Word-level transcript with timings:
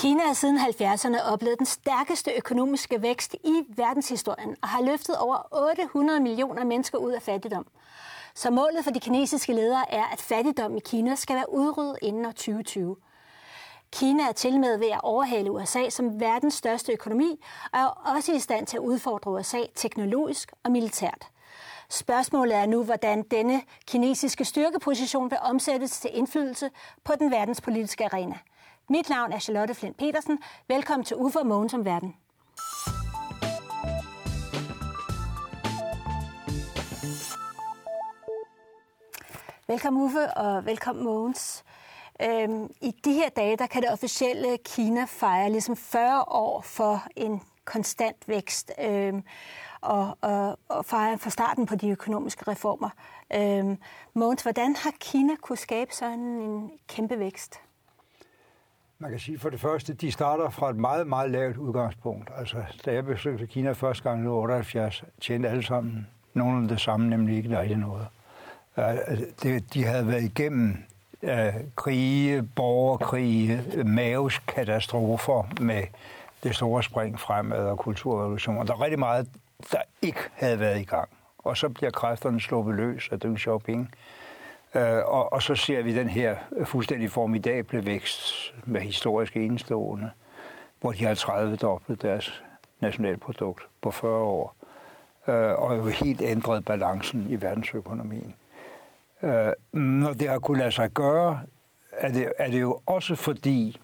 Kina 0.00 0.26
har 0.26 0.34
siden 0.34 0.58
70'erne 0.58 1.32
oplevet 1.32 1.58
den 1.58 1.66
stærkeste 1.66 2.32
økonomiske 2.36 3.02
vækst 3.02 3.34
i 3.44 3.62
verdenshistorien 3.68 4.56
og 4.62 4.68
har 4.68 4.82
løftet 4.82 5.16
over 5.18 5.36
800 5.52 6.20
millioner 6.20 6.64
mennesker 6.64 6.98
ud 6.98 7.12
af 7.12 7.22
fattigdom. 7.22 7.66
Så 8.34 8.50
målet 8.50 8.84
for 8.84 8.90
de 8.90 9.00
kinesiske 9.00 9.52
ledere 9.52 9.92
er, 9.92 10.04
at 10.04 10.20
fattigdom 10.20 10.76
i 10.76 10.80
Kina 10.80 11.14
skal 11.14 11.36
være 11.36 11.52
udryddet 11.52 11.98
inden 12.02 12.26
år 12.26 12.30
2020. 12.30 12.96
Kina 13.92 14.22
er 14.22 14.32
til 14.32 14.60
med 14.60 14.78
ved 14.78 14.90
at 14.90 15.00
overhale 15.02 15.50
USA 15.50 15.88
som 15.88 16.20
verdens 16.20 16.54
største 16.54 16.92
økonomi, 16.92 17.44
og 17.72 17.80
er 17.80 18.14
også 18.16 18.32
i 18.32 18.38
stand 18.38 18.66
til 18.66 18.76
at 18.76 18.82
udfordre 18.82 19.30
USA 19.30 19.60
teknologisk 19.74 20.52
og 20.64 20.72
militært. 20.72 21.26
Spørgsmålet 21.88 22.56
er 22.56 22.66
nu, 22.66 22.84
hvordan 22.84 23.22
denne 23.22 23.62
kinesiske 23.86 24.44
styrkeposition 24.44 25.30
vil 25.30 25.38
omsættes 25.42 26.00
til 26.00 26.10
indflydelse 26.14 26.70
på 27.04 27.12
den 27.18 27.30
verdenspolitiske 27.30 28.04
arena. 28.04 28.38
Mit 28.92 29.08
navn 29.08 29.32
er 29.32 29.38
Charlotte 29.38 29.74
Flint 29.74 29.96
Petersen. 29.96 30.38
Velkommen 30.68 31.04
til 31.04 31.16
Ufo 31.16 31.42
Mogens 31.44 31.74
om 31.74 31.84
verden. 31.84 32.16
Velkommen 39.66 40.02
Uffe, 40.02 40.34
og 40.36 40.66
velkommen 40.66 41.04
Mogens. 41.04 41.64
Øhm, 42.22 42.70
I 42.80 42.90
de 43.04 43.12
her 43.12 43.28
dage, 43.28 43.56
der 43.56 43.66
kan 43.66 43.82
det 43.82 43.92
officielle 43.92 44.58
Kina 44.64 45.04
fejre 45.04 45.50
ligesom 45.50 45.76
40 45.76 46.24
år 46.28 46.60
for 46.60 47.02
en 47.16 47.42
konstant 47.64 48.28
vækst 48.28 48.72
øhm, 48.80 49.22
og, 49.80 50.18
og, 50.20 50.58
og 50.68 50.84
fejre 50.84 51.18
for 51.18 51.30
starten 51.30 51.66
på 51.66 51.74
de 51.74 51.90
økonomiske 51.90 52.50
reformer. 52.50 52.90
Øhm, 53.34 53.78
Mogens, 54.14 54.42
hvordan 54.42 54.76
har 54.76 54.92
Kina 55.00 55.36
kunne 55.36 55.58
skabe 55.58 55.94
sådan 55.94 56.18
en 56.18 56.70
kæmpe 56.88 57.18
vækst? 57.18 57.60
Man 59.02 59.10
kan 59.10 59.20
sige 59.20 59.38
for 59.38 59.50
det 59.50 59.60
første, 59.60 59.94
de 59.94 60.12
starter 60.12 60.50
fra 60.50 60.70
et 60.70 60.76
meget, 60.76 61.06
meget 61.06 61.30
lavt 61.30 61.56
udgangspunkt. 61.56 62.30
Altså, 62.36 62.56
da 62.84 62.92
jeg 62.92 63.04
besøgte 63.04 63.46
Kina 63.46 63.72
første 63.72 64.02
gang 64.02 64.24
i 64.24 64.26
78, 64.26 65.04
tjente 65.20 65.48
alle 65.48 65.62
sammen 65.62 66.06
nogenlunde 66.34 66.68
det 66.68 66.80
samme, 66.80 67.10
nemlig 67.10 67.36
ikke 67.36 67.58
rigtig 67.58 67.76
noget. 67.76 68.06
Øh, 68.78 68.84
altså, 68.88 69.60
de 69.74 69.84
havde 69.84 70.06
været 70.06 70.22
igennem 70.22 70.76
øh, 71.22 71.54
krige, 71.76 72.42
borgerkrige, 72.42 73.62
maveskatastrofer 73.84 75.48
med 75.60 75.82
det 76.42 76.54
store 76.54 76.82
spring 76.82 77.20
fremad 77.20 77.66
og 77.66 77.78
kulturrevolutioner. 77.78 78.64
Der 78.64 78.72
er 78.72 78.80
rigtig 78.80 78.98
meget, 78.98 79.28
der 79.72 79.82
ikke 80.02 80.20
havde 80.32 80.60
været 80.60 80.80
i 80.80 80.84
gang. 80.84 81.08
Og 81.38 81.56
så 81.56 81.68
bliver 81.68 81.90
kræfterne 81.90 82.40
sluppet 82.40 82.74
løs 82.74 83.08
af 83.12 83.20
Deng 83.20 83.38
Xiaoping. 83.40 83.90
Øh, 84.74 85.04
og, 85.06 85.32
og 85.32 85.42
så 85.42 85.54
ser 85.54 85.82
vi 85.82 85.94
den 85.94 86.08
her 86.08 86.36
fuldstændig 86.64 87.10
formidable 87.10 87.86
vækst 87.86 88.54
med 88.64 88.80
historisk 88.80 89.36
enestående, 89.36 90.10
hvor 90.80 90.92
de 90.92 91.04
har 91.04 91.14
30 91.14 91.56
dobbelt 91.56 92.02
deres 92.02 92.42
nationalprodukt 92.80 93.66
på 93.82 93.90
40 93.90 94.12
år, 94.12 94.56
øh, 95.28 95.34
og 95.34 95.76
jo 95.76 95.86
helt 95.86 96.22
ændret 96.22 96.64
balancen 96.64 97.26
i 97.30 97.40
verdensøkonomien. 97.40 98.34
Øh, 99.22 99.52
når 99.72 100.12
det 100.12 100.28
har 100.28 100.38
kunnet 100.38 100.58
lade 100.58 100.72
sig 100.72 100.90
gøre, 100.90 101.40
er 101.92 102.12
det, 102.12 102.32
er 102.38 102.50
det 102.50 102.60
jo 102.60 102.80
også 102.86 103.14
fordi, 103.14 103.80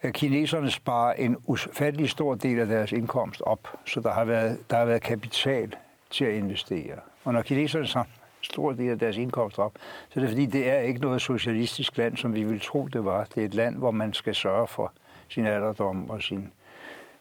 at 0.00 0.14
kineserne 0.14 0.70
sparer 0.70 1.12
en 1.12 1.36
ufattelig 1.46 2.10
stor 2.10 2.34
del 2.34 2.58
af 2.58 2.66
deres 2.66 2.92
indkomst 2.92 3.42
op, 3.42 3.68
så 3.84 4.00
der 4.00 4.12
har 4.12 4.24
været, 4.24 4.58
der 4.70 4.76
har 4.76 4.84
været 4.84 5.02
kapital 5.02 5.74
til 6.10 6.24
at 6.24 6.34
investere. 6.34 6.96
Og 7.24 7.32
når 7.32 7.42
kineserne 7.42 7.86
så 7.86 8.04
stor 8.52 8.72
del 8.72 8.90
af 8.90 8.98
deres 8.98 9.16
indkomst 9.16 9.58
op, 9.58 9.72
så 10.08 10.20
er 10.20 10.28
fordi, 10.28 10.46
det 10.46 10.70
er 10.70 10.78
ikke 10.78 11.00
noget 11.00 11.22
socialistisk 11.22 11.96
land, 11.96 12.16
som 12.16 12.34
vi 12.34 12.42
ville 12.42 12.60
tro, 12.60 12.86
det 12.86 13.04
var. 13.04 13.24
Det 13.24 13.40
er 13.40 13.44
et 13.44 13.54
land, 13.54 13.76
hvor 13.76 13.90
man 13.90 14.12
skal 14.12 14.34
sørge 14.34 14.66
for 14.66 14.92
sin 15.28 15.46
alderdom 15.46 16.10
og 16.10 16.22
sin 16.22 16.52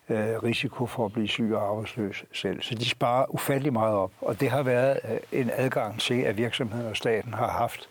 øh, 0.09 0.43
risiko 0.43 0.85
for 0.85 1.05
at 1.05 1.13
blive 1.13 1.27
syg 1.27 1.51
og 1.53 1.69
arbejdsløs 1.69 2.25
selv. 2.33 2.61
Så 2.61 2.75
de 2.75 2.89
sparer 2.89 3.25
ufattelig 3.33 3.73
meget 3.73 3.95
op, 3.95 4.11
og 4.21 4.39
det 4.39 4.49
har 4.49 4.63
været 4.63 4.99
øh, 5.11 5.39
en 5.41 5.49
adgang 5.53 5.99
til, 5.99 6.21
at 6.21 6.37
virksomheden 6.37 6.87
og 6.87 6.97
staten 6.97 7.33
har 7.33 7.49
haft 7.49 7.89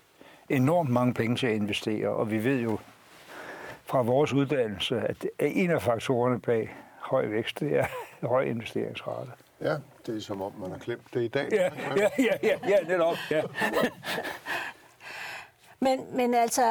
enormt 0.49 0.91
mange 0.91 1.15
penge 1.15 1.37
til 1.37 1.47
at 1.47 1.55
investere, 1.55 2.09
og 2.09 2.31
vi 2.31 2.45
ved 2.45 2.61
jo 2.61 2.79
fra 3.85 4.03
vores 4.03 4.33
uddannelse, 4.33 5.01
at 5.01 5.27
en 5.39 5.71
af 5.71 5.83
faktorerne 5.83 6.41
bag 6.41 6.75
høj 6.99 7.27
vækst, 7.27 7.61
det 7.61 7.79
er 7.79 7.87
høj 8.29 8.43
investeringsrate. 8.43 9.31
Ja, 9.61 9.77
det 10.06 10.17
er 10.17 10.21
som 10.21 10.43
om, 10.43 10.53
man 10.61 10.71
har 10.71 10.78
glemt 10.78 11.15
det 11.15 11.22
i 11.22 11.28
dag. 11.28 11.49
Ja, 11.53 11.71
ja, 11.97 12.09
ja, 12.19 12.37
ja, 12.43 12.59
ja 12.69 12.78
netop. 12.89 13.17
Ja. 13.31 13.43
Men, 15.81 16.00
men 16.12 16.34
altså, 16.34 16.62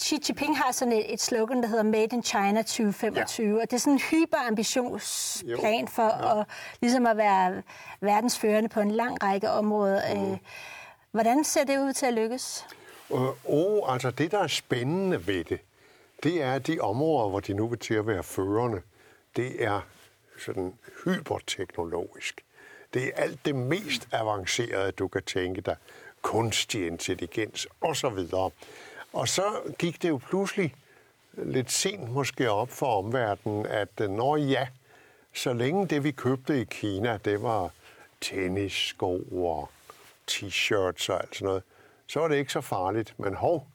Xi 0.00 0.18
Jinping 0.28 0.58
har 0.58 0.72
sådan 0.72 0.92
et, 0.92 1.12
et 1.12 1.20
slogan, 1.20 1.62
der 1.62 1.68
hedder 1.68 1.82
Made 1.82 2.08
in 2.12 2.22
China 2.22 2.62
2025, 2.62 3.56
ja. 3.56 3.62
og 3.62 3.70
det 3.70 3.76
er 3.76 3.80
sådan 3.80 3.92
en 3.92 4.00
hyperambitionsplan 4.10 5.88
for 5.88 6.02
ja. 6.02 6.40
at, 6.40 6.46
ligesom 6.80 7.06
at 7.06 7.16
være 7.16 7.62
verdensførende 8.00 8.68
på 8.68 8.80
en 8.80 8.90
lang 8.90 9.22
række 9.22 9.50
områder. 9.50 10.14
Mm. 10.14 10.38
Hvordan 11.10 11.44
ser 11.44 11.64
det 11.64 11.78
ud 11.78 11.92
til 11.92 12.06
at 12.06 12.14
lykkes? 12.14 12.66
Øh, 13.12 13.20
oh, 13.44 13.92
altså 13.92 14.10
det, 14.10 14.30
der 14.30 14.38
er 14.38 14.46
spændende 14.46 15.26
ved 15.26 15.44
det, 15.44 15.60
det 16.22 16.42
er 16.42 16.58
de 16.58 16.80
områder, 16.80 17.28
hvor 17.28 17.40
de 17.40 17.54
nu 17.54 17.68
vil 17.68 17.78
til 17.78 17.94
at 17.94 18.06
være 18.06 18.22
førende. 18.22 18.80
Det 19.36 19.64
er 19.64 19.80
sådan 20.40 20.74
hyperteknologisk. 21.04 22.44
Det 22.94 23.04
er 23.04 23.12
alt 23.14 23.44
det 23.44 23.54
mest 23.54 24.08
avancerede, 24.12 24.92
du 24.92 25.08
kan 25.08 25.22
tænke 25.22 25.60
dig 25.60 25.76
kunstig 26.22 26.86
intelligens 26.86 27.68
osv. 27.80 28.26
Og 29.12 29.28
så 29.28 29.74
gik 29.78 30.02
det 30.02 30.08
jo 30.08 30.20
pludselig 30.28 30.74
lidt 31.32 31.70
sent 31.70 32.10
måske 32.10 32.50
op 32.50 32.70
for 32.70 32.98
omverdenen, 32.98 33.66
at 33.66 33.88
øh, 34.00 34.10
når 34.10 34.36
ja, 34.36 34.68
så 35.34 35.52
længe 35.52 35.86
det 35.86 36.04
vi 36.04 36.10
købte 36.10 36.60
i 36.60 36.64
Kina, 36.64 37.18
det 37.24 37.42
var 37.42 37.70
tennissko 38.20 39.22
og 39.32 39.70
t-shirts 40.30 41.08
og 41.08 41.20
alt 41.20 41.34
sådan 41.34 41.46
noget, 41.46 41.62
så 42.06 42.20
var 42.20 42.28
det 42.28 42.36
ikke 42.36 42.52
så 42.52 42.60
farligt. 42.60 43.14
Men 43.18 43.34
hov, 43.34 43.66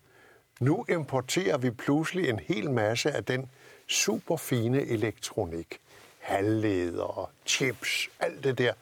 nu 0.59 0.85
importerer 0.89 1.57
vi 1.57 1.71
pludselig 1.71 2.29
en 2.29 2.39
hel 2.39 2.71
masse 2.71 3.11
af 3.11 3.25
den 3.25 3.49
super 3.87 4.37
fine 4.37 4.81
elektronik, 4.81 5.79
halvleder, 6.25 7.31
chips, 7.45 8.09
alt 8.19 8.43
det 8.43 8.57
der, 8.57 8.73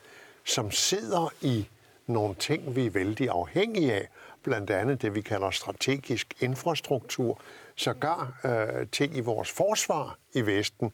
som 0.46 0.72
sidder 0.72 1.34
i 1.42 1.68
nogle 2.08 2.36
ting, 2.36 2.76
vi 2.76 2.86
er 2.86 2.90
vældig 2.90 3.30
afhængige 3.30 3.94
af, 3.94 4.08
blandt 4.44 4.70
andet 4.70 5.02
det, 5.02 5.16
vi 5.16 5.22
kalder 5.22 5.52
strategisk 5.52 6.34
infrastruktur, 6.40 7.40
sågar 7.76 8.40
øh, 8.46 8.88
ting 8.88 9.18
i 9.18 9.20
vores 9.20 9.52
forsvar 9.52 10.18
i 10.34 10.42
Vesten, 10.42 10.92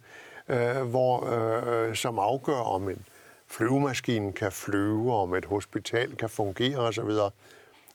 øh, 0.47 0.81
hvor, 0.81 1.25
øh, 1.25 1.95
som 1.95 2.19
afgør, 2.19 2.61
om 2.61 2.89
en 2.89 3.05
flyvemaskine 3.47 4.33
kan 4.33 4.51
flyve, 4.51 5.13
om 5.13 5.33
et 5.33 5.45
hospital 5.45 6.15
kan 6.15 6.29
fungere 6.29 6.77
osv., 6.77 7.11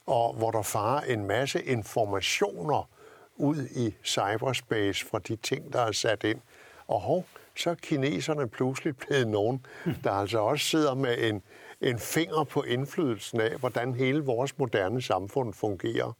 og 0.06 0.34
hvor 0.34 0.50
der 0.50 0.62
farer 0.62 1.00
en 1.00 1.26
masse 1.26 1.62
informationer 1.62 2.88
ud 3.36 3.66
i 3.66 3.94
cyberspace 4.04 5.06
fra 5.06 5.18
de 5.18 5.36
ting, 5.36 5.72
der 5.72 5.80
er 5.80 5.92
sat 5.92 6.24
ind. 6.24 6.40
Og 6.88 7.00
hov, 7.00 7.26
så 7.56 7.70
er 7.70 7.74
kineserne 7.74 8.48
pludselig 8.48 8.96
blevet 8.96 9.28
nogen, 9.28 9.66
der 10.04 10.10
altså 10.10 10.38
også 10.38 10.66
sidder 10.66 10.94
med 10.94 11.30
en, 11.30 11.42
en 11.80 11.98
finger 11.98 12.44
på 12.44 12.62
indflydelsen 12.62 13.40
af, 13.40 13.56
hvordan 13.56 13.94
hele 13.94 14.20
vores 14.20 14.58
moderne 14.58 15.02
samfund 15.02 15.54
fungerer. 15.54 16.16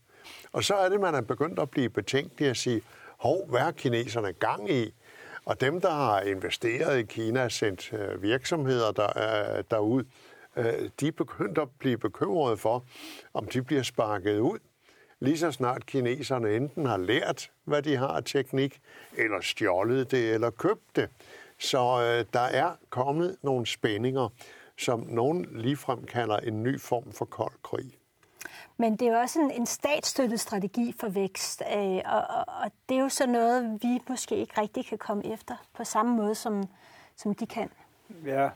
Og 0.53 0.65
så 0.65 0.75
er 0.75 0.89
det, 0.89 1.01
man 1.01 1.15
er 1.15 1.21
begyndt 1.21 1.59
at 1.59 1.71
blive 1.71 1.91
betænkelig 1.91 2.51
at 2.51 2.57
sige, 2.57 2.83
hov, 3.19 3.49
hvad 3.49 3.61
har 3.61 3.71
kineserne 3.71 4.33
gang 4.33 4.71
i? 4.71 4.95
Og 5.45 5.61
dem, 5.61 5.81
der 5.81 5.91
har 5.91 6.21
investeret 6.21 6.99
i 6.99 7.03
Kina, 7.03 7.49
sendt 7.49 7.93
øh, 7.93 8.23
virksomheder 8.23 8.93
der, 8.93 9.09
øh, 9.57 9.65
derud, 9.71 10.05
øh, 10.57 10.91
de 11.01 11.09
er 11.09 11.13
begyndt 11.13 11.59
at 11.59 11.69
blive 11.79 11.99
bekymrede 11.99 12.57
for, 12.57 12.85
om 13.35 13.47
de 13.47 13.63
bliver 13.63 13.83
sparket 13.83 14.39
ud. 14.39 14.59
Lige 15.21 15.39
så 15.39 15.53
snart 15.53 15.87
kineserne 15.87 16.57
enten 16.57 16.87
har 16.87 16.97
lært, 16.97 17.51
hvad 17.65 17.83
de 17.83 17.97
har 17.97 18.09
af 18.09 18.25
teknik, 18.25 18.81
eller 19.17 19.41
stjålet 19.41 20.11
det, 20.11 20.35
eller 20.35 20.51
købt 20.51 20.97
det. 20.97 21.09
Så 21.59 21.79
øh, 21.79 22.25
der 22.33 22.41
er 22.41 22.71
kommet 22.91 23.37
nogle 23.43 23.67
spændinger 23.67 24.29
som 24.77 25.01
nogen 25.01 25.47
ligefrem 25.51 26.05
kalder 26.05 26.37
en 26.37 26.63
ny 26.63 26.81
form 26.81 27.13
for 27.13 27.25
kold 27.25 27.63
krig. 27.63 27.99
Men 28.77 28.97
det 28.97 29.09
er 29.09 29.13
jo 29.13 29.19
også 29.19 29.41
en, 29.41 29.51
en 29.51 29.67
statsstøttet 29.67 30.41
strategi 30.41 30.95
for 31.01 31.09
vækst, 31.09 31.63
øh, 31.77 32.01
og, 32.05 32.23
og, 32.29 32.45
og 32.47 32.71
det 32.89 32.97
er 32.97 33.01
jo 33.01 33.09
så 33.09 33.27
noget, 33.27 33.79
vi 33.83 34.01
måske 34.09 34.37
ikke 34.37 34.61
rigtig 34.61 34.87
kan 34.87 34.99
komme 34.99 35.33
efter 35.33 35.57
på 35.75 35.85
samme 35.85 36.17
måde, 36.17 36.35
som, 36.35 36.69
som 37.17 37.35
de 37.35 37.47
kan. 37.47 37.71
Ja, 38.25 38.51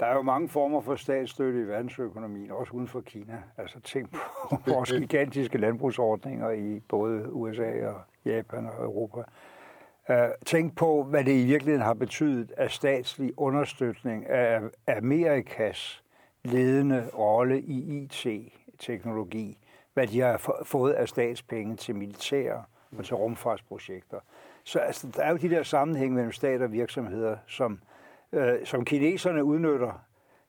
der 0.00 0.06
er 0.06 0.14
jo 0.14 0.22
mange 0.22 0.48
former 0.48 0.80
for 0.80 0.96
statsstøtte 0.96 1.60
i 1.60 1.66
verdensøkonomien, 1.66 2.50
også 2.50 2.72
uden 2.72 2.88
for 2.88 3.00
Kina. 3.00 3.42
Altså 3.56 3.80
tænk 3.80 4.10
på 4.10 4.56
vores 4.72 4.92
gigantiske 4.92 5.58
landbrugsordninger 5.58 6.50
i 6.50 6.80
både 6.88 7.32
USA 7.32 7.86
og 7.88 8.00
Japan 8.24 8.66
og 8.66 8.84
Europa. 8.84 9.22
Uh, 10.08 10.16
tænk 10.46 10.76
på, 10.76 11.02
hvad 11.02 11.24
det 11.24 11.32
i 11.32 11.44
virkeligheden 11.44 11.86
har 11.86 11.94
betydet 11.94 12.50
af 12.56 12.70
statslig 12.70 13.32
understøtning 13.36 14.26
af 14.26 14.60
Amerikas 14.88 16.02
ledende 16.44 17.08
rolle 17.18 17.60
i 17.60 18.02
IT-teknologi. 18.02 19.58
Hvad 19.94 20.06
de 20.06 20.20
har 20.20 20.58
fået 20.64 20.92
af 20.92 21.08
statspenge 21.08 21.76
til 21.76 21.96
militær 21.96 22.68
og 22.98 23.04
til 23.04 23.16
rumfartsprojekter. 23.16 24.20
Så 24.64 24.78
altså, 24.78 25.08
der 25.16 25.22
er 25.22 25.30
jo 25.30 25.36
de 25.36 25.50
der 25.50 25.62
sammenhæng 25.62 26.14
mellem 26.14 26.32
stat 26.32 26.62
og 26.62 26.72
virksomheder, 26.72 27.36
som, 27.46 27.80
øh, 28.32 28.66
som 28.66 28.84
kineserne 28.84 29.44
udnytter, 29.44 30.04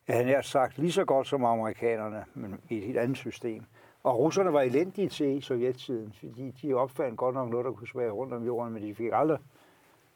jeg 0.07 0.15
har 0.15 0.23
nært 0.23 0.45
sagt, 0.45 0.77
lige 0.77 0.91
så 0.91 1.05
godt 1.05 1.27
som 1.27 1.45
amerikanerne, 1.45 2.25
men 2.33 2.59
i 2.69 2.77
et 2.77 2.83
helt 2.83 2.97
andet 2.97 3.17
system. 3.17 3.63
Og 4.03 4.19
russerne 4.19 4.53
var 4.53 4.61
elendige 4.61 5.09
til 5.09 5.37
i 5.37 5.41
sovjettiden, 5.41 6.13
fordi 6.19 6.53
de 6.61 6.73
opfandt 6.73 7.17
godt 7.17 7.35
nok 7.35 7.49
noget, 7.49 7.65
der 7.65 7.71
kunne 7.71 7.87
svære 7.87 8.11
rundt 8.11 8.33
om 8.33 8.43
jorden, 8.43 8.73
men 8.73 8.83
de 8.83 8.95
fik 8.95 9.09
aldrig 9.13 9.37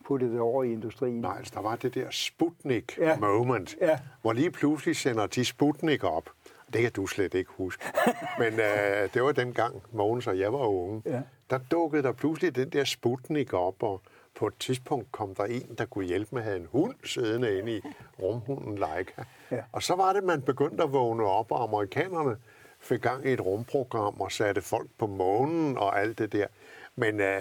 puttet 0.06 0.31
det 0.31 0.40
over 0.40 0.64
i 0.64 0.72
industrien. 0.72 1.22
Nej, 1.22 1.38
altså 1.38 1.52
der 1.56 1.62
var 1.62 1.75
det 1.75 1.96
der 1.96 2.08
Sputnik-moment, 2.12 3.75
ja. 3.81 3.88
ja. 3.88 4.00
hvor 4.22 4.34
lige 4.34 4.52
pludselig 4.52 4.96
sender 4.96 5.28
de 5.28 5.46
Sputnik 5.46 6.04
op. 6.04 6.30
Det 6.74 6.81
kan 6.81 6.92
du 6.92 7.08
slet 7.08 7.34
ikke 7.34 7.52
huske. 7.52 7.86
Men 8.40 8.54
øh, 8.54 9.14
det 9.14 9.24
var 9.24 9.31
dengang, 9.31 9.81
Mogens 9.92 10.28
og 10.28 10.40
jeg 10.40 10.54
var 10.54 10.68
unge. 10.68 11.02
Ja. 11.06 11.22
Der 11.50 11.60
dukkede 11.72 12.04
der 12.04 12.12
pludselig 12.12 12.56
den 12.56 12.69
der 12.69 12.84
Sputnik 12.84 13.54
op, 13.54 13.84
og 13.84 14.02
på 14.38 14.48
et 14.48 14.54
tidspunkt 14.60 15.12
kom 15.12 15.36
der 15.36 15.44
en, 15.44 15.75
der 15.78 15.86
kunne 15.86 16.06
hjælpe 16.06 16.36
med 16.36 16.42
at 16.42 16.45
have 16.45 16.57
en 16.57 16.68
hund 16.72 16.95
siddende 17.06 17.57
inde 17.57 17.78
i 17.78 17.81
rumhunden 18.22 18.78
Leica. 18.78 19.24
Ja. 19.51 19.63
Og 19.72 19.84
så 19.84 19.95
var 19.95 20.13
det, 20.13 20.24
man 20.24 20.42
begyndte 20.42 20.84
at 20.84 20.94
vågne 20.94 21.24
op, 21.24 21.51
og 21.51 21.63
amerikanerne 21.63 22.38
fik 22.80 23.01
gang 23.01 23.25
i 23.25 23.34
et 23.34 23.42
rumprogram 23.42 24.22
og 24.22 24.31
satte 24.31 24.62
folk 24.62 24.89
på 24.98 25.07
månen 25.07 25.78
og 25.78 26.00
alt 26.00 26.18
det 26.18 26.31
der. 26.31 26.48
Men 26.95 27.19
øh, 27.19 27.39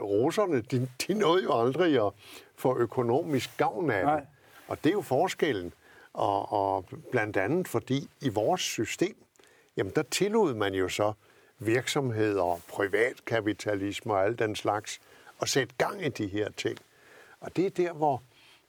russerne, 0.00 0.60
de, 0.60 0.88
de 1.06 1.14
nåede 1.14 1.42
jo 1.42 1.60
aldrig 1.60 2.06
at 2.06 2.12
få 2.56 2.78
økonomisk 2.78 3.56
gavn 3.56 3.90
af 3.90 4.06
det. 4.06 4.26
Og 4.68 4.84
det 4.84 4.90
er 4.90 4.94
jo 4.94 5.00
forskellen. 5.00 5.72
Og, 6.12 6.52
og 6.52 6.84
blandt 7.10 7.36
andet 7.36 7.68
fordi 7.68 8.10
i 8.20 8.28
vores 8.28 8.60
system, 8.60 9.16
jamen 9.76 9.92
der 9.96 10.02
tillod 10.02 10.54
man 10.54 10.74
jo 10.74 10.88
så 10.88 11.12
virksomheder, 11.58 12.60
privatkapitalisme 12.68 14.12
og 14.12 14.24
alt 14.24 14.38
den 14.38 14.56
slags, 14.56 15.00
at 15.42 15.48
sætte 15.48 15.74
gang 15.78 16.06
i 16.06 16.08
de 16.08 16.26
her 16.26 16.50
ting. 16.50 16.78
Og 17.40 17.56
det 17.56 17.66
er 17.66 17.70
der, 17.70 17.92
hvor 17.92 18.22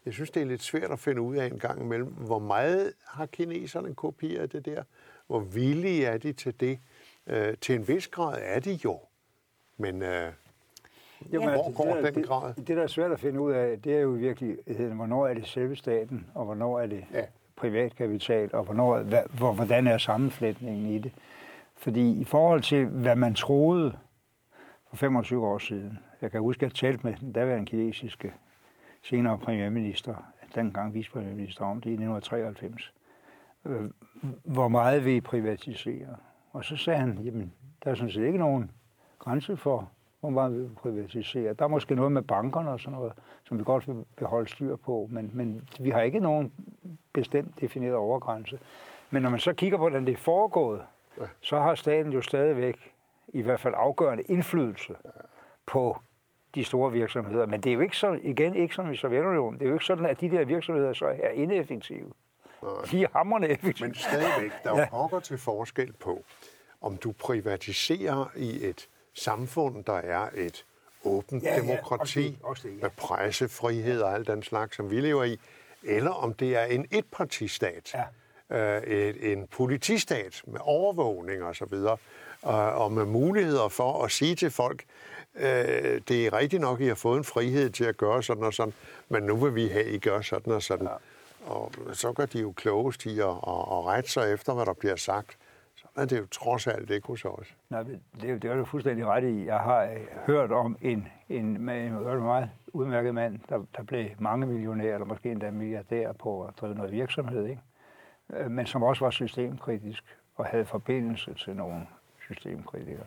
jeg 0.05 0.13
synes, 0.13 0.31
det 0.31 0.41
er 0.41 0.45
lidt 0.45 0.63
svært 0.63 0.91
at 0.91 0.99
finde 0.99 1.21
ud 1.21 1.35
af 1.35 1.45
en 1.45 1.59
gang 1.59 1.81
imellem, 1.81 2.07
hvor 2.07 2.39
meget 2.39 2.93
har 3.07 3.25
kineserne 3.25 3.95
kopieret 3.95 4.51
det 4.51 4.65
der? 4.65 4.83
Hvor 5.27 5.39
villige 5.39 6.05
er 6.05 6.17
de 6.17 6.33
til 6.33 6.59
det? 6.59 6.79
Øh, 7.27 7.57
til 7.61 7.75
en 7.75 7.87
vis 7.87 8.07
grad 8.07 8.39
er 8.41 8.59
de 8.59 8.79
jo. 8.85 8.99
Men 9.77 10.01
øh, 10.01 10.31
Jamen, 11.31 11.49
hvor 11.49 11.71
går 11.71 11.95
det, 11.95 12.03
der, 12.03 12.11
den 12.11 12.23
grad? 12.23 12.53
Det, 12.53 12.67
det, 12.67 12.77
der 12.77 12.83
er 12.83 12.87
svært 12.87 13.11
at 13.11 13.19
finde 13.19 13.39
ud 13.39 13.51
af, 13.51 13.81
det 13.81 13.95
er 13.95 13.99
jo 13.99 14.09
virkelig, 14.09 14.57
hvornår 14.93 15.27
er 15.27 15.33
det 15.33 15.47
selve 15.47 15.75
staten, 15.75 16.27
og 16.35 16.45
hvornår 16.45 16.79
er 16.79 16.87
det 16.87 17.05
ja. 17.13 17.23
privatkapital, 17.55 18.49
og 18.53 18.63
hvornår, 18.63 18.99
hvor, 19.37 19.53
hvordan 19.53 19.87
er 19.87 19.97
sammenflætningen 19.97 20.85
i 20.85 20.99
det. 20.99 21.11
Fordi 21.77 22.21
i 22.21 22.23
forhold 22.23 22.61
til, 22.61 22.85
hvad 22.85 23.15
man 23.15 23.35
troede 23.35 23.97
for 24.89 24.95
25 24.95 25.47
år 25.47 25.57
siden, 25.57 25.99
jeg 26.21 26.31
kan 26.31 26.41
huske, 26.41 26.65
at 26.65 26.69
jeg 26.71 26.75
talte 26.75 27.07
med 27.07 27.15
den 27.19 27.31
daværende 27.31 27.65
kinesiske 27.65 28.33
senere 29.03 29.37
premierminister, 29.37 30.15
dengang 30.55 30.93
vicepremierminister 30.93 31.65
om 31.65 31.81
det 31.81 31.89
i 31.89 31.93
1993, 31.93 32.93
øh, 33.65 33.89
hvor 34.43 34.67
meget 34.67 35.05
vi 35.05 35.21
privatiserer. 35.21 36.15
Og 36.51 36.65
så 36.65 36.75
sagde 36.75 36.99
han, 36.99 37.19
jamen, 37.23 37.53
der 37.83 37.91
er 37.91 37.95
sådan 37.95 38.11
set 38.11 38.25
ikke 38.25 38.37
nogen 38.37 38.71
grænse 39.19 39.57
for, 39.57 39.91
hvor 40.19 40.29
meget 40.29 40.63
vi 40.63 40.67
privatiserer. 40.75 41.53
Der 41.53 41.65
er 41.65 41.69
måske 41.69 41.95
noget 41.95 42.11
med 42.11 42.21
bankerne 42.21 42.69
og 42.69 42.79
sådan 42.79 42.99
noget, 42.99 43.13
som 43.43 43.59
vi 43.59 43.63
godt 43.63 43.87
vil 43.87 44.05
beholde 44.17 44.49
styr 44.49 44.75
på, 44.75 45.07
men, 45.11 45.31
men 45.33 45.69
vi 45.79 45.89
har 45.89 46.01
ikke 46.01 46.19
nogen 46.19 46.53
bestemt 47.13 47.61
defineret 47.61 47.95
overgrænse. 47.95 48.59
Men 49.09 49.21
når 49.23 49.29
man 49.29 49.39
så 49.39 49.53
kigger 49.53 49.77
på, 49.77 49.83
hvordan 49.83 50.05
det 50.05 50.13
er 50.13 50.17
foregået, 50.17 50.81
ja. 51.19 51.25
så 51.41 51.59
har 51.59 51.75
staten 51.75 52.13
jo 52.13 52.21
stadigvæk 52.21 52.93
i 53.27 53.41
hvert 53.41 53.59
fald 53.59 53.73
afgørende 53.77 54.23
indflydelse 54.23 54.95
på 55.65 55.97
de 56.55 56.63
store 56.63 56.91
virksomheder. 56.91 57.45
Men 57.45 57.61
det 57.61 57.69
er 57.69 57.73
jo 57.73 57.79
ikke 57.79 57.97
så, 57.97 58.19
igen 58.23 58.55
ikke 58.55 58.75
som 58.75 58.91
i 58.91 58.95
Sovjetunionen. 58.95 59.59
Det 59.59 59.65
er 59.65 59.69
jo 59.69 59.75
ikke 59.75 59.85
sådan, 59.85 60.05
at 60.05 60.21
de 60.21 60.29
der 60.29 60.45
virksomheder 60.45 60.93
så 60.93 61.05
er 61.05 61.29
ineffektive. 61.29 62.11
Nej. 62.63 62.71
De 62.91 63.03
er 63.03 63.07
hammerne 63.13 63.47
effektive. 63.47 63.87
Men 63.87 63.95
stadigvæk, 63.95 64.51
der 64.63 64.73
er 64.73 64.87
jo 64.93 65.09
ja. 65.13 65.19
til 65.19 65.37
forskel 65.37 65.93
på, 65.93 66.23
om 66.81 66.97
du 66.97 67.11
privatiserer 67.11 68.31
i 68.35 68.65
et 68.65 68.87
samfund, 69.13 69.83
der 69.83 69.97
er 69.97 70.29
et 70.35 70.65
åbent 71.03 71.43
ja, 71.43 71.59
demokrati 71.59 72.21
ja, 72.21 72.27
også 72.27 72.37
det, 72.37 72.37
også 72.43 72.67
det, 72.67 72.73
ja. 72.73 72.81
med 72.81 72.89
pressefrihed 72.97 74.01
og 74.01 74.13
alt 74.13 74.27
den 74.27 74.43
slags, 74.43 74.75
som 74.75 74.91
vi 74.91 75.01
lever 75.01 75.23
i, 75.23 75.39
eller 75.83 76.11
om 76.11 76.33
det 76.33 76.55
er 76.55 76.65
en 76.65 76.85
etpartistat, 76.91 77.95
ja. 78.49 78.77
øh, 78.77 78.83
et, 78.83 79.31
en 79.31 79.47
politistat 79.47 80.41
med 80.47 80.59
overvågning 80.63 81.43
og 81.43 81.55
så 81.55 81.65
videre, 81.65 81.97
og, 82.41 82.71
og 82.71 82.91
med 82.91 83.05
muligheder 83.05 83.67
for 83.67 84.03
at 84.03 84.11
sige 84.11 84.35
til 84.35 84.51
folk, 84.51 84.83
øh, 85.35 86.01
det 86.07 86.27
er 86.27 86.33
rigtigt 86.33 86.61
nok, 86.61 86.81
I 86.81 86.87
har 86.87 86.95
fået 86.95 87.17
en 87.17 87.23
frihed 87.23 87.69
til 87.69 87.85
at 87.85 87.97
gøre 87.97 88.23
sådan 88.23 88.43
og 88.43 88.53
sådan, 88.53 88.73
men 89.09 89.23
nu 89.23 89.35
vil 89.35 89.55
vi 89.55 89.67
have, 89.67 89.85
at 89.85 89.93
I 89.93 89.97
gør 89.97 90.21
sådan 90.21 90.53
og 90.53 90.61
sådan. 90.61 90.87
Ja. 90.87 90.93
Og 91.45 91.71
så 91.93 92.13
gør 92.13 92.25
de 92.25 92.39
jo 92.39 92.51
klogest 92.51 93.05
i 93.05 93.19
at, 93.19 93.25
at, 93.25 93.63
at 93.71 93.85
rette 93.85 94.11
sig 94.11 94.33
efter, 94.33 94.53
hvad 94.53 94.65
der 94.65 94.73
bliver 94.73 94.95
sagt. 94.95 95.37
Så 95.75 95.87
er 95.95 96.05
det 96.05 96.19
jo 96.19 96.25
trods 96.31 96.67
alt 96.67 96.89
ikke 96.89 97.07
hos 97.07 97.25
os. 97.25 97.55
Nej, 97.69 97.83
det, 97.83 98.01
det 98.21 98.45
er 98.45 98.55
du 98.55 98.65
fuldstændig 98.65 99.05
ret 99.05 99.23
i. 99.23 99.45
Jeg 99.45 99.59
har 99.59 99.83
øh, 99.83 99.97
hørt 100.25 100.51
om 100.51 100.77
en, 100.81 101.07
en, 101.29 101.45
en, 101.45 101.69
en 101.69 102.23
meget 102.23 102.49
udmærket 102.73 103.15
mand, 103.15 103.39
der, 103.49 103.65
der 103.77 103.83
blev 103.83 104.09
mange 104.19 104.45
millionærer, 104.45 104.93
eller 104.93 105.05
måske 105.05 105.31
endda 105.31 105.51
milliardær 105.51 106.11
på 106.11 106.43
at 106.43 106.53
drive 106.61 106.75
noget 106.75 106.91
virksomhed, 106.91 107.45
ikke? 107.45 107.61
Øh, 108.33 108.51
men 108.51 108.65
som 108.65 108.83
også 108.83 109.05
var 109.05 109.11
systemkritisk 109.11 110.03
og 110.35 110.45
havde 110.45 110.65
forbindelse 110.65 111.33
til 111.33 111.55
nogle 111.55 111.87
systemkritikere. 112.21 113.05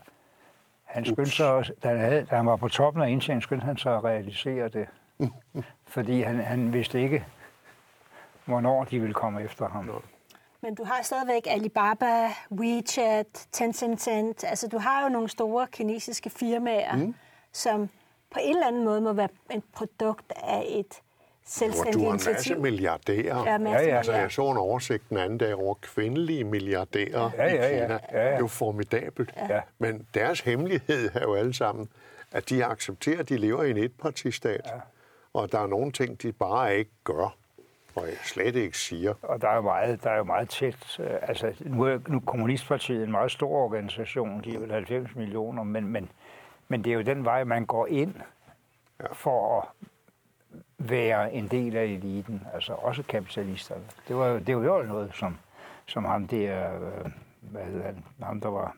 Han 0.93 1.05
skyndte 1.05 1.31
sig, 1.31 1.65
da 1.83 1.89
han, 1.89 1.99
havde, 1.99 2.27
da 2.31 2.37
han 2.37 2.47
var 2.47 2.57
på 2.57 2.69
toppen 2.69 3.03
af 3.03 3.11
indtjeningen, 3.11 3.43
skyndte 3.43 3.65
han 3.65 3.77
sig 3.77 3.97
at 3.97 4.05
realisere 4.05 4.69
det. 4.69 4.87
fordi 5.95 6.23
han, 6.23 6.41
han 6.41 6.73
vidste 6.73 7.03
ikke, 7.03 7.25
hvornår 8.45 8.85
de 8.85 9.01
ville 9.01 9.15
komme 9.15 9.43
efter 9.43 9.69
ham. 9.69 9.91
Men 10.61 10.75
du 10.75 10.85
har 10.85 11.03
stadigvæk 11.03 11.47
Alibaba, 11.47 12.29
WeChat, 12.51 13.49
Tencent. 13.53 14.45
Altså, 14.45 14.69
du 14.69 14.79
har 14.79 15.03
jo 15.03 15.09
nogle 15.09 15.29
store 15.29 15.67
kinesiske 15.73 16.31
firmaer, 16.31 16.97
mm. 16.97 17.15
som 17.53 17.89
på 18.31 18.39
en 18.43 18.57
eller 18.57 18.67
anden 18.67 18.85
måde 18.85 19.01
må 19.01 19.13
være 19.13 19.29
et 19.55 19.65
produkt 19.73 20.33
af 20.37 20.65
et 20.69 21.01
selvstændigt 21.45 21.95
Du 21.95 22.05
har 22.05 22.13
en 22.13 22.21
masse 22.27 22.55
milliardærer. 22.55 23.51
Ja, 23.51 23.59
masse 23.59 23.79
ja, 23.79 23.89
ja. 23.89 23.97
Altså, 23.97 24.13
jeg 24.13 24.33
så 24.33 24.51
en 24.51 24.57
oversigt 24.57 25.09
den 25.09 25.17
anden 25.17 25.39
dag 25.39 25.55
over 25.55 25.75
kvindelige 25.75 26.45
milliardærer 26.45 27.31
ja, 27.37 27.45
ja, 27.45 27.55
ja, 27.55 27.67
i 27.67 27.73
Kina. 27.73 27.99
Ja, 28.13 28.19
ja. 28.19 28.27
Det 28.27 28.35
er 28.35 28.39
jo 28.39 28.47
formidabelt. 28.47 29.35
Ja. 29.49 29.61
Men 29.79 30.07
deres 30.15 30.41
hemmelighed 30.41 31.11
er 31.15 31.23
jo 31.23 31.35
alle 31.35 31.55
sammen, 31.55 31.89
at 32.33 32.49
de 32.49 32.65
accepterer, 32.65 33.19
at 33.19 33.29
de 33.29 33.37
lever 33.37 33.63
i 33.63 33.71
en 33.71 33.77
etpartistat. 33.77 34.61
Ja. 34.67 34.81
Og 35.35 35.53
der 35.53 35.59
er 35.59 35.67
nogle 35.67 35.93
ting, 35.93 36.23
de 36.23 36.33
bare 36.33 36.77
ikke 36.77 36.91
gør 37.05 37.37
og 37.95 38.07
jeg 38.07 38.17
slet 38.25 38.57
ikke 38.57 38.79
siger. 38.79 39.15
Og 39.23 39.43
der 39.43 39.49
er 39.49 39.55
jo 39.55 39.61
meget, 39.61 40.05
der 40.05 40.11
er 40.11 40.17
jo 40.17 40.25
meget 40.25 40.49
tæt. 40.49 41.01
Øh, 41.01 41.11
altså, 41.23 41.55
nu 41.61 41.83
er 41.83 41.99
nu 42.07 42.21
Kommunistpartiet 42.21 43.05
en 43.05 43.11
meget 43.11 43.31
stor 43.31 43.51
organisation, 43.51 44.45
de 44.45 44.55
er 44.55 44.59
vel 44.59 44.73
90 44.73 45.17
millioner, 45.17 45.63
men, 45.63 45.87
men, 45.87 46.11
men 46.69 46.85
det 46.85 46.91
er 46.91 46.95
jo 46.95 47.03
den 47.03 47.25
vej, 47.25 47.45
man 47.45 47.67
går 47.67 47.87
ind 47.87 48.15
ja. 49.01 49.07
for 49.13 49.61
at 49.61 49.69
være 50.91 51.33
en 51.33 51.49
del 51.49 51.77
af 51.77 51.85
eliten, 51.85 52.43
altså 52.55 52.73
også 52.73 53.03
kapitalisterne. 53.03 53.83
Det 54.09 54.17
var, 54.17 54.39
det 54.39 54.57
var 54.57 54.63
jo 54.63 54.83
noget, 54.83 55.11
som, 55.15 55.37
som 55.87 56.05
ham 56.05 56.27
der, 56.29 56.75
øh, 56.75 57.11
hvad 57.41 57.63
hedder 57.63 57.85
han, 57.85 58.05
ham 58.23 58.41
der 58.41 58.49
var 58.49 58.77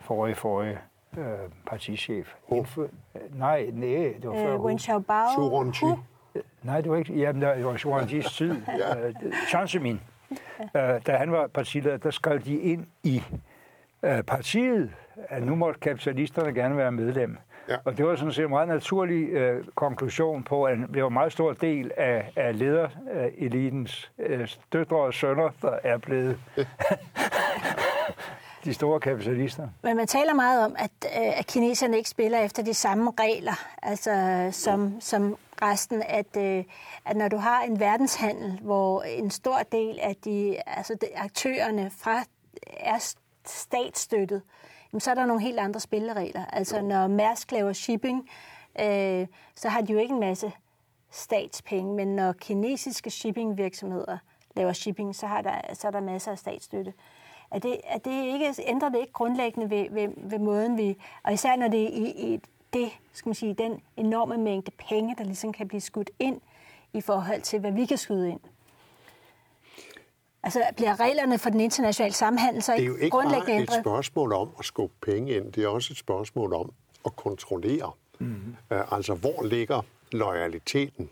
forrige, 0.00 0.34
forrige 0.34 0.78
øh, 1.18 1.24
partichef. 1.66 2.34
Indfø- 2.52 2.90
nej, 3.34 3.70
nej, 3.72 4.14
det 4.22 4.28
var 4.28 4.34
før. 4.34 4.54
Øh, 4.54 4.64
Wen 4.64 4.78
Xiaobao. 4.78 5.26
Nej, 6.62 6.80
det 6.80 6.90
var 6.90 6.96
ikke, 6.96 7.14
jamen, 7.14 7.42
det 7.42 7.64
var 7.64 7.80
Joranjis 7.84 8.24
tid. 8.26 8.54
ja. 8.78 8.94
Chancemin. 9.48 10.00
Uh, 10.60 10.80
da 11.06 11.16
han 11.16 11.32
var 11.32 11.46
partileder, 11.46 11.96
der 11.96 12.10
skrev 12.10 12.40
de 12.40 12.56
ind 12.56 12.86
i 13.02 13.22
uh, 14.02 14.20
partiet, 14.26 14.90
at 15.28 15.42
nu 15.42 15.54
måtte 15.54 15.80
kapitalisterne 15.80 16.54
gerne 16.54 16.76
være 16.76 16.92
medlem. 16.92 17.38
Ja. 17.68 17.76
Og 17.84 17.96
det 17.96 18.06
var 18.06 18.16
sådan 18.16 18.32
set 18.32 18.44
en 18.44 18.50
meget 18.50 18.68
naturlig 18.68 19.28
øh, 19.28 19.64
konklusion 19.74 20.42
på, 20.44 20.64
at 20.64 20.78
det 20.94 21.02
var 21.02 21.08
en 21.08 21.14
meget 21.14 21.32
stor 21.32 21.52
del 21.52 21.90
af, 21.96 22.32
af 22.36 22.58
lederelitens 22.58 24.10
øh, 24.18 24.48
døtre 24.72 24.96
og 24.96 25.14
sønner, 25.14 25.50
der 25.62 25.78
er 25.82 25.98
blevet 25.98 26.38
de 28.64 28.74
store 28.74 29.00
kapitalister. 29.00 29.68
Men 29.82 29.96
man 29.96 30.06
taler 30.06 30.34
meget 30.34 30.64
om, 30.64 30.76
at, 30.78 30.90
øh, 31.04 31.38
at 31.38 31.46
kineserne 31.46 31.96
ikke 31.96 32.10
spiller 32.10 32.38
efter 32.38 32.62
de 32.62 32.74
samme 32.74 33.12
regler, 33.20 33.66
altså 33.82 34.48
som, 34.52 35.00
som 35.00 35.36
resten, 35.62 36.02
at, 36.06 36.36
øh, 36.36 36.64
at 37.04 37.16
når 37.16 37.28
du 37.28 37.36
har 37.36 37.62
en 37.62 37.80
verdenshandel, 37.80 38.58
hvor 38.62 39.02
en 39.02 39.30
stor 39.30 39.58
del 39.72 39.98
af 40.02 40.16
de, 40.24 40.56
altså 40.66 40.94
de 41.00 41.06
aktørerne 41.16 41.90
fra 41.98 42.24
er 42.66 43.14
statsstøttet, 43.46 44.42
så 44.98 45.10
er 45.10 45.14
der 45.14 45.26
nogle 45.26 45.42
helt 45.42 45.58
andre 45.58 45.80
spilleregler. 45.80 46.44
Altså 46.44 46.82
når 46.82 47.06
Mærsk 47.06 47.52
laver 47.52 47.72
shipping, 47.72 48.28
øh, 48.80 49.26
så 49.54 49.68
har 49.68 49.80
de 49.80 49.92
jo 49.92 49.98
ikke 49.98 50.14
en 50.14 50.20
masse 50.20 50.52
statspenge, 51.10 51.94
men 51.94 52.16
når 52.16 52.32
kinesiske 52.32 53.10
shippingvirksomheder 53.10 54.18
laver 54.56 54.72
shipping, 54.72 55.16
så, 55.16 55.26
har 55.26 55.42
der, 55.42 55.74
så 55.74 55.86
er 55.86 55.90
der 55.90 56.00
masser 56.00 56.30
af 56.30 56.38
statsstøtte. 56.38 56.92
Er 57.50 57.58
det, 57.58 57.80
er 57.84 57.98
det 57.98 58.24
ikke, 58.24 58.54
ændrer 58.66 58.88
det 58.88 58.98
ikke 59.00 59.12
grundlæggende 59.12 59.70
ved, 59.70 59.86
ved, 59.90 60.08
ved 60.16 60.38
måden, 60.38 60.78
vi... 60.78 60.96
Og 61.22 61.32
især 61.32 61.56
når 61.56 61.68
det 61.68 61.82
er 61.82 61.88
i, 61.88 62.10
i 62.10 62.34
et 62.34 62.40
det, 62.72 62.90
skal 63.12 63.28
man 63.28 63.34
sige, 63.34 63.54
den 63.54 63.80
enorme 63.96 64.38
mængde 64.38 64.70
penge, 64.70 65.14
der 65.18 65.24
ligesom 65.24 65.52
kan 65.52 65.68
blive 65.68 65.80
skudt 65.80 66.10
ind 66.18 66.40
i 66.92 67.00
forhold 67.00 67.42
til, 67.42 67.60
hvad 67.60 67.72
vi 67.72 67.86
kan 67.86 67.96
skyde 67.96 68.30
ind. 68.30 68.40
Altså, 70.42 70.62
bliver 70.76 71.00
reglerne 71.00 71.38
for 71.38 71.50
den 71.50 71.60
internationale 71.60 72.14
samhandel 72.14 72.62
så 72.62 72.72
Det 72.72 72.78
er 72.78 72.80
ikke 72.80 72.90
jo 72.90 72.96
ikke 72.96 73.10
grundlæggende 73.10 73.46
bare 73.46 73.56
et 73.56 73.60
ændret? 73.60 73.80
spørgsmål 73.80 74.32
om 74.32 74.48
at 74.58 74.64
skubbe 74.64 74.94
penge 75.02 75.36
ind, 75.36 75.52
det 75.52 75.64
er 75.64 75.68
også 75.68 75.92
et 75.92 75.98
spørgsmål 75.98 76.52
om 76.52 76.72
at 77.04 77.16
kontrollere. 77.16 77.92
Mm. 78.18 78.34
Uh, 78.70 78.92
altså, 78.92 79.14
hvor 79.14 79.42
ligger 79.42 79.82
loyaliteten? 80.12 81.10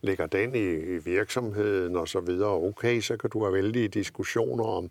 Ligger 0.00 0.26
den 0.26 0.54
i, 0.54 0.74
i 0.74 0.98
virksomheden 0.98 1.96
og 1.96 2.08
så 2.08 2.20
videre? 2.20 2.50
Okay, 2.50 3.00
så 3.00 3.16
kan 3.16 3.30
du 3.30 3.42
have 3.44 3.52
vældige 3.52 3.88
diskussioner 3.88 4.64
om 4.64 4.90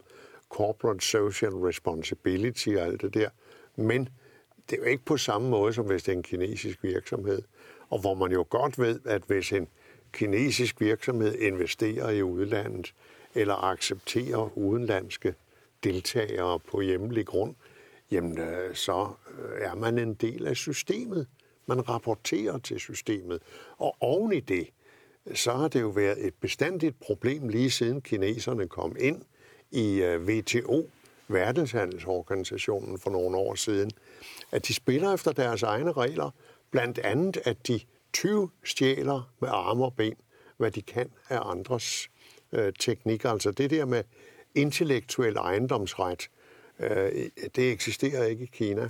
corporate 0.49 1.05
social 1.05 1.51
responsibility 1.51 2.69
og 2.69 2.85
alt 2.85 3.01
det 3.01 3.13
der. 3.13 3.29
Men 3.75 4.09
det 4.69 4.77
er 4.77 4.77
jo 4.77 4.83
ikke 4.83 5.05
på 5.05 5.17
samme 5.17 5.49
måde, 5.49 5.73
som 5.73 5.85
hvis 5.85 6.03
det 6.03 6.11
er 6.11 6.15
en 6.15 6.23
kinesisk 6.23 6.83
virksomhed. 6.83 7.41
Og 7.89 7.99
hvor 7.99 8.13
man 8.13 8.31
jo 8.31 8.45
godt 8.49 8.79
ved, 8.79 8.99
at 9.05 9.21
hvis 9.27 9.51
en 9.51 9.67
kinesisk 10.13 10.81
virksomhed 10.81 11.35
investerer 11.35 12.09
i 12.09 12.23
udlandet, 12.23 12.93
eller 13.35 13.63
accepterer 13.63 14.57
udenlandske 14.57 15.35
deltagere 15.83 16.59
på 16.59 16.81
hjemlig 16.81 17.25
grund, 17.25 17.55
jamen 18.11 18.37
øh, 18.37 18.75
så 18.75 19.09
øh, 19.39 19.61
er 19.61 19.75
man 19.75 19.97
en 19.97 20.13
del 20.13 20.47
af 20.47 20.55
systemet. 20.55 21.27
Man 21.65 21.89
rapporterer 21.89 22.57
til 22.57 22.79
systemet. 22.79 23.41
Og 23.77 23.95
oven 23.99 24.33
i 24.33 24.39
det, 24.39 24.67
så 25.33 25.51
har 25.51 25.67
det 25.67 25.81
jo 25.81 25.87
været 25.87 26.27
et 26.27 26.33
bestandigt 26.33 26.99
problem 26.99 27.47
lige 27.47 27.71
siden 27.71 28.01
kineserne 28.01 28.67
kom 28.67 28.95
ind 28.99 29.21
i 29.71 30.01
øh, 30.01 30.21
WTO, 30.27 30.89
verdenshandelsorganisationen 31.27 32.99
for 32.99 33.09
nogle 33.09 33.37
år 33.37 33.55
siden, 33.55 33.91
at 34.51 34.67
de 34.67 34.73
spiller 34.73 35.13
efter 35.13 35.31
deres 35.31 35.63
egne 35.63 35.91
regler, 35.91 36.31
blandt 36.71 36.99
andet 36.99 37.37
at 37.45 37.67
de 37.67 37.79
20 38.13 38.49
stjæler 38.63 39.31
med 39.39 39.49
arme 39.51 39.85
og 39.85 39.93
ben, 39.95 40.15
hvad 40.57 40.71
de 40.71 40.81
kan 40.81 41.11
af 41.29 41.39
andres 41.49 42.10
øh, 42.51 42.73
teknikker. 42.79 43.29
Altså 43.29 43.51
det 43.51 43.69
der 43.69 43.85
med 43.85 44.03
intellektuel 44.55 45.35
ejendomsret, 45.35 46.29
øh, 46.79 46.89
det 47.55 47.71
eksisterer 47.71 48.25
ikke 48.25 48.43
i 48.43 48.49
Kina. 48.53 48.89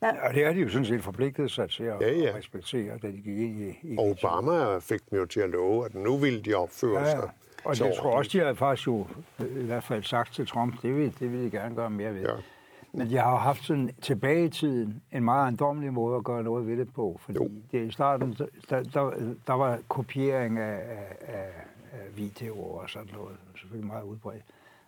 Og 0.00 0.34
det 0.34 0.44
er 0.44 0.52
de 0.52 0.60
jo 0.60 0.68
sådan 0.68 0.84
set 0.86 1.02
forpligtet 1.02 1.50
sig 1.50 1.70
til 1.70 1.84
at 1.84 2.00
Ja, 2.00 2.12
ja. 2.12 2.32
respektere, 2.36 2.98
da 2.98 3.06
de 3.06 3.12
gik 3.12 3.38
ind 3.38 3.60
i, 3.60 3.78
i 3.82 3.96
Obama 3.98 4.78
fik 4.78 5.10
dem 5.10 5.18
jo 5.18 5.26
til 5.26 5.40
at 5.40 5.50
love, 5.50 5.84
at 5.84 5.94
nu 5.94 6.16
ville 6.16 6.42
de 6.42 6.54
opføre 6.54 7.00
Ja, 7.00 7.04
ja. 7.06 7.10
sig. 7.10 7.30
Og 7.64 7.76
det 7.76 7.94
tror 7.98 8.08
jeg 8.10 8.18
også, 8.18 8.30
de 8.38 8.44
har 8.44 8.54
faktisk 8.54 8.86
jo 8.86 9.06
øh, 9.40 9.62
i 9.62 9.66
hvert 9.66 9.84
fald 9.84 10.02
sagt 10.02 10.34
til 10.34 10.46
Trump, 10.46 10.82
det 10.82 10.96
vil, 10.96 11.14
det 11.18 11.32
vil 11.32 11.44
de 11.44 11.50
gerne 11.50 11.74
gøre 11.74 11.90
mere 11.90 12.14
ved. 12.14 12.20
Ja. 12.20 12.32
Men 12.92 13.08
de 13.10 13.16
har 13.16 13.30
jo 13.30 13.36
haft 13.36 13.64
sådan 13.64 13.90
tilbage 14.02 14.44
i 14.44 14.48
tiden 14.48 15.02
en 15.12 15.24
meget 15.24 15.42
ejendommelig 15.42 15.92
måde 15.92 16.16
at 16.16 16.24
gøre 16.24 16.42
noget 16.42 16.66
ved 16.66 16.76
det 16.76 16.94
på. 16.94 17.20
Fordi 17.24 17.38
Jo. 17.38 17.50
det, 17.72 17.88
i 17.88 17.90
starten, 17.90 18.36
der, 18.70 18.82
der, 18.82 19.34
der 19.46 19.52
var 19.52 19.78
kopiering 19.88 20.58
af, 20.58 20.80
af 21.22 21.46
videoer 22.16 22.82
og 22.82 22.90
sådan 22.90 23.08
noget. 23.12 23.36
Selvfølgelig 23.56 23.86
meget 23.86 24.04
udbredt. 24.04 24.42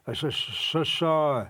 Og 0.05 0.17
så, 0.17 0.31
så, 0.31 0.85
så 0.85 1.45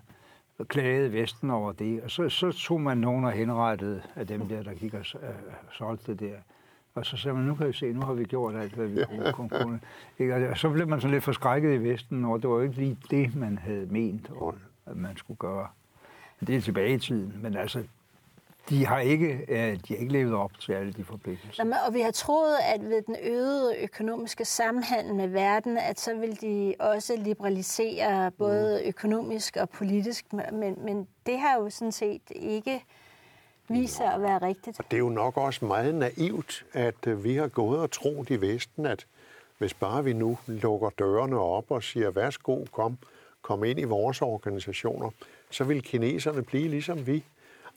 klagede 0.68 1.12
Vesten 1.12 1.50
over 1.50 1.72
det, 1.72 2.02
og 2.02 2.10
så, 2.10 2.28
så 2.28 2.52
tog 2.52 2.80
man 2.80 2.98
nogen 2.98 3.24
og 3.24 3.32
henrettede 3.32 4.02
af 4.16 4.26
dem 4.26 4.48
der, 4.48 4.62
der 4.62 4.74
gik 4.74 4.94
og 4.94 5.04
uh, 5.14 5.28
solgte 5.72 6.12
det 6.12 6.20
der. 6.20 6.36
Og 6.94 7.06
så 7.06 7.16
sagde 7.16 7.36
man, 7.36 7.44
nu 7.44 7.54
kan 7.54 7.68
vi 7.68 7.72
se, 7.72 7.92
nu 7.92 8.00
har 8.00 8.12
vi 8.12 8.24
gjort 8.24 8.54
alt, 8.54 8.72
hvad 8.72 8.86
vi 8.86 9.04
kunne. 9.08 9.32
kunne, 9.32 9.48
kunne. 9.48 9.80
Ikke? 10.18 10.50
Og 10.50 10.58
så 10.58 10.70
blev 10.70 10.88
man 10.88 11.00
sådan 11.00 11.12
lidt 11.12 11.24
forskrækket 11.24 11.74
i 11.74 11.82
Vesten, 11.82 12.24
og 12.24 12.42
det 12.42 12.50
var 12.50 12.56
jo 12.56 12.62
ikke 12.62 12.74
lige 12.74 12.98
det, 13.10 13.36
man 13.36 13.58
havde 13.58 13.86
ment, 13.86 14.30
og, 14.30 14.54
at 14.86 14.96
man 14.96 15.16
skulle 15.16 15.38
gøre. 15.38 15.68
Det 16.40 16.56
er 16.56 16.60
tilbage 16.60 16.94
i 16.94 16.98
tiden, 16.98 17.42
men 17.42 17.56
altså, 17.56 17.84
de 18.68 18.86
har 18.86 19.00
ikke, 19.00 19.44
øh, 19.48 19.58
de 19.58 19.80
har 19.88 19.96
ikke 19.96 20.12
levet 20.12 20.34
op 20.34 20.60
til 20.60 20.72
alle 20.72 20.92
de 20.92 21.04
forpligtelser. 21.04 21.64
Jamen, 21.64 21.74
Og 21.86 21.94
vi 21.94 22.00
har 22.00 22.10
troet, 22.10 22.56
at 22.74 22.88
ved 22.88 23.02
den 23.02 23.16
øgede 23.22 23.76
økonomiske 23.82 24.44
samhandel 24.44 25.14
med 25.14 25.28
verden, 25.28 25.78
at 25.78 26.00
så 26.00 26.14
vil 26.14 26.40
de 26.40 26.74
også 26.78 27.16
liberalisere 27.16 28.30
både 28.30 28.82
økonomisk 28.84 29.56
og 29.56 29.70
politisk, 29.70 30.32
men, 30.32 30.78
men 30.84 31.08
det 31.26 31.38
har 31.38 31.56
jo 31.56 31.70
sådan 31.70 31.92
set 31.92 32.22
ikke 32.34 32.84
vist 33.68 33.96
sig 33.96 34.14
at 34.14 34.22
være 34.22 34.38
rigtigt. 34.38 34.78
Og 34.78 34.84
det 34.90 34.96
er 34.96 34.98
jo 34.98 35.08
nok 35.08 35.36
også 35.36 35.64
meget 35.64 35.94
naivt, 35.94 36.64
at 36.72 37.06
øh, 37.06 37.24
vi 37.24 37.36
har 37.36 37.48
gået 37.48 37.80
og 37.80 37.90
troet 37.90 38.30
i 38.30 38.40
Vesten, 38.40 38.86
at 38.86 39.06
hvis 39.58 39.74
bare 39.74 40.04
vi 40.04 40.12
nu 40.12 40.38
lukker 40.46 40.90
dørene 40.90 41.38
op 41.38 41.70
og 41.70 41.82
siger, 41.82 42.10
værsgo, 42.10 42.64
kom, 42.72 42.98
kom 43.42 43.64
ind 43.64 43.78
i 43.80 43.84
vores 43.84 44.22
organisationer, 44.22 45.10
så 45.50 45.64
vil 45.64 45.82
kineserne 45.82 46.42
blive 46.42 46.68
ligesom 46.68 47.06
vi. 47.06 47.24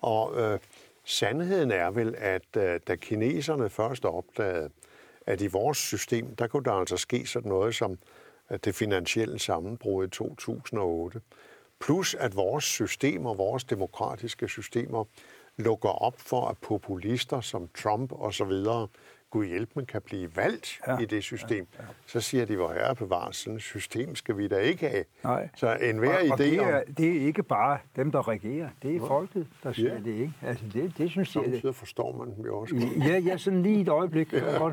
Og 0.02 0.42
øh, 0.42 0.60
sandheden 1.06 1.72
er 1.72 1.92
vel, 1.92 2.16
at 2.18 2.58
øh, 2.58 2.80
da 2.88 2.96
kineserne 2.96 3.70
først 3.70 4.06
opdagede, 4.06 4.70
at 5.26 5.42
i 5.42 5.48
vores 5.48 5.78
system, 5.78 6.36
der 6.36 6.48
kunne 6.48 6.64
der 6.64 6.72
altså 6.72 6.98
ske 6.98 7.26
sådan 7.26 7.50
noget 7.50 7.76
som 7.76 7.98
øh, 8.52 8.60
det 8.66 8.76
finansielle 8.76 9.40
sammenbrud 9.40 10.08
i 10.08 10.10
2008. 10.10 11.22
Plus 11.80 12.16
at 12.16 12.36
vores 12.36 12.64
systemer, 12.64 13.34
vores 13.34 13.64
demokratiske 13.64 14.48
systemer, 14.48 15.06
lukker 15.58 15.90
op 15.90 16.20
for, 16.20 16.48
at 16.48 16.58
populister 16.58 17.42
som 17.42 17.70
Trump 17.78 18.12
og 18.12 18.34
så 18.34 18.46
videre, 18.46 18.88
Gud 19.36 19.46
hjælp, 19.46 19.70
man 19.76 19.86
kan 19.86 20.02
blive 20.02 20.36
valgt 20.36 20.80
Ja, 20.88 20.94
ja, 20.94 21.00
i 21.00 21.06
det 21.06 21.24
system. 21.24 21.68
Ja, 21.78 21.84
ja. 21.84 21.88
Så 22.06 22.20
siger 22.20 22.46
de, 22.46 22.56
hvor 22.56 22.74
herre 22.74 22.96
bevares, 22.96 23.36
sådan 23.36 23.56
et 23.56 23.62
system 23.62 24.16
skal 24.16 24.38
vi 24.38 24.48
da 24.48 24.58
ikke 24.58 24.90
have. 24.90 25.04
Nej. 25.24 25.50
Så 25.56 25.76
enhver 25.76 26.10
og, 26.10 26.16
og 26.32 26.40
idé 26.40 26.44
det, 26.44 26.56
er, 26.56 26.78
om, 26.78 26.94
det 26.98 27.18
er 27.18 27.22
ikke 27.28 27.44
bare 27.44 27.78
dem, 27.96 28.12
der 28.12 28.28
regerer. 28.28 28.70
Det 28.84 28.96
er 28.96 29.00
folket, 29.00 29.48
der 29.64 29.74
siger 29.74 29.94
Ja. 29.94 30.00
det, 30.00 30.08
ikke? 30.08 30.34
Altså, 30.42 30.66
det, 30.74 30.98
det 30.98 31.10
synes 31.10 31.36
jeg... 31.36 31.44
samtidig 31.44 31.76
forstår 31.76 32.18
man 32.18 32.36
dem 32.36 32.46
jo 32.46 32.58
også. 32.60 32.76
Ja, 33.08 33.18
ja, 33.18 33.38
sådan 33.38 33.64
lige 33.64 33.82
et 33.82 33.90
øjeblik. 33.90 34.34
Ja. 34.34 34.72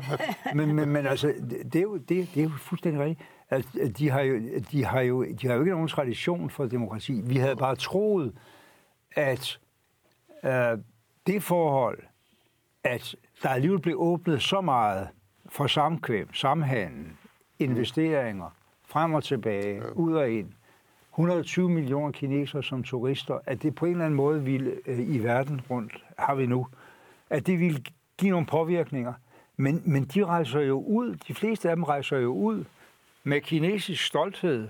Men, 0.55 0.75
men, 0.75 0.89
men 0.89 1.05
altså, 1.07 1.27
det 1.27 1.73
det 1.73 1.75
er 1.75 1.81
jo, 1.83 1.97
det, 1.97 2.09
det 2.09 2.37
er 2.37 2.43
jo 2.43 2.51
fuldstændig 2.57 3.01
rigtigt. 3.01 3.29
Altså, 3.49 3.91
de, 3.97 4.09
har 4.09 4.21
jo, 4.21 4.39
de, 4.71 4.85
har 4.85 5.01
jo, 5.01 5.23
de 5.23 5.47
har 5.47 5.53
jo 5.53 5.59
ikke 5.61 5.71
nogen 5.71 5.87
tradition 5.87 6.49
for 6.49 6.65
demokrati. 6.65 7.21
Vi 7.23 7.35
havde 7.35 7.55
bare 7.55 7.75
troet, 7.75 8.33
at 9.15 9.59
øh, 10.45 10.77
det 11.27 11.43
forhold, 11.43 11.99
at 12.83 13.15
der 13.43 13.49
alligevel 13.49 13.79
blev 13.79 13.95
åbnet 13.99 14.41
så 14.41 14.61
meget 14.61 15.07
for 15.49 15.67
samkvem, 15.67 16.33
samhandel, 16.33 17.05
investeringer, 17.59 18.55
frem 18.87 19.13
og 19.13 19.23
tilbage, 19.23 19.75
ja. 19.75 19.89
ud 19.91 20.13
og 20.13 20.31
ind, 20.31 20.51
120 21.13 21.69
millioner 21.69 22.11
kinesere 22.11 22.63
som 22.63 22.83
turister, 22.83 23.39
at 23.45 23.63
det 23.63 23.75
på 23.75 23.85
en 23.85 23.91
eller 23.91 24.05
anden 24.05 24.17
måde 24.17 24.43
ville 24.43 24.73
øh, 24.85 25.15
i 25.15 25.17
verden 25.17 25.61
rundt, 25.69 26.03
har 26.17 26.35
vi 26.35 26.45
nu, 26.45 26.67
at 27.29 27.47
det 27.47 27.59
ville 27.59 27.83
give 28.17 28.31
nogle 28.31 28.45
påvirkninger. 28.45 29.13
Men, 29.57 29.81
men 29.85 30.03
de 30.03 30.25
rejser 30.25 30.59
jo 30.59 30.83
ud, 30.83 31.15
de 31.27 31.33
fleste 31.33 31.69
af 31.69 31.75
dem 31.75 31.83
rejser 31.83 32.17
jo 32.17 32.33
ud 32.33 32.65
med 33.23 33.41
kinesisk 33.41 34.05
stolthed 34.05 34.69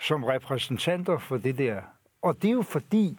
som 0.00 0.24
repræsentanter 0.24 1.18
for 1.18 1.36
det 1.36 1.58
der. 1.58 1.80
Og 2.22 2.42
det 2.42 2.48
er 2.48 2.52
jo 2.52 2.62
fordi, 2.62 3.18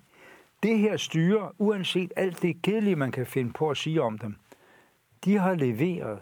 det 0.64 0.80
her 0.80 0.98
styre, 0.98 1.52
uanset 1.58 2.14
alt 2.16 2.42
det 2.42 2.62
kedelige, 2.62 2.96
man 2.96 3.12
kan 3.12 3.26
finde 3.26 3.54
på 3.54 3.70
at 3.70 3.78
sige 3.78 4.02
om 4.02 4.18
dem, 4.18 4.36
de 5.28 5.38
har 5.38 5.56
leveret 5.56 6.20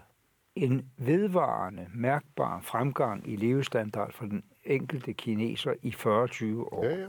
en 0.55 0.91
vedvarende, 0.97 1.87
mærkbar 1.93 2.59
fremgang 2.61 3.29
i 3.29 3.35
levestandard 3.35 4.11
for 4.13 4.25
den 4.25 4.43
enkelte 4.63 5.13
kineser 5.13 5.73
i 5.81 5.89
40-20 5.89 6.05
år. 6.05 6.85
Ja, 6.85 6.95
ja. 6.95 7.07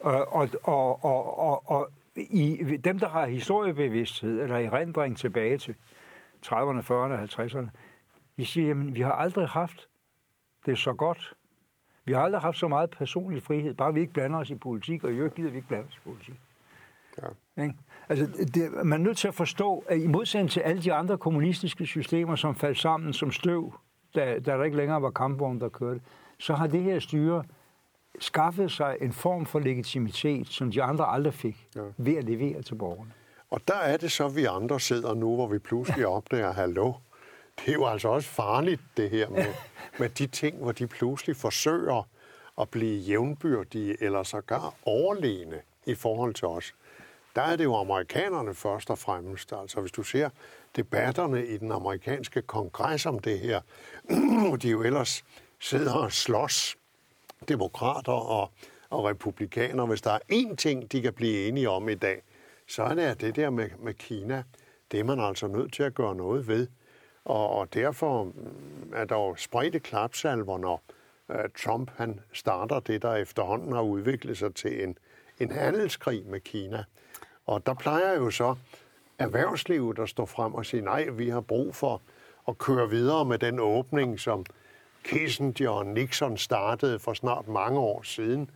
Og, 0.00 0.32
og, 0.32 0.48
og, 0.62 1.04
og, 1.04 1.38
og, 1.38 1.70
og 1.70 1.90
i, 2.16 2.76
dem, 2.84 2.98
der 2.98 3.08
har 3.08 3.26
historiebevidsthed 3.26 4.40
eller 4.40 4.56
erindring 4.56 5.16
tilbage 5.16 5.58
til 5.58 5.74
30'erne, 6.46 6.82
40'erne, 6.82 7.40
50'erne, 7.40 7.68
de 8.36 8.46
siger, 8.46 8.68
jamen, 8.68 8.94
vi 8.94 9.00
har 9.00 9.12
aldrig 9.12 9.48
haft 9.48 9.88
det 10.66 10.78
så 10.78 10.92
godt. 10.92 11.34
Vi 12.04 12.12
har 12.12 12.20
aldrig 12.20 12.40
haft 12.40 12.56
så 12.56 12.68
meget 12.68 12.90
personlig 12.90 13.42
frihed, 13.42 13.74
bare 13.74 13.94
vi 13.94 14.00
ikke 14.00 14.12
blander 14.12 14.38
os 14.38 14.50
i 14.50 14.54
politik, 14.54 15.04
og 15.04 15.12
i 15.12 15.14
øvrigt 15.14 15.34
gider 15.34 15.50
vi 15.50 15.56
ikke 15.56 15.68
blande 15.68 15.86
os 15.88 15.96
i 15.96 16.00
politik. 16.04 16.40
Ja. 17.22 17.62
Ikke? 17.62 17.74
Altså, 18.10 18.26
det, 18.54 18.72
man 18.84 19.00
er 19.00 19.04
nødt 19.04 19.18
til 19.18 19.28
at 19.28 19.34
forstå, 19.34 19.84
at 19.88 19.98
i 19.98 20.06
modsætning 20.06 20.50
til 20.50 20.60
alle 20.60 20.82
de 20.82 20.92
andre 20.92 21.18
kommunistiske 21.18 21.86
systemer, 21.86 22.36
som 22.36 22.54
faldt 22.54 22.78
sammen 22.78 23.12
som 23.12 23.32
støv, 23.32 23.72
da, 24.14 24.38
da 24.38 24.52
der 24.52 24.64
ikke 24.64 24.76
længere 24.76 25.02
var 25.02 25.10
kampvogne, 25.10 25.60
der 25.60 25.68
kørte, 25.68 26.00
så 26.38 26.54
har 26.54 26.66
det 26.66 26.82
her 26.82 26.98
styre 26.98 27.44
skaffet 28.18 28.72
sig 28.72 28.96
en 29.00 29.12
form 29.12 29.46
for 29.46 29.58
legitimitet, 29.58 30.48
som 30.48 30.70
de 30.70 30.82
andre 30.82 31.08
aldrig 31.08 31.34
fik, 31.34 31.66
ja. 31.76 31.80
ved 31.96 32.16
at 32.16 32.24
levere 32.24 32.62
til 32.62 32.74
borgerne. 32.74 33.12
Og 33.50 33.60
der 33.68 33.74
er 33.74 33.96
det 33.96 34.12
så, 34.12 34.28
vi 34.28 34.44
andre 34.44 34.80
sidder 34.80 35.14
nu, 35.14 35.34
hvor 35.34 35.46
vi 35.46 35.58
pludselig 35.58 36.06
opdager, 36.16 36.52
hallo, 36.52 36.92
det 37.58 37.68
er 37.68 37.72
jo 37.72 37.86
altså 37.86 38.08
også 38.08 38.28
farligt, 38.28 38.80
det 38.96 39.10
her 39.10 39.28
med, 39.28 39.46
med 40.00 40.08
de 40.08 40.26
ting, 40.26 40.56
hvor 40.56 40.72
de 40.72 40.86
pludselig 40.86 41.36
forsøger 41.36 42.08
at 42.60 42.68
blive 42.68 42.98
jævnbyrdige 42.98 44.02
eller 44.02 44.22
sågar 44.22 44.74
overlegne 44.82 45.60
i 45.86 45.94
forhold 45.94 46.34
til 46.34 46.46
os. 46.46 46.74
Der 47.36 47.42
er 47.42 47.56
det 47.56 47.64
jo 47.64 47.76
amerikanerne 47.76 48.54
først 48.54 48.90
og 48.90 48.98
fremmest. 48.98 49.52
Altså 49.52 49.80
hvis 49.80 49.92
du 49.92 50.02
ser 50.02 50.30
debatterne 50.76 51.46
i 51.46 51.56
den 51.56 51.72
amerikanske 51.72 52.42
kongres 52.42 53.06
om 53.06 53.18
det 53.18 53.38
her, 53.38 53.60
hvor 54.46 54.56
de 54.56 54.70
jo 54.70 54.82
ellers 54.82 55.24
sidder 55.60 55.94
og 55.94 56.12
slås, 56.12 56.76
demokrater 57.48 58.12
og, 58.12 58.50
og 58.90 59.04
republikanere. 59.04 59.86
Hvis 59.86 60.02
der 60.02 60.10
er 60.10 60.18
én 60.32 60.54
ting, 60.56 60.92
de 60.92 61.02
kan 61.02 61.12
blive 61.12 61.48
enige 61.48 61.70
om 61.70 61.88
i 61.88 61.94
dag, 61.94 62.22
så 62.66 62.82
er 62.82 62.94
det 62.94 63.20
det 63.20 63.36
der 63.36 63.50
med, 63.50 63.68
med 63.78 63.94
Kina, 63.94 64.42
det 64.92 65.00
er 65.00 65.04
man 65.04 65.20
altså 65.20 65.46
nødt 65.46 65.72
til 65.72 65.82
at 65.82 65.94
gøre 65.94 66.14
noget 66.14 66.48
ved. 66.48 66.68
Og, 67.24 67.50
og 67.50 67.74
derfor 67.74 68.24
mm, 68.24 68.92
er 68.94 69.04
der 69.04 69.16
jo 69.16 69.34
spredte 69.36 69.80
klapsalver, 69.80 70.58
når 70.58 70.82
uh, 71.28 71.34
Trump 71.64 71.90
han 71.96 72.20
starter 72.32 72.80
det, 72.80 73.02
der 73.02 73.14
efterhånden 73.14 73.72
har 73.72 73.82
udviklet 73.82 74.38
sig 74.38 74.54
til 74.54 74.84
en, 74.84 74.98
en 75.38 75.52
handelskrig 75.52 76.26
med 76.26 76.40
Kina. 76.40 76.84
Og 77.50 77.66
der 77.66 77.74
plejer 77.74 78.14
jo 78.14 78.30
så 78.30 78.54
erhvervslivet 79.18 79.98
at 79.98 80.08
stå 80.08 80.26
frem 80.26 80.54
og 80.54 80.66
sige, 80.66 80.82
nej, 80.82 81.04
vi 81.04 81.28
har 81.28 81.40
brug 81.40 81.74
for 81.74 82.02
at 82.48 82.58
køre 82.58 82.90
videre 82.90 83.24
med 83.24 83.38
den 83.38 83.60
åbning, 83.60 84.20
som 84.20 84.44
Kissinger 85.04 85.70
og 85.70 85.86
Nixon 85.86 86.36
startede 86.36 86.98
for 86.98 87.12
snart 87.12 87.48
mange 87.48 87.78
år 87.78 88.02
siden, 88.02 88.50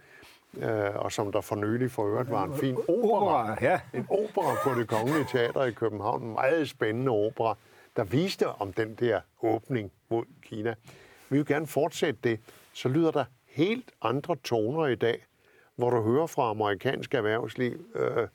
øh, 0.57 0.97
og 0.97 1.13
som 1.13 1.33
der 1.33 1.41
for 1.41 1.57
nylig 1.57 1.91
for 1.91 2.07
øvrigt 2.07 2.31
var 2.31 2.45
en 2.45 2.57
fin 2.57 2.77
opera. 2.89 3.57
ja. 3.61 3.81
En 3.95 4.07
opera 4.11 4.55
på 4.65 4.81
det 4.81 4.89
Kongelige 4.89 5.27
Teater 5.33 5.65
i 5.65 5.73
København. 5.73 6.23
En 6.23 6.33
meget 6.33 6.69
spændende 6.69 7.11
opera, 7.11 7.57
der 7.97 8.05
viste 8.05 8.49
om 8.49 8.73
den 8.73 8.95
der 8.95 9.21
åbning 9.43 9.93
mod 10.09 10.25
Kina. 10.43 10.75
Vi 11.29 11.37
vil 11.37 11.47
gerne 11.47 11.67
fortsætte 11.67 12.21
det. 12.25 12.41
Så 12.73 12.89
lyder 12.89 13.11
der 13.11 13.25
helt 13.47 13.91
andre 14.03 14.37
toner 14.37 14.87
i 14.87 14.95
dag, 14.95 15.25
hvor 15.77 15.91
du 15.91 16.03
hører 16.03 16.27
fra 16.27 16.51
amerikansk 16.51 17.15
erhvervsliv, 17.15 17.87
øh, 17.95 18.29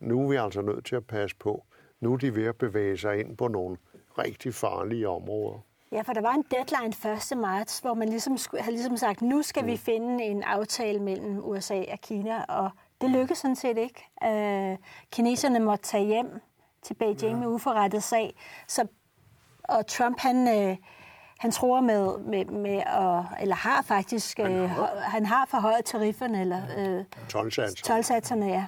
nu 0.00 0.24
er 0.24 0.28
vi 0.28 0.36
altså 0.36 0.62
nødt 0.62 0.84
til 0.84 0.96
at 0.96 1.06
passe 1.06 1.36
på. 1.36 1.64
Nu 2.00 2.12
er 2.12 2.16
de 2.16 2.34
ved 2.34 2.46
at 2.46 2.56
bevæge 2.56 2.98
sig 2.98 3.20
ind 3.20 3.36
på 3.36 3.48
nogle 3.48 3.76
rigtig 4.18 4.54
farlige 4.54 5.08
områder. 5.08 5.58
Ja, 5.92 6.02
for 6.02 6.12
der 6.12 6.20
var 6.20 6.34
en 6.34 6.44
deadline 6.50 7.14
1. 7.32 7.38
marts, 7.38 7.78
hvor 7.78 7.94
man 7.94 8.08
ligesom 8.08 8.38
havde 8.60 8.76
ligesom 8.76 8.96
sagt, 8.96 9.22
nu 9.22 9.42
skal 9.42 9.62
mm. 9.62 9.68
vi 9.68 9.76
finde 9.76 10.24
en 10.24 10.42
aftale 10.42 11.00
mellem 11.00 11.38
USA 11.44 11.82
og 11.92 12.00
Kina, 12.02 12.42
og 12.42 12.70
det 13.00 13.10
lykkedes 13.10 13.38
sådan 13.38 13.56
set 13.56 13.78
ikke. 13.78 14.08
Øh, 14.24 14.78
kineserne 15.12 15.60
måtte 15.60 15.84
tage 15.84 16.04
hjem 16.06 16.26
til 16.82 16.94
Beijing 16.94 17.22
ja. 17.22 17.36
med 17.36 17.46
uforrettet 17.46 18.02
sag, 18.02 18.36
så, 18.68 18.86
og 19.64 19.86
Trump 19.86 20.20
han... 20.20 20.70
Øh, 20.70 20.76
han 21.38 21.50
tror 21.50 21.80
med, 21.80 22.18
med, 22.18 22.44
med 22.44 22.76
at, 22.76 23.42
eller 23.42 23.54
har 23.54 23.82
faktisk, 23.82 24.38
han 24.38 24.52
øh, 24.52 24.70
har, 24.70 25.00
han 25.00 25.26
har 25.26 25.46
forhøjet 25.50 25.84
tarifferne, 25.84 26.40
eller 26.40 26.62
øh, 26.78 27.04
tolvsatserne. 27.84 28.46
ja. 28.46 28.66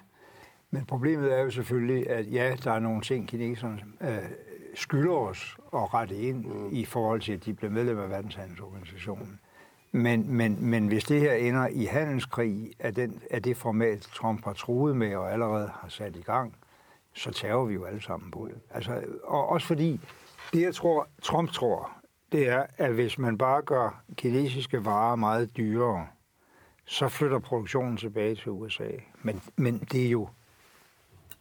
Men 0.76 0.84
problemet 0.84 1.32
er 1.32 1.42
jo 1.42 1.50
selvfølgelig, 1.50 2.10
at 2.10 2.32
ja, 2.32 2.56
der 2.64 2.72
er 2.72 2.78
nogle 2.78 3.02
ting, 3.02 3.28
kineserne 3.28 3.80
øh, 4.00 4.18
skylder 4.74 5.14
os 5.14 5.56
at 5.74 5.94
rette 5.94 6.16
ind 6.16 6.44
mm. 6.44 6.68
i 6.72 6.84
forhold 6.84 7.20
til, 7.20 7.32
at 7.32 7.44
de 7.44 7.54
bliver 7.54 7.70
medlem 7.70 7.98
af 7.98 8.10
verdenshandelsorganisationen. 8.10 9.40
Men, 9.92 10.32
men, 10.32 10.56
men 10.60 10.86
hvis 10.86 11.04
det 11.04 11.20
her 11.20 11.32
ender 11.32 11.66
i 11.66 11.84
handelskrig 11.84 12.72
af, 12.78 12.94
den, 12.94 13.22
af 13.30 13.42
det 13.42 13.56
format, 13.56 14.00
Trump 14.00 14.44
har 14.44 14.52
truet 14.52 14.96
med 14.96 15.16
og 15.16 15.32
allerede 15.32 15.70
har 15.80 15.88
sat 15.88 16.16
i 16.16 16.20
gang, 16.20 16.56
så 17.12 17.30
tager 17.30 17.64
vi 17.64 17.74
jo 17.74 17.84
alle 17.84 18.02
sammen 18.02 18.30
på 18.30 18.48
det. 18.50 18.60
Altså, 18.70 19.02
og 19.24 19.48
også 19.48 19.66
fordi, 19.66 20.00
det 20.52 20.62
jeg 20.62 20.74
tror, 20.74 21.08
Trump 21.22 21.50
tror, 21.50 21.90
det 22.32 22.48
er, 22.48 22.66
at 22.76 22.92
hvis 22.92 23.18
man 23.18 23.38
bare 23.38 23.62
gør 23.62 24.02
kinesiske 24.16 24.84
varer 24.84 25.16
meget 25.16 25.56
dyrere, 25.56 26.06
så 26.84 27.08
flytter 27.08 27.38
produktionen 27.38 27.96
tilbage 27.96 28.34
til 28.34 28.50
USA. 28.50 28.90
Men, 29.22 29.42
men 29.56 29.78
det 29.78 30.06
er 30.06 30.10
jo 30.10 30.28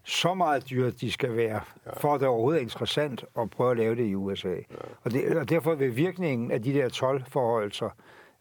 så 0.06 0.34
meget 0.34 0.70
dyrt, 0.70 1.02
de 1.02 1.12
skal 1.12 1.36
være, 1.36 1.62
for 1.98 2.14
at 2.14 2.20
det 2.20 2.28
overhovedet 2.28 2.60
er 2.60 2.64
interessant 2.64 3.26
at 3.40 3.50
prøve 3.50 3.72
at 3.72 3.78
lave 3.78 3.96
det 3.96 4.06
i 4.06 4.16
USA. 4.16 4.50
Ja. 4.50 4.60
Og, 5.04 5.12
det, 5.12 5.38
og 5.38 5.50
derfor 5.50 5.76
vil 5.76 5.96
virkningen 5.96 6.52
af 6.52 6.62
de 6.64 6.74
der 6.74 6.90
12-forholdelser 6.90 7.90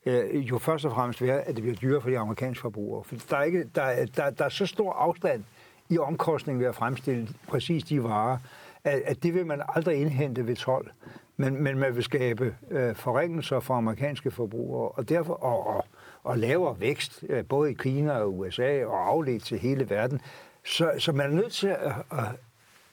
øh, 0.06 0.50
jo 0.50 0.58
først 0.58 0.84
og 0.84 0.92
fremmest 0.92 1.22
være, 1.22 1.40
at 1.40 1.54
det 1.54 1.62
bliver 1.62 1.76
dyrere 1.76 2.00
for 2.00 2.10
de 2.10 2.18
amerikanske 2.18 2.62
forbrugere. 2.62 3.04
For 3.04 3.16
der 3.30 3.36
er, 3.36 3.42
ikke, 3.42 3.64
der, 3.74 4.06
der, 4.16 4.30
der 4.30 4.44
er 4.44 4.48
så 4.48 4.66
stor 4.66 4.92
afstand 4.92 5.44
i 5.88 5.98
omkostningen 5.98 6.60
ved 6.60 6.68
at 6.68 6.74
fremstille 6.74 7.28
præcis 7.48 7.84
de 7.84 8.02
varer, 8.02 8.38
at, 8.84 9.02
at 9.04 9.22
det 9.22 9.34
vil 9.34 9.46
man 9.46 9.62
aldrig 9.68 9.96
indhente 9.96 10.46
ved 10.46 10.56
12. 10.56 10.90
Men, 11.36 11.62
men 11.62 11.78
man 11.78 11.94
vil 11.96 12.02
skabe 12.02 12.56
øh, 12.70 12.94
forringelser 12.94 13.60
for 13.60 13.74
amerikanske 13.74 14.30
forbrugere, 14.30 14.88
og 14.88 15.08
derfor 15.08 15.34
og, 15.34 15.66
og, 15.66 15.84
og 16.24 16.38
lavere 16.38 16.80
vækst, 16.80 17.24
øh, 17.28 17.44
både 17.44 17.70
i 17.70 17.74
Kina 17.74 18.12
og 18.12 18.38
USA, 18.38 18.84
og 18.84 19.08
afledt 19.08 19.44
til 19.44 19.58
hele 19.58 19.90
verden. 19.90 20.20
Så, 20.64 20.92
så 20.98 21.12
man 21.12 21.30
er 21.30 21.34
nødt 21.34 21.52
til 21.52 21.68
at, 21.68 21.92
at 22.12 22.26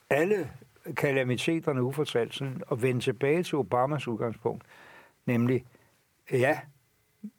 alle 0.10 0.50
kalamiteterne 0.98 1.84
ufortalt 1.84 2.34
sådan, 2.34 2.62
at 2.72 2.82
vende 2.82 3.02
tilbage 3.02 3.44
til 3.44 3.58
Obamas 3.58 4.08
udgangspunkt, 4.08 4.64
nemlig, 5.26 5.66
ja, 6.32 6.60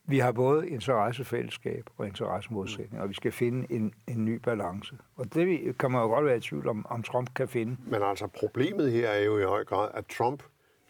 vi 0.05 0.19
har 0.19 0.33
både 0.33 0.69
interessefællesskab 0.69 1.85
og 1.99 2.07
interessemodsætning, 2.07 3.03
og 3.03 3.09
vi 3.09 3.15
skal 3.15 3.33
finde 3.33 3.73
en, 3.73 3.95
en 4.07 4.25
ny 4.25 4.35
balance. 4.35 4.97
Og 5.17 5.35
det 5.35 5.79
kan 5.79 5.91
man 5.91 6.01
jo 6.01 6.07
godt 6.07 6.25
være 6.25 6.37
i 6.37 6.41
tvivl 6.41 6.69
om, 6.69 6.87
om 6.89 7.03
Trump 7.03 7.35
kan 7.35 7.49
finde. 7.49 7.77
Men 7.87 8.03
altså, 8.03 8.27
problemet 8.27 8.93
her 8.93 9.09
er 9.09 9.25
jo 9.25 9.39
i 9.39 9.45
høj 9.45 9.65
grad, 9.65 9.91
at 9.95 10.07
Trump 10.07 10.43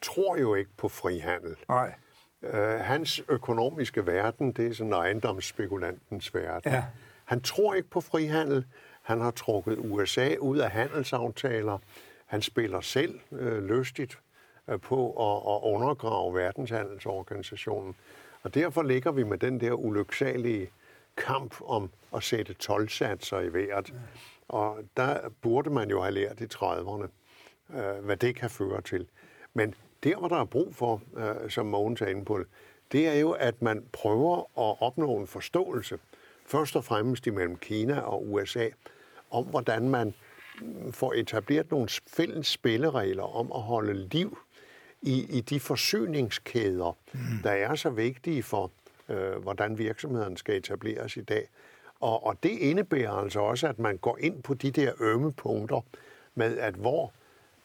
tror 0.03 0.37
jo 0.37 0.55
ikke 0.55 0.71
på 0.77 0.89
frihandel. 0.89 1.57
Nej. 1.69 1.95
Uh, 2.43 2.59
hans 2.81 3.23
økonomiske 3.29 4.07
verden, 4.07 4.53
det 4.53 4.67
er 4.67 4.75
sådan 4.75 4.93
ejendomsspekulantens 4.93 6.35
verden. 6.35 6.73
Ja. 6.73 6.85
Han 7.25 7.41
tror 7.41 7.75
ikke 7.75 7.91
på 7.91 8.01
frihandel. 8.01 8.65
Han 9.03 9.21
har 9.21 9.31
trukket 9.31 9.79
USA 9.79 10.37
ud 10.37 10.59
af 10.59 10.71
handelsaftaler. 10.71 11.79
Han 12.27 12.43
spiller 12.43 12.81
selv 12.81 13.21
øh, 13.33 13.65
lystigt 13.65 14.19
øh, 14.69 14.81
på 14.81 15.11
at, 15.11 15.55
at 15.55 15.73
undergrave 15.73 16.35
verdenshandelsorganisationen. 16.35 17.95
Og 18.43 18.55
derfor 18.55 18.83
ligger 18.83 19.12
vi 19.12 19.23
med 19.23 19.38
den 19.38 19.61
der 19.61 19.73
ulyksalige 19.73 20.71
kamp 21.17 21.55
om 21.65 21.91
at 22.15 22.23
sætte 22.23 22.55
tolvsatser 22.55 23.41
i 23.41 23.53
vejret. 23.53 23.95
Og 24.49 24.79
der 24.97 25.29
burde 25.43 25.71
man 25.71 25.91
jo 25.91 26.03
have 26.03 26.15
lært 26.15 26.41
i 26.41 26.45
30'erne, 26.45 27.09
øh, 27.77 28.05
hvad 28.05 28.17
det 28.17 28.37
kan 28.37 28.51
føre 28.51 28.81
til. 28.81 29.07
Men 29.55 29.75
der, 30.05 30.17
hvor 30.17 30.29
der 30.29 30.41
er 30.41 30.45
brug 30.45 30.75
for, 30.75 31.03
øh, 31.17 31.51
som 31.51 31.67
Mogens 31.67 32.01
er 32.01 32.07
inde 32.07 32.25
på, 32.25 32.45
det 32.93 33.09
er 33.09 33.15
jo, 33.15 33.31
at 33.31 33.62
man 33.62 33.85
prøver 33.93 34.38
at 34.38 34.83
opnå 34.83 35.17
en 35.17 35.27
forståelse 35.27 35.99
først 36.53 36.77
og 36.77 36.85
fremmest 36.85 37.27
imellem 37.27 37.57
Kina 37.57 38.01
og 38.01 38.33
USA, 38.33 38.69
om 39.31 39.45
hvordan 39.45 39.88
man 39.88 40.15
får 40.91 41.12
etableret 41.12 41.71
nogle 41.71 41.88
fælles 42.07 42.47
spilleregler 42.47 43.37
om 43.37 43.53
at 43.55 43.62
holde 43.62 43.95
liv 43.95 44.38
i, 45.03 45.37
i 45.38 45.41
de 45.41 45.61
forsyningskæder, 45.61 46.97
mm. 47.12 47.21
der 47.43 47.51
er 47.51 47.75
så 47.75 47.91
vigtige 47.91 48.43
for, 48.43 48.71
øh, 49.09 49.37
hvordan 49.43 49.79
virksomheden 49.79 50.37
skal 50.37 50.57
etableres 50.57 51.17
i 51.17 51.21
dag. 51.23 51.49
Og, 52.01 52.27
og 52.27 52.43
det 52.43 52.51
indebærer 52.51 53.12
altså 53.12 53.41
også, 53.41 53.69
at 53.69 53.79
man 53.79 53.97
går 53.97 54.19
ind 54.21 54.43
på 54.43 54.55
de 54.55 54.71
der 54.71 54.93
ømme 55.01 55.33
punkter 55.33 55.81
med, 56.35 56.59
at 56.59 56.75
hvor 56.75 57.12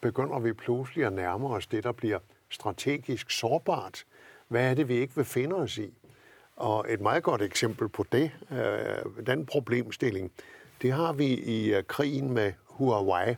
begynder 0.02 0.40
vi 0.40 0.54
pludselig 0.54 1.06
at 1.06 1.14
nærme 1.14 1.48
os 1.48 1.68
det, 1.68 1.84
der 1.84 1.92
bliver 1.92 2.20
strategisk 2.50 3.32
sårbart. 3.32 4.06
Hvad 4.48 4.70
er 4.70 4.74
det, 4.74 4.88
vi 4.88 4.96
ikke 4.96 5.16
vil 5.16 5.26
finde 5.26 5.56
os 5.56 5.78
i? 5.78 5.94
Og 6.58 6.86
et 6.90 7.02
meget 7.02 7.24
godt 7.24 7.42
eksempel 7.42 7.90
på 7.90 8.06
det, 8.12 8.32
øh, 8.52 9.26
den 9.26 9.46
problemstilling, 9.46 10.32
det 10.82 10.92
har 10.92 11.14
vi 11.14 11.26
i 11.26 11.74
øh, 11.74 11.84
krigen 11.84 12.32
med 12.32 12.54
Huawei. 12.66 13.36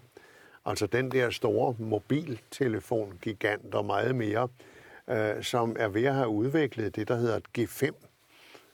Altså 0.65 0.88
den 0.88 1.12
der 1.12 1.29
store 1.29 1.75
mobiltelefon-gigant 1.79 3.75
og 3.75 3.86
meget 3.86 4.15
mere, 4.15 4.47
øh, 5.08 5.43
som 5.43 5.75
er 5.79 5.88
ved 5.88 6.03
at 6.03 6.13
have 6.13 6.27
udviklet 6.27 6.95
det, 6.95 7.08
der 7.08 7.15
hedder 7.15 7.36
et 7.38 7.47
G5 7.58 7.91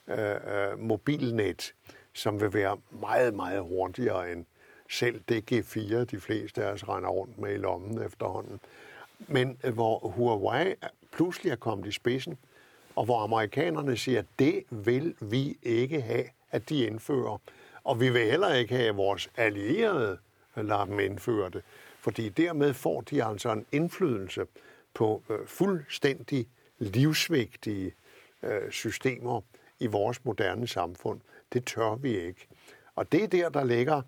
øh, 0.08 0.30
øh, 0.30 0.80
mobilnet, 0.80 1.74
som 2.14 2.42
vil 2.42 2.54
være 2.54 2.78
meget, 3.02 3.34
meget 3.34 3.62
hurtigere 3.62 4.32
end 4.32 4.46
selv 4.90 5.22
det 5.30 5.52
G4, 5.52 6.04
de 6.04 6.20
fleste 6.20 6.64
af 6.64 6.72
os 6.72 6.88
render 6.88 7.10
rundt 7.10 7.38
med 7.38 7.54
i 7.54 7.58
lommen 7.58 8.04
efterhånden. 8.04 8.60
Men 9.28 9.58
hvor 9.74 10.00
Huawei 10.00 10.74
pludselig 11.12 11.52
er 11.52 11.56
kommet 11.56 11.88
i 11.88 11.92
spidsen, 11.92 12.38
og 12.96 13.06
hvor 13.06 13.20
amerikanerne 13.20 13.98
siger, 13.98 14.20
at 14.20 14.26
det 14.40 14.64
vil 14.70 15.16
vi 15.22 15.58
ikke 15.64 16.02
have, 16.02 16.26
at 16.52 16.70
de 16.70 16.86
indfører. 16.86 17.38
Og 17.84 18.00
vi 18.00 18.10
vil 18.10 18.22
heller 18.22 18.54
ikke 18.54 18.76
have, 18.76 18.90
at 18.90 18.98
vores 18.98 19.30
allierede 19.38 20.18
lader 20.56 20.86
dem 20.86 21.00
indføre 21.00 21.50
det. 21.50 21.64
Fordi 22.00 22.30
dermed 22.30 22.74
får 22.74 23.02
de 23.02 23.24
altså 23.24 23.52
en 23.52 23.66
indflydelse 23.72 24.46
på 24.94 25.24
øh, 25.30 25.48
fuldstændig 25.48 26.48
livsvigtige 26.80 27.94
øh, 28.44 28.72
systemer 28.72 29.42
i 29.80 29.88
vores 29.88 30.26
moderne 30.26 30.68
samfund. 30.68 31.22
Det 31.54 31.66
tør 31.66 31.96
vi 31.96 32.18
ikke. 32.18 32.48
Og 32.96 33.12
det 33.12 33.24
er 33.24 33.28
der, 33.28 33.50
der 33.50 33.64
ligger 33.64 34.02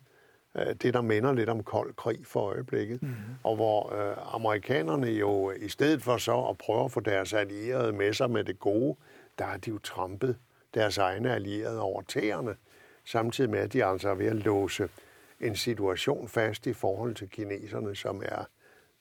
det, 0.57 0.93
der 0.93 1.01
minder 1.01 1.33
lidt 1.33 1.49
om 1.49 1.63
kold 1.63 1.93
krig 1.93 2.19
for 2.25 2.41
øjeblikket. 2.41 3.01
Mm. 3.01 3.13
Og 3.43 3.55
hvor 3.55 3.93
øh, 3.93 4.35
amerikanerne 4.35 5.07
jo 5.07 5.51
i 5.51 5.69
stedet 5.69 6.01
for 6.01 6.17
så 6.17 6.41
at 6.41 6.57
prøve 6.57 6.85
at 6.85 6.91
få 6.91 6.99
deres 6.99 7.33
allierede 7.33 7.93
med 7.93 8.13
sig 8.13 8.31
med 8.31 8.43
det 8.43 8.59
gode, 8.59 8.95
der 9.39 9.45
har 9.45 9.57
de 9.57 9.69
jo 9.69 9.77
trampet 9.77 10.35
deres 10.73 10.97
egne 10.97 11.33
allierede 11.33 11.81
over 11.81 12.01
tæerne 12.01 12.55
samtidig 13.05 13.49
med, 13.49 13.59
at 13.59 13.73
de 13.73 13.85
altså 13.85 14.09
er 14.09 14.15
ved 14.15 14.27
at 14.27 14.35
låse 14.35 14.89
en 15.39 15.55
situation 15.55 16.27
fast 16.27 16.67
i 16.67 16.73
forhold 16.73 17.15
til 17.15 17.29
kineserne, 17.29 17.95
som 17.95 18.21
er 18.25 18.43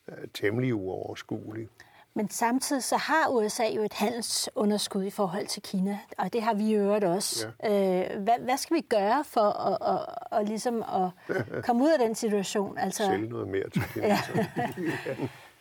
øh, 0.09 0.27
temmelig 0.33 0.75
uoverskuelig. 0.75 1.69
Men 2.17 2.29
samtidig 2.29 2.83
så 2.83 2.97
har 2.97 3.29
USA 3.29 3.63
jo 3.75 3.81
et 3.81 3.93
handelsunderskud 3.93 5.03
i 5.03 5.09
forhold 5.09 5.47
til 5.47 5.61
Kina, 5.61 5.99
og 6.17 6.33
det 6.33 6.41
har 6.41 6.53
vi 6.53 6.73
jo 6.73 6.79
øvrigt 6.79 7.03
også. 7.05 7.47
Ja. 7.63 8.01
Øh, 8.13 8.23
hvad, 8.23 8.33
hvad 8.39 8.57
skal 8.57 8.75
vi 8.75 8.81
gøre 8.81 9.23
for 9.23 9.41
at, 9.41 9.95
at, 9.95 10.39
at, 10.39 10.47
ligesom 10.47 10.83
at 10.83 11.09
komme 11.65 11.83
ud 11.83 11.89
af 11.89 11.99
den 11.99 12.15
situation? 12.15 12.77
Altså, 12.77 13.05
Sælge 13.05 13.29
noget 13.29 13.47
mere 13.47 13.69
til 13.69 13.83
Kina. 13.93 14.07
ja. 14.07 14.17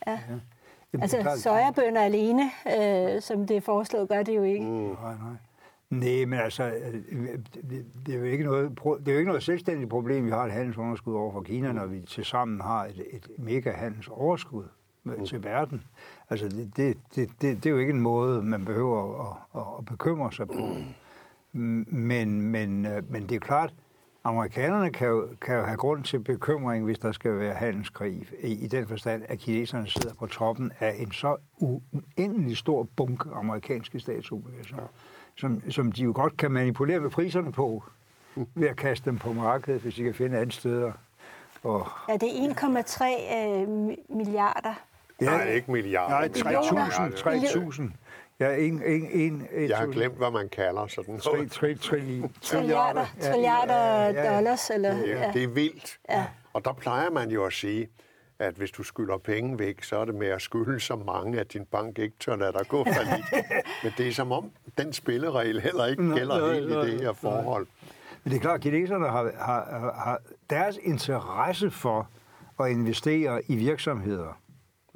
ja. 0.06 0.12
ja. 0.12 1.00
Altså, 1.00 1.40
sojabønder 1.42 2.00
alene, 2.00 2.50
øh, 2.78 3.22
som 3.22 3.46
det 3.46 3.56
er 3.56 3.60
foreslået, 3.60 4.08
gør 4.08 4.22
det 4.22 4.36
jo 4.36 4.42
ikke. 4.42 4.64
Mm. 4.64 4.70
Nej, 4.70 4.94
nej. 5.02 5.36
Nej, 5.90 6.24
men 6.24 6.38
altså, 6.38 6.64
øh, 6.64 7.38
det 8.06 8.14
er 8.14 8.18
jo 8.18 8.24
ikke 8.24 8.44
noget, 8.44 8.78
det 9.00 9.08
er 9.08 9.12
jo 9.12 9.18
ikke 9.18 9.28
noget 9.28 9.42
selvstændigt 9.42 9.90
problem, 9.90 10.26
vi 10.26 10.30
har 10.30 10.44
et 10.44 10.52
handelsunderskud 10.52 11.14
over 11.14 11.32
for 11.32 11.40
Kina, 11.40 11.72
når 11.72 11.86
vi 11.86 12.00
til 12.00 12.24
sammen 12.24 12.60
har 12.60 12.84
et, 12.84 13.02
et 13.12 13.28
mega 13.38 13.70
handelsoverskud. 13.70 14.64
Til 15.26 15.44
verden. 15.44 15.82
Altså, 16.30 16.48
det, 16.48 16.76
det, 16.76 16.96
det, 17.14 17.30
det, 17.40 17.66
er 17.66 17.70
jo 17.70 17.78
ikke 17.78 17.92
en 17.92 18.00
måde, 18.00 18.42
man 18.42 18.64
behøver 18.64 19.22
at, 19.30 19.36
at, 19.60 19.66
at 19.78 19.84
bekymre 19.84 20.32
sig 20.32 20.48
på. 20.48 20.76
Men, 21.52 22.42
men, 22.42 22.86
øh, 22.86 23.12
men 23.12 23.28
det 23.28 23.34
er 23.34 23.40
klart, 23.40 23.74
amerikanerne 24.24 24.92
kan 24.92 25.08
jo, 25.08 25.28
kan 25.40 25.56
jo 25.56 25.62
have 25.62 25.76
grund 25.76 26.04
til 26.04 26.18
bekymring, 26.18 26.84
hvis 26.84 26.98
der 26.98 27.12
skal 27.12 27.38
være 27.38 27.54
handelskrig, 27.54 28.28
i, 28.42 28.52
i 28.52 28.66
den 28.66 28.86
forstand, 28.88 29.22
at 29.28 29.38
kineserne 29.38 29.86
sidder 29.86 30.14
på 30.14 30.26
toppen 30.26 30.72
af 30.80 30.94
en 30.98 31.12
så 31.12 31.36
uendelig 31.58 32.56
stor 32.56 32.88
bunke 32.96 33.30
amerikanske 33.34 34.00
statsobligationer. 34.00 34.82
Ja 34.82 34.88
som, 35.36 35.70
som 35.70 35.92
de 35.92 36.02
jo 36.02 36.12
godt 36.14 36.36
kan 36.36 36.50
manipulere 36.50 37.00
med 37.00 37.10
priserne 37.10 37.52
på, 37.52 37.84
ved 38.54 38.68
at 38.68 38.76
kaste 38.76 39.10
dem 39.10 39.18
på 39.18 39.32
markedet, 39.32 39.80
hvis 39.80 39.94
de 39.94 40.02
kan 40.02 40.14
finde 40.14 40.38
andre 40.38 40.52
steder. 40.52 40.92
Og... 41.62 41.88
Ja, 42.08 42.14
det 42.14 42.44
er 42.44 42.54
1,3 42.54 43.36
øh, 43.36 43.68
milliarder. 44.08 44.74
Ja, 45.20 45.24
Nej, 45.24 45.52
ikke 45.52 45.70
milliarder. 45.72 46.44
Nej, 46.44 47.10
3.000. 47.12 47.70
3.000. 47.70 47.82
Ja, 48.40 48.56
en, 48.56 48.82
en, 48.82 49.10
en, 49.10 49.48
en, 49.52 49.68
Jeg 49.68 49.78
har 49.78 49.86
glemt, 49.86 50.16
hvad 50.16 50.30
man 50.30 50.48
kalder 50.48 50.86
sådan 50.86 51.20
noget. 51.26 51.50
3, 51.52 51.74
3, 51.74 51.74
3, 51.74 52.22
trilliarder. 52.42 53.06
Trilliarder 53.20 54.34
dollars. 54.34 54.70
Eller, 54.70 54.96
ja, 55.06 55.30
det 55.34 55.42
er 55.42 55.48
vildt. 55.48 55.98
Ja. 56.10 56.24
Og 56.52 56.64
der 56.64 56.72
plejer 56.72 57.10
man 57.10 57.30
jo 57.30 57.44
at 57.44 57.52
sige, 57.52 57.88
at 58.38 58.54
hvis 58.54 58.70
du 58.70 58.82
skylder 58.82 59.18
penge 59.18 59.58
væk, 59.58 59.82
så 59.82 59.96
er 59.96 60.04
det 60.04 60.14
med 60.14 60.26
at 60.26 60.42
skylde 60.42 60.80
så 60.80 60.96
mange, 60.96 61.40
at 61.40 61.52
din 61.52 61.64
bank 61.64 61.98
ikke 61.98 62.16
tør 62.20 62.36
lade 62.36 62.52
dig 62.52 62.68
gå 62.68 62.84
for 62.84 63.02
lidt. 63.16 63.44
Men 63.82 63.92
det 63.98 64.08
er 64.08 64.12
som 64.12 64.32
om, 64.32 64.50
den 64.78 64.92
spilleregel 64.92 65.60
heller 65.60 65.86
ikke 65.86 66.14
gælder 66.14 66.52
helt 66.54 66.70
i 66.70 66.92
det 66.92 67.00
her 67.00 67.12
forhold. 67.12 67.66
Men 68.24 68.30
det 68.30 68.36
er 68.36 68.40
klart, 68.40 68.54
at 68.54 68.60
kineserne 68.60 69.08
har, 69.08 69.32
har, 69.38 69.92
har 70.04 70.18
deres 70.50 70.78
interesse 70.82 71.70
for 71.70 72.08
at 72.60 72.70
investere 72.70 73.42
i 73.48 73.56
virksomheder 73.56 74.40
ja. 74.45 74.45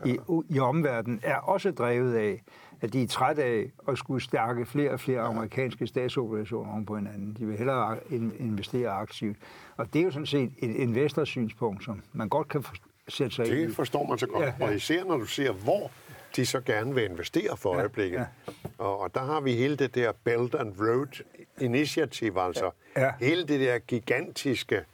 I, 0.07 0.19
i 0.49 0.59
omverdenen 0.59 1.21
er 1.23 1.37
også 1.37 1.71
drevet 1.71 2.15
af, 2.15 2.43
at 2.81 2.93
de 2.93 3.03
er 3.03 3.07
trætte 3.07 3.45
af 3.45 3.71
at 3.89 3.99
skulle 3.99 4.23
stærke 4.23 4.67
flere 4.67 4.91
og 4.91 5.01
flere 5.01 5.21
amerikanske 5.21 5.87
statsobligationer 5.87 6.73
oven 6.73 6.87
på 6.87 6.97
hinanden. 6.97 7.37
De 7.39 7.47
vil 7.47 7.57
hellere 7.57 7.99
investere 8.39 8.89
aktivt. 8.91 9.37
Og 9.77 9.93
det 9.93 10.01
er 10.01 10.05
jo 10.05 10.11
sådan 10.11 10.27
set 10.27 10.53
et 10.59 10.77
investorsynspunkt, 10.77 11.85
som 11.85 12.03
man 12.13 12.29
godt 12.29 12.49
kan 12.49 12.65
sætte 13.09 13.37
sig 13.37 13.47
det 13.47 13.59
ind 13.59 13.67
Det 13.69 13.77
forstår 13.77 14.07
man 14.07 14.19
så 14.19 14.27
godt. 14.27 14.45
Ja, 14.45 14.53
ja. 14.61 14.67
Og 14.67 14.75
især 14.75 15.05
når 15.05 15.17
du 15.17 15.27
ser, 15.27 15.53
hvor 15.53 15.91
de 16.37 16.47
så 16.47 16.61
gerne 16.61 16.95
vil 16.95 17.05
investere 17.05 17.57
for 17.57 17.75
ja, 17.75 17.81
øjeblikket. 17.81 18.19
Ja. 18.19 18.53
Og, 18.79 19.01
og 19.01 19.15
der 19.15 19.21
har 19.21 19.41
vi 19.41 19.53
hele 19.53 19.77
det 19.77 19.95
der 19.95 20.13
Belt 20.25 20.55
and 20.55 20.75
Road 20.81 21.23
Initiative, 21.61 22.41
altså 22.41 22.71
ja. 22.97 23.13
hele 23.21 23.47
det 23.47 23.61
der 23.61 23.79
gigantiske 23.79 24.85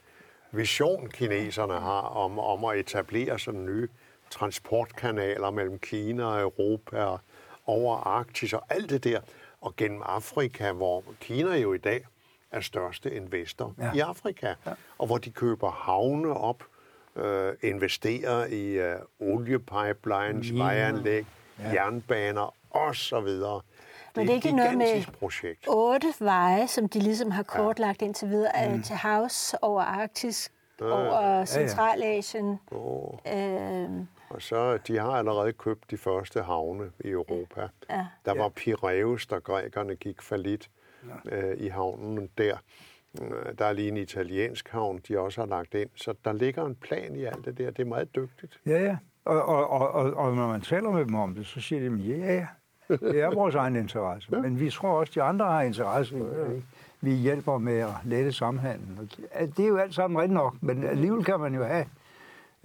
vision, 0.52 1.08
kineserne 1.08 1.72
har 1.72 2.00
om, 2.00 2.38
om 2.38 2.64
at 2.64 2.78
etablere 2.78 3.38
sådan 3.38 3.64
nye 3.64 3.88
transportkanaler 4.38 5.50
mellem 5.50 5.78
Kina 5.78 6.24
og 6.24 6.40
Europa 6.40 7.04
og 7.04 7.20
over 7.66 7.96
Arktis 7.96 8.52
og 8.52 8.62
alt 8.70 8.90
det 8.90 9.04
der. 9.04 9.20
Og 9.60 9.76
gennem 9.76 10.02
Afrika, 10.04 10.72
hvor 10.72 11.04
Kina 11.20 11.56
jo 11.56 11.72
i 11.72 11.78
dag 11.78 12.06
er 12.50 12.60
største 12.60 13.14
investor 13.14 13.74
ja. 13.78 13.92
i 13.94 14.00
Afrika, 14.00 14.54
ja. 14.66 14.72
og 14.98 15.06
hvor 15.06 15.18
de 15.18 15.30
køber 15.30 15.70
havne 15.70 16.34
op, 16.34 16.64
øh, 17.16 17.52
investerer 17.62 18.46
i 18.46 18.64
øh, 18.64 18.96
oliepipelines, 19.20 20.50
ja. 20.50 20.64
vejanlæg, 20.64 21.26
ja. 21.58 21.72
jernbaner 21.72 22.54
osv. 22.70 23.28
Men 24.16 24.26
det 24.26 24.30
er 24.30 24.34
ikke 24.34 24.52
noget 24.52 24.78
med 24.78 25.04
projekt. 25.18 25.64
otte 25.68 26.14
veje, 26.20 26.68
som 26.68 26.88
de 26.88 26.98
ligesom 26.98 27.30
har 27.30 27.42
kortlagt 27.42 28.02
ja. 28.02 28.06
indtil 28.06 28.28
videre, 28.28 28.76
mm. 28.76 28.82
til 28.82 28.96
havs 28.96 29.54
over 29.62 29.82
Arktis, 29.82 30.50
ja. 30.80 30.84
over 30.86 31.44
Centralasien. 31.44 32.60
Ja, 32.72 32.76
ja. 33.26 33.82
Øh, 33.82 33.90
og 34.28 34.42
så, 34.42 34.78
de 34.86 34.98
har 34.98 35.10
allerede 35.10 35.52
købt 35.52 35.90
de 35.90 35.96
første 35.96 36.42
havne 36.42 36.90
i 37.00 37.08
Europa. 37.08 37.68
Ja. 37.90 38.06
Der 38.24 38.34
var 38.34 38.48
Piraeus, 38.48 39.26
der 39.26 39.40
grækerne 39.40 39.96
gik 39.96 40.22
for 40.22 40.36
lidt 40.36 40.70
ja. 41.30 41.36
øh, 41.36 41.56
i 41.60 41.68
havnen 41.68 42.28
der. 42.38 42.56
Øh, 43.22 43.58
der 43.58 43.64
er 43.64 43.72
lige 43.72 43.88
en 43.88 43.96
italiensk 43.96 44.68
havn, 44.68 45.00
de 45.08 45.18
også 45.18 45.40
har 45.40 45.48
lagt 45.48 45.74
ind. 45.74 45.90
Så 45.94 46.14
der 46.24 46.32
ligger 46.32 46.66
en 46.66 46.74
plan 46.74 47.16
i 47.16 47.24
alt 47.24 47.44
det 47.44 47.58
der. 47.58 47.70
Det 47.70 47.82
er 47.82 47.86
meget 47.86 48.16
dygtigt. 48.16 48.60
Ja, 48.66 48.84
ja. 48.84 48.96
Og, 49.24 49.42
og, 49.42 49.70
og, 49.70 49.90
og, 49.90 50.14
og 50.14 50.36
når 50.36 50.48
man 50.48 50.60
taler 50.60 50.90
med 50.90 51.04
dem 51.04 51.14
om 51.14 51.34
det, 51.34 51.46
så 51.46 51.60
siger 51.60 51.90
de, 51.90 51.96
ja, 51.96 52.34
ja, 52.34 52.46
det 52.88 53.20
er 53.20 53.34
vores 53.34 53.54
egen 53.54 53.76
interesse. 53.76 54.28
Ja. 54.32 54.40
Men 54.40 54.60
vi 54.60 54.70
tror 54.70 55.00
også, 55.00 55.10
at 55.10 55.14
de 55.14 55.22
andre 55.22 55.46
har 55.46 55.62
interesse. 55.62 56.16
Ja. 56.16 56.60
Vi 57.00 57.12
hjælper 57.12 57.58
med 57.58 57.78
at 57.78 57.94
lette 58.04 58.32
samhandlen. 58.32 59.10
Det 59.56 59.64
er 59.64 59.68
jo 59.68 59.76
alt 59.76 59.94
sammen 59.94 60.20
rigtigt 60.20 60.34
nok, 60.34 60.54
men 60.60 60.84
alligevel 60.84 61.24
kan 61.24 61.40
man 61.40 61.54
jo 61.54 61.64
have 61.64 61.86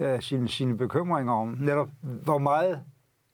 uh, 0.02 0.20
sine, 0.20 0.48
sine 0.48 0.76
bekymringer 0.78 1.32
om 1.32 1.56
netop, 1.60 1.88
hvor 2.00 2.38
meget 2.38 2.80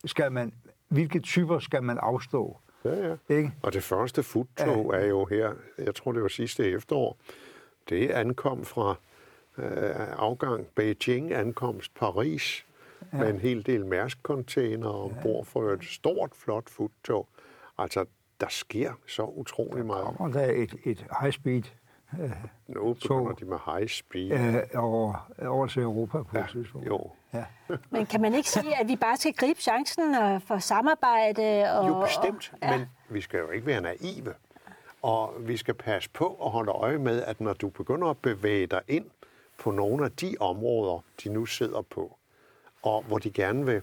skal 0.05 0.33
man, 0.33 0.53
hvilke 0.89 1.21
typer 1.21 1.59
skal 1.59 1.83
man 1.83 1.99
afstå 1.99 2.61
Ja, 2.85 3.09
ja. 3.09 3.17
Ikke? 3.29 3.53
Og 3.63 3.73
det 3.73 3.83
første 3.83 4.23
futtog 4.23 4.95
ja. 4.95 5.01
er 5.01 5.07
jo 5.07 5.25
her, 5.25 5.53
jeg 5.79 5.95
tror 5.95 6.13
det 6.13 6.23
var 6.23 6.29
sidste 6.29 6.71
efterår, 6.71 7.17
det 7.89 8.11
ankom 8.11 8.65
fra 8.65 8.95
øh, 9.59 10.19
afgang 10.19 10.67
Beijing, 10.67 11.33
ankomst 11.33 11.95
Paris, 11.95 12.67
ja. 13.13 13.19
med 13.19 13.31
en 13.31 13.41
hel 13.41 13.67
del 13.67 13.87
Mærsk-container 13.87 14.89
ombord 14.89 15.45
for 15.45 15.71
et 15.73 15.85
stort, 15.85 16.31
flot 16.35 16.69
futtog. 16.71 17.29
Altså, 17.79 18.05
der 18.41 18.49
sker 18.49 18.93
så 19.07 19.23
utrolig 19.23 19.87
meget. 19.87 20.07
Der 20.07 20.13
kommer 20.13 20.41
der 20.41 20.51
et, 20.51 20.75
et 20.85 21.07
high-speed 21.21 21.63
øh, 22.21 22.31
nu 22.67 22.95
begynder 22.95 23.33
de 23.33 23.45
med 23.45 23.59
high 23.67 23.89
speed. 23.89 24.33
Øh, 24.33 24.63
over, 24.75 25.31
over 25.43 25.67
til 25.67 25.83
Europa 25.83 26.23
på 26.23 26.39
ja, 26.39 26.45
et 26.45 26.51
tidspunkt. 26.51 26.87
Jo. 26.87 27.11
Ja. 27.35 27.45
Men 27.91 28.07
kan 28.07 28.21
man 28.21 28.35
ikke 28.35 28.51
sige, 28.51 28.81
at 28.81 28.89
vi 28.89 28.97
bare 28.97 29.17
skal 29.17 29.33
gribe 29.33 29.61
chancen 29.61 30.15
og 30.15 30.43
få 30.43 30.59
samarbejde? 30.59 31.73
Og, 31.73 31.89
jo, 31.89 32.01
bestemt. 32.01 32.53
Og, 32.53 32.59
ja. 32.63 32.79
Men 32.79 32.87
vi 33.09 33.21
skal 33.21 33.39
jo 33.39 33.51
ikke 33.51 33.67
være 33.67 33.81
naive. 33.81 34.35
Og 35.03 35.35
vi 35.39 35.57
skal 35.57 35.75
passe 35.75 36.11
på 36.11 36.25
og 36.25 36.51
holde 36.51 36.73
øje 36.73 36.99
med, 36.99 37.23
at 37.23 37.41
når 37.41 37.53
du 37.53 37.69
begynder 37.69 38.09
at 38.09 38.19
bevæge 38.19 38.67
dig 38.67 38.81
ind 38.89 39.05
på 39.59 39.71
nogle 39.71 40.05
af 40.05 40.13
de 40.13 40.37
områder, 40.41 41.05
de 41.25 41.29
nu 41.29 41.47
sidder 41.47 41.83
på, 41.83 42.17
og 42.83 43.03
hvor 43.03 43.19
de 43.19 43.31
gerne 43.31 43.67
vil 43.67 43.83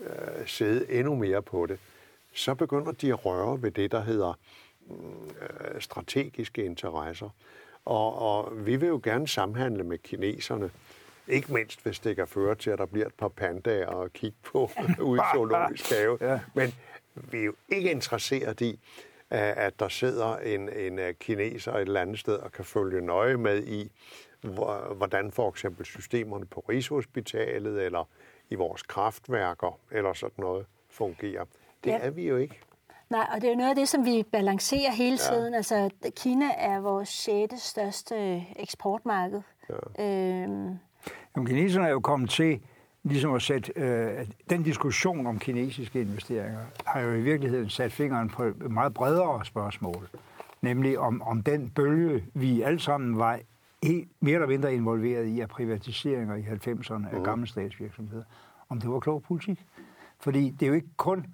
øh, 0.00 0.46
sidde 0.46 0.92
endnu 0.92 1.14
mere 1.14 1.42
på 1.42 1.66
det, 1.66 1.78
så 2.34 2.54
begynder 2.54 2.92
de 2.92 3.08
at 3.08 3.26
røre 3.26 3.62
ved 3.62 3.70
det, 3.70 3.92
der 3.92 4.00
hedder 4.00 4.38
strategiske 5.80 6.64
interesser. 6.64 7.28
Og, 7.84 8.18
og 8.18 8.66
vi 8.66 8.76
vil 8.76 8.88
jo 8.88 9.00
gerne 9.02 9.28
samhandle 9.28 9.84
med 9.84 9.98
kineserne. 9.98 10.70
Ikke 11.28 11.52
mindst, 11.52 11.82
hvis 11.82 11.98
det 11.98 12.16
kan 12.16 12.26
føre 12.26 12.54
til, 12.54 12.70
at 12.70 12.78
der 12.78 12.86
bliver 12.86 13.06
et 13.06 13.14
par 13.14 13.28
pandaer 13.28 13.88
at 13.88 14.12
kigge 14.12 14.36
på 14.42 14.70
ude 15.02 15.20
i 15.20 15.36
zoologisk 15.36 15.90
have. 15.90 16.18
Ja. 16.30 16.40
Men 16.54 16.74
vi 17.14 17.40
er 17.40 17.44
jo 17.44 17.54
ikke 17.68 17.90
interesseret 17.90 18.60
i, 18.60 18.80
at 19.30 19.78
der 19.78 19.88
sidder 19.88 20.36
en, 20.36 20.68
en 20.68 20.98
øh, 20.98 21.14
kineser 21.14 21.72
et 21.72 21.80
eller 21.80 22.00
andet 22.00 22.18
sted 22.18 22.34
og 22.34 22.52
kan 22.52 22.64
følge 22.64 23.00
nøje 23.00 23.36
med 23.36 23.64
i, 23.64 23.92
hvordan 24.96 25.32
for 25.32 25.48
eksempel 25.48 25.86
systemerne 25.86 26.46
på 26.46 26.64
Rigshospitalet 26.68 27.82
eller 27.82 28.08
i 28.50 28.54
vores 28.54 28.82
kraftværker 28.82 29.80
eller 29.90 30.12
sådan 30.12 30.44
noget 30.44 30.66
fungerer. 30.90 31.44
Det 31.84 31.90
ja. 31.90 31.98
er 31.98 32.10
vi 32.10 32.28
jo 32.28 32.36
ikke. 32.36 32.60
Nej, 33.10 33.26
og 33.34 33.40
det 33.40 33.44
er 33.44 33.52
jo 33.52 33.56
noget 33.56 33.70
af 33.70 33.76
det, 33.76 33.88
som 33.88 34.04
vi 34.04 34.24
balancerer 34.32 34.90
hele 34.90 35.16
tiden. 35.18 35.52
Ja. 35.52 35.56
Altså, 35.56 35.90
Kina 36.16 36.46
er 36.58 36.80
vores 36.80 37.08
sjette 37.08 37.58
største 37.58 38.44
eksportmarked. 38.56 39.42
Ja. 39.98 40.04
Øhm. 40.04 40.78
Jamen, 41.36 41.46
kineserne 41.46 41.86
er 41.86 41.90
jo 41.90 42.00
kommet 42.00 42.30
til 42.30 42.60
ligesom 43.02 43.34
at 43.34 43.42
sætte 43.42 43.72
øh, 43.76 44.26
den 44.50 44.62
diskussion 44.62 45.26
om 45.26 45.38
kinesiske 45.38 46.00
investeringer, 46.00 46.60
har 46.86 47.00
jo 47.00 47.12
i 47.12 47.20
virkeligheden 47.20 47.70
sat 47.70 47.92
fingeren 47.92 48.28
på 48.28 48.42
et 48.42 48.70
meget 48.70 48.94
bredere 48.94 49.44
spørgsmål. 49.44 50.08
Nemlig 50.62 50.98
om, 50.98 51.22
om 51.22 51.42
den 51.42 51.70
bølge, 51.70 52.24
vi 52.34 52.62
alle 52.62 52.80
sammen 52.80 53.18
var 53.18 53.38
helt, 53.82 54.08
mere 54.20 54.34
eller 54.34 54.46
mindre 54.46 54.74
involveret 54.74 55.26
i 55.26 55.40
af 55.40 55.48
privatiseringer 55.48 56.34
i 56.34 56.42
90'erne 56.42 57.08
af 57.12 57.18
mm. 57.18 57.24
gamle 57.24 57.46
statsvirksomheder, 57.46 58.24
om 58.68 58.80
det 58.80 58.90
var 58.90 59.00
klog 59.00 59.22
politik. 59.22 59.66
Fordi 60.20 60.50
det 60.50 60.66
er 60.66 60.68
jo 60.68 60.74
ikke 60.74 60.96
kun 60.96 61.26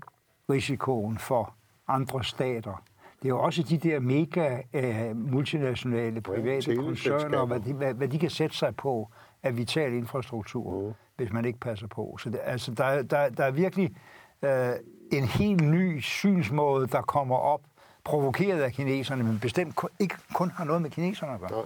risikoen 0.50 1.18
for 1.18 1.54
andre 1.94 2.24
stater. 2.24 2.82
Det 3.22 3.24
er 3.24 3.28
jo 3.28 3.40
også 3.40 3.62
de 3.62 3.78
der 3.78 4.00
mega 4.00 4.58
uh, 4.74 5.16
multinationale 5.16 6.20
private 6.20 6.70
ja, 6.70 6.76
koncerner, 6.76 7.46
hvad 7.46 7.60
de, 7.60 7.72
hvad, 7.72 7.94
hvad 7.94 8.08
de 8.08 8.18
kan 8.18 8.30
sætte 8.30 8.56
sig 8.56 8.76
på 8.76 9.08
af 9.42 9.56
vital 9.56 9.92
infrastruktur, 9.92 10.88
mm. 10.88 10.94
hvis 11.16 11.32
man 11.32 11.44
ikke 11.44 11.58
passer 11.58 11.86
på. 11.86 12.16
Så 12.20 12.30
det, 12.30 12.40
altså, 12.44 12.70
der, 12.74 13.02
der, 13.02 13.28
der 13.28 13.44
er 13.44 13.50
virkelig 13.50 13.96
øh, 14.42 14.72
en 15.12 15.24
helt 15.24 15.62
ny 15.62 16.00
synsmåde, 16.00 16.86
der 16.86 17.02
kommer 17.02 17.36
op, 17.36 17.60
provokeret 18.04 18.62
af 18.62 18.72
kineserne, 18.72 19.24
men 19.24 19.38
bestemt 19.38 19.76
kun, 19.76 19.90
ikke 19.98 20.14
kun 20.34 20.50
har 20.50 20.64
noget 20.64 20.82
med 20.82 20.90
kineserne 20.90 21.34
at 21.34 21.40
gøre. 21.40 21.50
Nej. 21.50 21.64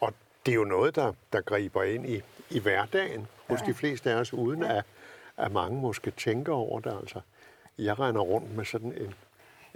Og 0.00 0.12
det 0.46 0.52
er 0.52 0.56
jo 0.56 0.64
noget, 0.64 0.96
der, 0.96 1.12
der 1.32 1.40
griber 1.40 1.82
ind 1.82 2.06
i, 2.06 2.20
i 2.50 2.58
hverdagen 2.58 3.26
hos 3.50 3.60
ja. 3.60 3.66
de 3.66 3.74
fleste 3.74 4.10
af 4.10 4.20
os, 4.20 4.32
uden 4.32 4.62
at, 4.62 4.84
at 5.36 5.52
mange 5.52 5.80
måske 5.80 6.10
tænker 6.10 6.52
over 6.52 6.80
det. 6.80 6.96
Altså, 7.00 7.20
jeg 7.78 8.00
render 8.00 8.20
rundt 8.20 8.56
med 8.56 8.64
sådan 8.64 8.92
en, 8.92 9.14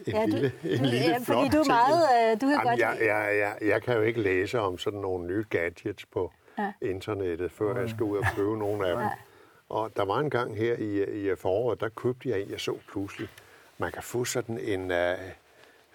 en 0.06 0.12
Ja, 0.14 0.22
du- 0.22 0.26
lille, 0.30 0.52
en 0.64 0.84
lille 0.86 1.06
ja, 1.08 1.18
flot 1.18 1.24
fordi 1.26 1.48
du 1.48 1.58
er 1.60 1.66
meget, 1.66 2.02
øh, 2.32 2.32
du 2.40 2.46
kan 2.46 2.50
Jamen, 2.50 2.66
godt 2.66 2.78
jeg, 2.80 2.96
jeg, 3.00 3.36
jeg, 3.60 3.68
jeg 3.68 3.82
kan 3.82 3.94
jo 3.94 4.02
ikke 4.02 4.20
læse 4.20 4.58
om 4.60 4.78
sådan 4.78 4.98
nogle 5.00 5.26
nye 5.26 5.44
gadgets 5.50 6.06
på 6.06 6.32
Ja. 6.58 6.72
internettet, 6.82 7.52
før 7.52 7.80
jeg 7.80 7.90
skal 7.90 8.02
ud 8.02 8.18
og 8.18 8.24
købe 8.36 8.58
nogle 8.64 8.88
af 8.88 8.96
dem. 8.96 9.06
Og 9.68 9.96
der 9.96 10.04
var 10.04 10.18
en 10.18 10.30
gang 10.30 10.56
her 10.56 10.74
i, 10.74 11.02
i 11.32 11.36
foråret, 11.36 11.80
der 11.80 11.88
købte 11.88 12.28
jeg 12.28 12.40
en, 12.40 12.50
jeg 12.50 12.60
så 12.60 12.78
pludselig, 12.90 13.28
man 13.78 13.92
kan 13.92 14.02
få 14.02 14.24
sådan 14.24 14.58
en, 14.58 14.90
uh, 14.90 14.96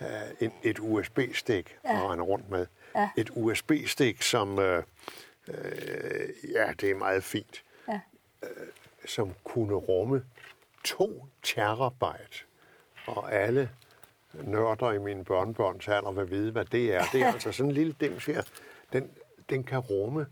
uh, 0.02 0.08
en 0.40 0.52
et 0.64 0.80
USB-stik 0.80 1.78
ja. 1.86 1.96
at 2.04 2.10
rende 2.10 2.24
rundt 2.24 2.50
med. 2.50 2.66
Ja. 2.96 3.10
Et 3.18 3.30
USB-stik, 3.36 4.22
som, 4.22 4.50
uh, 4.58 4.64
uh, 5.48 5.54
ja, 6.54 6.72
det 6.82 6.92
er 6.92 6.96
meget 6.96 7.24
fint, 7.24 7.64
Ja. 7.88 8.00
som 9.06 9.34
kunne 9.44 9.74
rumme 9.76 10.24
2 10.84 11.26
terabyte. 11.44 12.44
Og 13.08 13.34
alle 13.34 13.70
nørder 14.44 14.92
i 14.92 15.00
mine 15.00 15.24
børnebørns 15.24 15.88
alder 15.88 16.12
vil 16.12 16.32
vide, 16.32 16.52
hvad 16.52 16.66
det 16.66 16.94
er. 16.96 17.04
Det 17.12 17.22
er 17.22 17.28
altså 17.34 17.52
sådan 17.52 17.70
en 17.70 17.76
lille 17.76 17.96
dims 18.00 18.26
her. 18.26 18.44
Den, 18.94 19.10
den 19.50 19.64
kan 19.64 19.80
rumme 19.80 20.26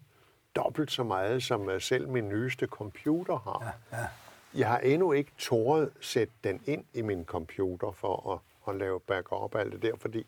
dobbelt 0.55 0.91
så 0.91 1.03
meget, 1.03 1.43
som 1.43 1.69
øh, 1.69 1.81
selv 1.81 2.09
min 2.09 2.29
nyeste 2.29 2.65
computer 2.65 3.37
har. 3.37 3.75
Ja, 3.91 3.97
ja. 3.97 4.07
Jeg 4.55 4.67
har 4.67 4.79
endnu 4.79 5.11
ikke 5.11 5.31
tåret 5.37 5.89
sætte 6.01 6.33
den 6.43 6.61
ind 6.65 6.85
i 6.93 7.01
min 7.01 7.25
computer 7.25 7.91
for 7.91 8.33
at, 8.33 8.73
at 8.73 8.79
lave 8.79 8.99
backup 8.99 9.55
alt 9.55 9.73
det 9.73 9.81
der, 9.81 9.95
fordi 9.97 10.25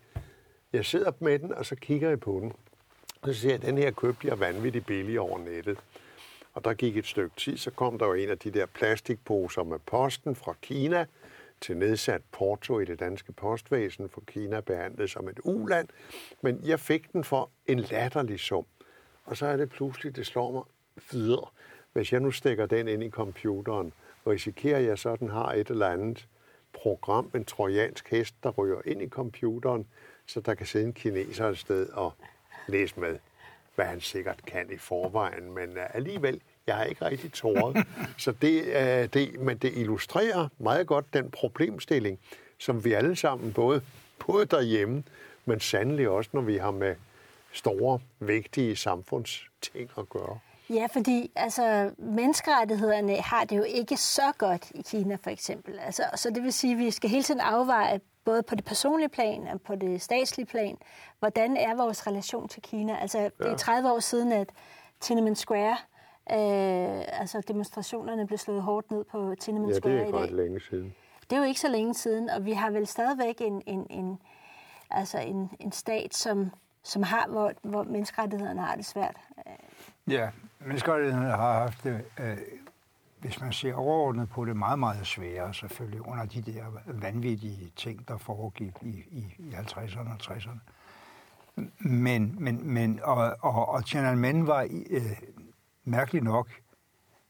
jeg 0.74 0.86
sidder 0.86 1.12
med 1.20 1.40
den, 1.40 1.54
og 1.54 1.66
så 1.66 1.76
kigger 1.76 2.10
jeg 2.10 2.20
på 2.20 2.40
den. 2.42 2.54
Og 3.22 3.34
så 3.34 3.42
siger 3.42 3.52
jeg, 3.52 3.62
at 3.62 3.68
den 3.68 3.78
her 3.78 3.92
købte 3.92 4.28
jeg 4.28 4.40
vanvittigt 4.40 4.86
billig 4.86 5.20
over 5.20 5.40
nettet. 5.40 5.78
Og 6.54 6.66
der 6.66 6.74
gik 6.74 6.98
et 6.98 7.06
stykke 7.06 7.36
tid, 7.36 7.58
så 7.58 7.72
kom 7.72 8.00
der 8.00 8.06
jo 8.06 8.14
en 8.14 8.30
af 8.30 8.38
de 8.38 8.52
der 8.52 8.66
plastikposer 8.66 9.64
med 9.64 9.80
posten 9.80 10.36
fra 10.36 10.56
Kina 10.62 11.06
til 11.62 11.78
nedsat 11.78 12.22
porto 12.32 12.80
i 12.80 12.86
det 12.86 13.00
danske 13.00 13.32
postvæsen, 13.32 14.10
for 14.10 14.22
Kina 14.28 14.60
behandlet 14.60 15.10
som 15.10 15.30
et 15.30 15.40
uland. 15.44 15.88
Men 16.42 16.60
jeg 16.64 16.80
fik 16.80 17.14
den 17.14 17.24
for 17.24 17.50
en 17.68 17.80
latterlig 17.80 18.40
sum. 18.40 18.66
Og 19.26 19.38
så 19.38 19.46
er 19.46 19.58
det 19.58 19.70
pludselig, 19.70 20.16
det 20.16 20.26
slår 20.26 20.52
mig 20.52 20.64
videre. 21.12 21.48
Hvis 21.94 22.14
jeg 22.14 22.20
nu 22.20 22.32
stikker 22.32 22.66
den 22.66 22.88
ind 22.88 23.04
i 23.04 23.10
computeren, 23.10 23.94
risikerer 24.28 24.80
jeg 24.80 25.00
så, 25.00 25.10
at 25.10 25.20
den 25.20 25.30
har 25.30 25.54
et 25.54 25.70
eller 25.70 25.88
andet 25.88 26.28
program, 26.74 27.32
en 27.36 27.46
trojansk 27.46 28.10
hest, 28.10 28.36
der 28.44 28.50
ryger 28.50 28.82
ind 28.86 29.02
i 29.02 29.10
computeren, 29.10 29.88
så 30.26 30.40
der 30.40 30.54
kan 30.54 30.66
sidde 30.66 30.86
en 30.86 30.94
kineser 30.94 31.48
et 31.50 31.58
sted 31.58 31.90
og 31.90 32.14
læse 32.68 33.00
med, 33.00 33.20
hvad 33.76 33.86
han 33.86 34.02
sikkert 34.02 34.46
kan 34.46 34.72
i 34.72 34.78
forvejen. 34.78 35.54
Men 35.54 35.78
øh, 35.78 35.96
alligevel, 35.96 36.42
jeg 36.68 36.76
har 36.76 36.84
ikke 36.84 37.06
rigtig 37.06 37.34
tåret. 37.34 37.88
Så 38.18 38.32
det, 38.32 38.62
uh, 38.62 39.14
det, 39.14 39.40
men 39.40 39.58
det 39.58 39.72
illustrerer 39.76 40.48
meget 40.58 40.88
godt 40.88 41.14
den 41.14 41.32
problemstilling, 41.32 42.20
som 42.60 42.86
vi 42.86 42.94
alle 42.94 43.16
sammen, 43.16 43.54
både, 43.54 43.82
både 44.28 44.46
derhjemme, 44.46 45.04
men 45.46 45.60
sandelig 45.60 46.10
også, 46.10 46.30
når 46.34 46.42
vi 46.42 46.58
har 46.58 46.72
med 46.72 46.96
store, 47.54 48.00
vigtige 48.20 48.76
samfundsting 48.76 49.90
at 49.98 50.10
gøre. 50.10 50.40
Ja, 50.70 50.88
fordi 50.94 51.32
altså, 51.36 51.92
menneskerettighederne 51.98 53.16
har 53.16 53.46
det 53.46 53.58
jo 53.58 53.64
ikke 53.64 53.98
så 53.98 54.32
godt 54.38 54.72
i 54.76 54.82
Kina, 54.82 55.18
for 55.24 55.30
eksempel. 55.30 55.80
Altså, 55.80 56.04
så 56.16 56.30
det 56.30 56.44
vil 56.44 56.54
sige, 56.54 56.74
at 56.74 56.80
vi 56.80 56.92
skal 56.92 57.10
hele 57.10 57.24
tiden 57.24 57.42
afveje, 57.42 58.00
både 58.26 58.44
på 58.44 58.56
det 58.56 58.66
personlige 58.66 59.10
plan 59.10 59.48
og 59.48 59.62
på 59.62 59.76
det 59.76 60.02
statslige 60.02 60.46
plan, 60.46 60.78
hvordan 61.20 61.58
er 61.58 61.76
vores 61.76 62.08
relation 62.08 62.48
til 62.48 62.62
Kina. 62.62 62.98
Altså, 63.02 63.30
det 63.38 63.48
er 63.52 63.58
30 63.58 63.92
år 63.92 64.00
siden, 64.00 64.32
at 64.32 64.50
Tiananmen 65.00 65.36
Square, 65.36 65.78
øh, 66.32 67.20
altså 67.22 67.42
demonstrationerne 67.48 68.28
blev 68.28 68.38
slået 68.38 68.62
hårdt 68.62 68.92
ned 68.92 69.04
på 69.04 69.36
Tiananmen 69.40 69.70
Ja, 69.70 69.76
det 69.76 69.84
Square 69.84 69.96
er 69.96 70.02
i 70.02 70.06
ikke 70.06 70.18
dag. 70.18 70.24
ret 70.24 70.32
længe 70.32 70.60
siden. 70.60 70.96
Det 71.30 71.36
er 71.36 71.40
jo 71.40 71.46
ikke 71.46 71.60
så 71.60 71.70
længe 71.70 71.94
siden, 71.94 72.30
og 72.30 72.46
vi 72.46 72.52
har 72.52 72.70
vel 72.70 72.88
stadigvæk 72.88 73.36
en, 73.42 73.62
en, 73.66 73.88
en, 73.90 74.20
altså 74.92 75.20
en, 75.20 75.50
en 75.60 75.72
stat, 75.72 76.16
som, 76.16 76.52
som 76.84 77.04
har, 77.04 77.28
hvor, 77.28 77.52
hvor 77.62 77.84
menneskerettighederne 77.84 78.62
har 78.62 78.76
det 78.76 78.86
svært. 78.86 79.16
Ja, 80.08 80.30
menneskerettighederne 80.60 81.30
har 81.30 81.54
haft 81.60 81.84
det, 81.84 82.06
øh, 82.20 82.38
hvis 83.20 83.42
man 83.42 83.54
ser 83.54 83.74
overordnet 83.74 84.30
på 84.30 84.46
det, 84.46 84.58
meget, 84.58 84.80
meget 84.80 85.08
sværere 85.08 85.54
selvfølgelig 85.54 86.08
under 86.08 86.26
de 86.26 86.42
der 86.42 86.64
vanvittige 86.88 87.72
ting, 87.76 88.08
der 88.08 88.18
foregik 88.18 88.74
i, 88.82 89.04
i, 89.12 89.26
i 89.40 89.50
50'erne 89.54 90.10
og 90.10 90.18
60'erne. 90.22 90.60
Men, 91.80 92.36
men, 92.40 92.74
men 92.74 93.00
og, 93.04 93.36
og, 93.42 93.70
og 93.70 93.86
Tiananmen 93.86 94.48
var 94.48 94.62
øh, 94.90 95.02
mærkeligt 95.86 96.24
nok 96.24 96.50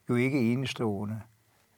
jo 0.08 0.14
ikke 0.14 0.52
enestående, 0.52 1.20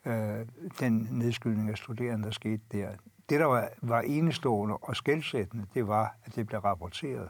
øh, 0.05 0.45
den 0.79 1.07
nedskydning 1.11 1.69
af 1.69 1.77
studerende, 1.77 2.25
der 2.25 2.31
skete 2.31 2.61
der. 2.71 2.89
Det, 3.29 3.39
der 3.39 3.45
var, 3.45 3.69
var 3.81 4.01
enestående 4.01 4.77
og 4.77 4.95
skældsættende, 4.95 5.65
det 5.73 5.87
var, 5.87 6.15
at 6.25 6.35
det 6.35 6.47
blev 6.47 6.59
rapporteret. 6.59 7.29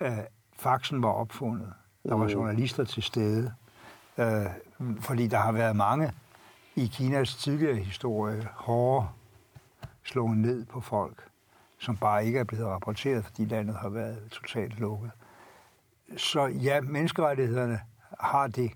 Øh, 0.00 0.18
faxen 0.52 1.02
var 1.02 1.12
opfundet. 1.12 1.72
Der 2.08 2.14
var 2.14 2.28
journalister 2.28 2.84
til 2.84 3.02
stede. 3.02 3.54
Øh, 4.18 4.46
fordi 5.00 5.26
der 5.26 5.38
har 5.38 5.52
været 5.52 5.76
mange 5.76 6.12
i 6.76 6.86
Kinas 6.86 7.36
tidligere 7.36 7.74
historie 7.74 8.48
hårde 8.54 9.08
slået 10.02 10.36
ned 10.36 10.64
på 10.64 10.80
folk, 10.80 11.28
som 11.78 11.96
bare 11.96 12.26
ikke 12.26 12.38
er 12.38 12.44
blevet 12.44 12.66
rapporteret, 12.66 13.24
fordi 13.24 13.44
landet 13.44 13.76
har 13.76 13.88
været 13.88 14.28
totalt 14.30 14.78
lukket. 14.78 15.10
Så 16.16 16.46
ja, 16.46 16.80
menneskerettighederne 16.80 17.80
har 18.22 18.46
det 18.46 18.72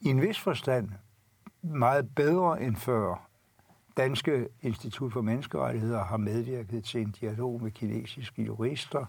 i 0.00 0.08
en 0.08 0.20
vis 0.20 0.38
forstand 0.38 0.90
meget 1.62 2.14
bedre 2.14 2.62
end 2.62 2.76
før. 2.76 3.26
Danske 3.96 4.48
Institut 4.62 5.12
for 5.12 5.20
Menneskerettigheder 5.20 6.04
har 6.04 6.16
medvirket 6.16 6.84
til 6.84 7.00
en 7.00 7.10
dialog 7.10 7.62
med 7.62 7.70
kinesiske 7.70 8.42
jurister, 8.42 9.06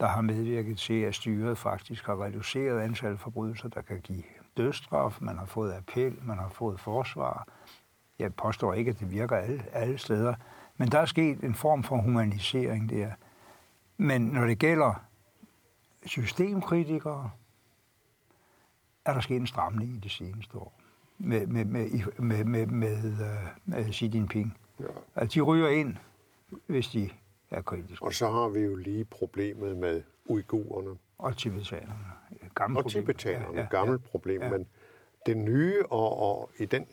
der 0.00 0.06
har 0.06 0.20
medvirket 0.20 0.78
til, 0.78 1.02
at 1.02 1.14
styret 1.14 1.58
faktisk 1.58 2.06
har 2.06 2.24
reduceret 2.24 2.80
antallet 2.80 3.16
af 3.16 3.20
forbrydelser, 3.20 3.68
der 3.68 3.80
kan 3.80 4.00
give 4.00 4.22
dødsstraf. 4.56 5.18
Man 5.20 5.38
har 5.38 5.46
fået 5.46 5.72
appel, 5.72 6.18
man 6.22 6.38
har 6.38 6.48
fået 6.48 6.80
forsvar. 6.80 7.48
Jeg 8.18 8.34
påstår 8.34 8.74
ikke, 8.74 8.90
at 8.90 9.00
det 9.00 9.10
virker 9.10 9.36
alle, 9.36 9.64
alle 9.72 9.98
steder, 9.98 10.34
men 10.76 10.88
der 10.88 10.98
er 10.98 11.06
sket 11.06 11.44
en 11.44 11.54
form 11.54 11.82
for 11.82 11.96
humanisering 11.96 12.90
der. 12.90 13.10
Men 13.96 14.22
når 14.22 14.46
det 14.46 14.58
gælder 14.58 14.94
systemkritikere, 16.06 17.30
er 19.06 19.12
der 19.14 19.20
sket 19.20 19.36
en 19.36 19.46
stramning 19.46 19.90
i 19.96 19.98
det 19.98 20.10
seneste 20.10 20.58
år 20.58 20.72
med, 21.18 21.46
med, 21.46 21.64
med, 21.64 21.90
med, 22.18 22.44
med, 22.44 22.66
med, 22.66 23.04
øh, 23.12 23.46
med 23.64 23.92
Xi 23.92 24.06
Jinping. 24.14 24.56
Ja. 24.80 24.84
At 25.14 25.34
de 25.34 25.40
ryger 25.40 25.68
ind, 25.68 25.96
hvis 26.66 26.88
de 26.88 27.10
er 27.50 27.62
kritiske. 27.62 28.04
Og 28.04 28.14
så 28.14 28.30
har 28.30 28.48
vi 28.48 28.60
jo 28.60 28.76
lige 28.76 29.04
problemet 29.04 29.76
med 29.76 30.02
uigurerne 30.24 30.90
Og 31.18 31.36
tibetanerne. 31.36 31.94
Gammel 32.54 32.78
og 32.78 32.82
problem. 32.84 33.02
tibetanerne. 33.02 33.54
Ja, 33.54 33.60
ja, 33.60 33.66
Gammelt 33.70 34.02
ja. 34.02 34.08
problem. 34.10 34.42
Ja. 34.42 34.50
Men 34.50 34.66
det 35.26 35.36
nye, 35.36 35.82
og, 35.90 36.18
og 36.20 36.50
i 36.58 36.64
den 36.64 36.86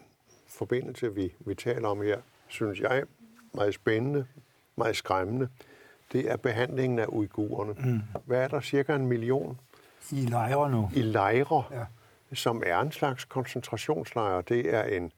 forbindelse, 0.47 1.15
vi, 1.15 1.33
vi 1.39 1.55
taler 1.55 1.87
om 1.87 2.01
her, 2.01 2.17
synes 2.47 2.79
jeg, 2.79 3.03
meget 3.53 3.73
spændende, 3.73 4.25
meget 4.75 4.95
skræmmende, 4.95 5.49
det 6.11 6.31
er 6.31 6.37
behandlingen 6.37 6.99
af 6.99 7.05
uigurerne. 7.09 7.73
Mm. 7.91 8.01
Hvad 8.25 8.43
er 8.43 8.47
der? 8.47 8.61
Cirka 8.61 8.95
en 8.95 9.07
million 9.07 9.59
I 10.11 10.15
lejre 10.15 10.71
nu. 10.71 10.89
i 10.95 11.01
lejre, 11.01 11.63
Ja 11.71 11.85
som 12.35 12.63
er 12.65 12.79
en 12.79 12.91
slags 12.91 13.25
koncentrationslejr. 13.25 14.41
Det 14.41 14.73
er 14.73 14.83
en 14.83 15.11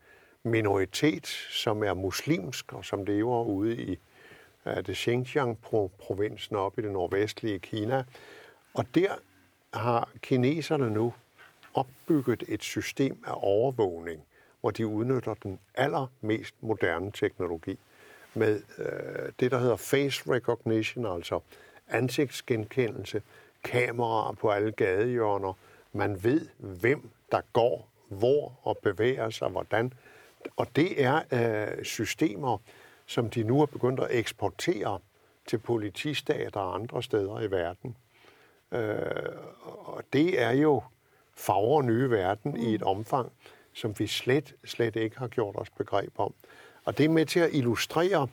minoritet, 0.44 1.28
som 1.50 1.84
er 1.84 1.94
muslimsk, 1.94 2.74
og 2.74 2.86
som 2.86 3.04
lever 3.04 3.44
ude 3.44 3.76
i 3.78 4.00
uh, 4.66 4.74
det 4.74 4.98
Xinjiang-provinsen 4.98 6.56
oppe 6.56 6.82
i 6.82 6.86
det 6.86 6.92
nordvestlige 6.92 7.60
Kina. 7.60 8.04
Og 8.74 8.86
der 8.96 9.16
har 9.74 10.10
kineserne 10.22 10.90
nu 10.90 11.14
opbygget 11.74 12.44
et 12.48 12.64
system 12.64 13.24
af 13.28 13.34
overvågning, 13.36 14.22
hvor 14.62 14.72
de 14.72 14.88
udnytter 14.88 15.34
den 15.34 15.60
allermest 15.76 16.56
moderne 16.62 17.12
teknologi 17.12 17.80
med 18.34 18.62
øh, 18.78 19.32
det, 19.40 19.52
der 19.52 19.60
hedder 19.60 19.76
face 19.76 20.32
recognition, 20.32 21.06
altså 21.06 21.40
ansigtsgenkendelse, 21.88 23.22
kameraer 23.64 24.34
på 24.34 24.50
alle 24.50 24.72
gadehjørner. 24.72 25.54
Man 25.96 26.24
ved, 26.24 26.48
hvem 26.58 27.10
der 27.32 27.42
går, 27.54 27.90
hvor 28.08 28.60
og 28.64 28.78
bevæger 28.78 29.30
sig, 29.30 29.50
hvordan. 29.50 29.94
Og 30.56 30.68
det 30.76 31.04
er 31.04 31.22
øh, 31.32 31.84
systemer, 31.84 32.58
som 33.06 33.30
de 33.30 33.44
nu 33.44 33.62
er 33.62 33.66
begyndt 33.66 34.00
at 34.00 34.08
eksportere 34.12 35.00
til 35.48 35.58
politistater 35.58 36.60
og 36.60 36.76
andre 36.76 37.04
steder 37.04 37.40
i 37.40 37.52
verden. 37.52 37.96
Øh, 38.72 38.96
og 39.64 40.04
det 40.14 40.42
er 40.42 40.52
jo 40.52 40.84
fagre 41.34 41.84
nye 41.84 42.10
verden 42.10 42.58
i 42.58 42.76
et 42.76 42.84
omfang, 42.84 43.32
som 43.74 44.00
vi 44.00 44.08
slet, 44.08 44.56
slet 44.66 44.96
ikke 44.96 45.20
har 45.20 45.28
gjort 45.28 45.56
os 45.58 45.70
begreb 45.70 46.20
om. 46.20 46.34
Og 46.86 46.98
det 46.98 47.06
er 47.06 47.10
med 47.10 47.26
til 47.26 47.40
at 47.40 47.50
illustrere 47.54 48.28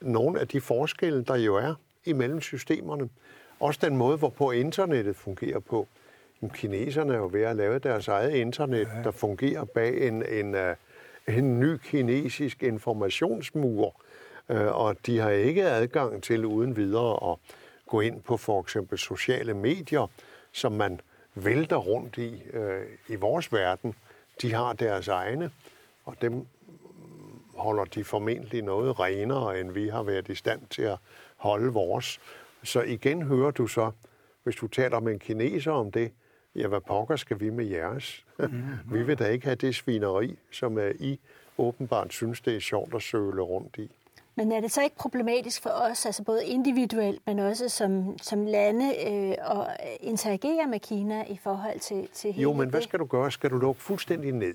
nogle 0.00 0.40
af 0.40 0.48
de 0.48 0.60
forskelle, 0.60 1.24
der 1.24 1.36
jo 1.36 1.56
er 1.56 1.74
imellem 2.04 2.40
systemerne. 2.40 3.08
Også 3.60 3.80
den 3.82 3.96
måde, 3.96 4.16
hvorpå 4.16 4.50
internettet 4.50 5.16
fungerer 5.16 5.58
på. 5.58 5.88
Kineserne 6.48 7.14
er 7.14 7.18
jo 7.18 7.28
ved 7.32 7.42
at 7.42 7.56
lave 7.56 7.78
deres 7.78 8.08
eget 8.08 8.34
internet, 8.34 8.88
ja. 8.96 9.02
der 9.02 9.10
fungerer 9.10 9.64
bag 9.64 10.08
en, 10.08 10.26
en, 10.26 10.54
øh, 10.54 10.76
en 11.28 11.60
ny 11.60 11.76
kinesisk 11.76 12.62
informationsmur. 12.62 14.00
Øh, 14.48 14.66
og 14.66 14.96
de 15.06 15.18
har 15.18 15.30
ikke 15.30 15.64
adgang 15.64 16.22
til 16.22 16.44
uden 16.44 16.76
videre 16.76 17.30
at 17.32 17.36
gå 17.86 18.00
ind 18.00 18.22
på 18.22 18.36
for 18.36 18.60
eksempel 18.60 18.98
sociale 18.98 19.54
medier, 19.54 20.10
som 20.52 20.72
man 20.72 21.00
vælter 21.34 21.76
rundt 21.76 22.18
i 22.18 22.42
øh, 22.52 22.82
i 23.08 23.14
vores 23.14 23.52
verden. 23.52 23.94
De 24.42 24.54
har 24.54 24.72
deres 24.72 25.08
egne, 25.08 25.50
og 26.04 26.16
dem 26.22 26.46
holder 27.54 27.84
de 27.84 28.04
formentlig 28.04 28.62
noget 28.62 29.00
renere, 29.00 29.60
end 29.60 29.72
vi 29.72 29.88
har 29.88 30.02
været 30.02 30.28
i 30.28 30.34
stand 30.34 30.60
til 30.70 30.82
at 30.82 30.98
holde 31.36 31.72
vores. 31.72 32.20
Så 32.62 32.82
igen 32.82 33.22
hører 33.22 33.50
du 33.50 33.66
så, 33.66 33.90
hvis 34.42 34.56
du 34.56 34.66
taler 34.66 35.00
med 35.00 35.12
en 35.12 35.18
kineser 35.18 35.72
om 35.72 35.92
det, 35.92 36.12
ja, 36.54 36.66
hvad 36.66 36.80
pokker 36.80 37.16
skal 37.16 37.40
vi 37.40 37.50
med 37.50 37.64
jeres? 37.64 38.24
Mm-hmm. 38.38 38.62
vi 38.94 39.02
vil 39.02 39.18
da 39.18 39.26
ikke 39.26 39.44
have 39.44 39.56
det 39.56 39.74
svineri, 39.74 40.38
som 40.50 40.78
er 40.78 40.92
I 40.98 41.20
åbenbart 41.58 42.12
synes, 42.12 42.40
det 42.40 42.56
er 42.56 42.60
sjovt 42.60 42.94
at 42.94 43.02
søle 43.02 43.42
rundt 43.42 43.76
i. 43.78 43.90
Men 44.34 44.52
er 44.52 44.60
det 44.60 44.72
så 44.72 44.82
ikke 44.82 44.96
problematisk 44.96 45.62
for 45.62 45.70
os, 45.70 46.06
altså 46.06 46.22
både 46.22 46.46
individuelt, 46.46 47.26
men 47.26 47.38
også 47.38 47.68
som, 47.68 48.18
som 48.18 48.46
lande, 48.46 48.84
øh, 48.86 49.30
at 49.30 49.76
interagere 50.00 50.66
med 50.66 50.80
Kina 50.80 51.24
i 51.28 51.40
forhold 51.42 51.80
til, 51.80 52.08
til 52.12 52.32
hele 52.32 52.42
Jo, 52.42 52.52
men 52.52 52.68
hvad 52.68 52.80
det? 52.80 52.88
skal 52.88 52.98
du 52.98 53.04
gøre? 53.04 53.30
Skal 53.30 53.50
du 53.50 53.58
lukke 53.58 53.82
fuldstændig 53.82 54.32
ned? 54.32 54.54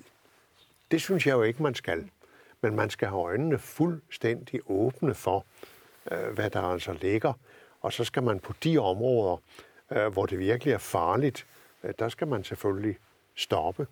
Det 0.91 1.01
synes 1.01 1.27
jeg 1.27 1.34
jo 1.34 1.43
ikke, 1.43 1.63
man 1.63 1.75
skal. 1.75 2.10
Men 2.62 2.75
man 2.75 2.89
skal 2.89 3.08
have 3.08 3.21
øjnene 3.21 3.60
fuldstændig 3.60 4.60
åbne 4.67 5.13
for, 5.13 5.45
øh, 6.12 6.34
hvad 6.34 6.49
der 6.49 6.62
altså 6.62 6.93
ligger. 7.01 7.34
Og 7.81 7.93
så 7.93 8.03
skal 8.03 8.23
man 8.23 8.39
på 8.39 8.53
de 8.63 8.77
områder, 8.77 9.38
øh, 9.91 10.08
hvor 10.08 10.25
det 10.25 10.39
virkelig 10.39 10.73
er 10.73 10.77
farligt, 10.77 11.45
øh, 11.49 11.55
der 12.00 12.10
skal 12.10 12.28
man 12.28 12.43
selvfølgelig 12.43 12.98
stoppe. 13.36 13.88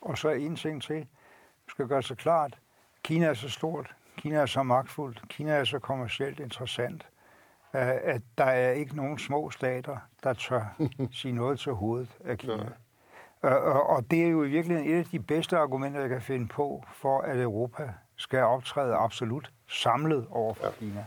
Og 0.00 0.18
så 0.18 0.28
en 0.28 0.56
ting 0.56 0.82
til. 0.82 1.00
Du 1.66 1.70
skal 1.70 1.88
gøre 1.88 2.02
sig 2.02 2.16
klart, 2.16 2.58
Kina 3.02 3.26
er 3.26 3.34
så 3.34 3.48
stort, 3.48 3.94
Kina 4.16 4.36
er 4.36 4.46
så 4.46 4.62
magtfuldt, 4.62 5.22
Kina 5.28 5.52
er 5.52 5.64
så 5.64 5.78
kommercielt 5.78 6.40
interessant, 6.40 7.06
øh, 7.74 7.88
at 8.02 8.22
der 8.38 8.44
er 8.44 8.70
ikke 8.70 8.96
nogen 8.96 9.18
små 9.18 9.50
stater, 9.50 9.96
der 10.22 10.32
tør 10.32 10.76
sige 11.12 11.32
noget 11.32 11.58
til 11.58 11.72
hovedet 11.72 12.16
af 12.24 12.38
Kina. 12.38 12.72
Og, 13.42 13.58
og, 13.58 13.86
og 13.86 14.10
det 14.10 14.24
er 14.24 14.28
jo 14.28 14.44
i 14.44 14.48
virkeligheden 14.48 14.90
et 14.90 14.98
af 14.98 15.04
de 15.04 15.20
bedste 15.20 15.56
argumenter, 15.56 16.00
jeg 16.00 16.08
kan 16.08 16.22
finde 16.22 16.48
på, 16.48 16.84
for 16.92 17.20
at 17.20 17.40
Europa 17.40 17.92
skal 18.16 18.42
optræde 18.42 18.94
absolut 18.94 19.52
samlet 19.68 20.26
over 20.30 20.54
for 20.54 20.66
ja. 20.66 20.72
Kina. 20.72 21.04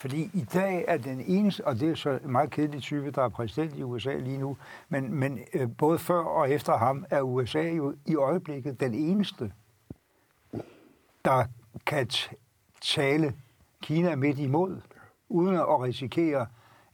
Fordi 0.00 0.30
i 0.34 0.44
dag 0.54 0.84
er 0.88 0.96
den 0.96 1.20
eneste, 1.20 1.66
og 1.66 1.80
det 1.80 1.90
er 1.90 1.94
så 1.94 2.10
en 2.24 2.32
meget 2.32 2.50
kedelig 2.50 2.82
type, 2.82 3.10
der 3.10 3.22
er 3.22 3.28
præsident 3.28 3.76
i 3.76 3.82
USA 3.82 4.14
lige 4.14 4.38
nu, 4.38 4.56
men, 4.88 5.14
men 5.14 5.38
øh, 5.54 5.68
både 5.78 5.98
før 5.98 6.20
og 6.20 6.50
efter 6.50 6.76
ham 6.76 7.04
er 7.10 7.22
USA 7.22 7.62
jo 7.62 7.94
i 8.06 8.14
øjeblikket 8.14 8.80
den 8.80 8.94
eneste, 8.94 9.52
der 11.24 11.44
kan 11.86 12.08
tale 12.80 13.34
Kina 13.82 14.16
midt 14.16 14.38
imod, 14.38 14.80
uden 15.28 15.54
at 15.54 15.82
risikere 15.82 16.46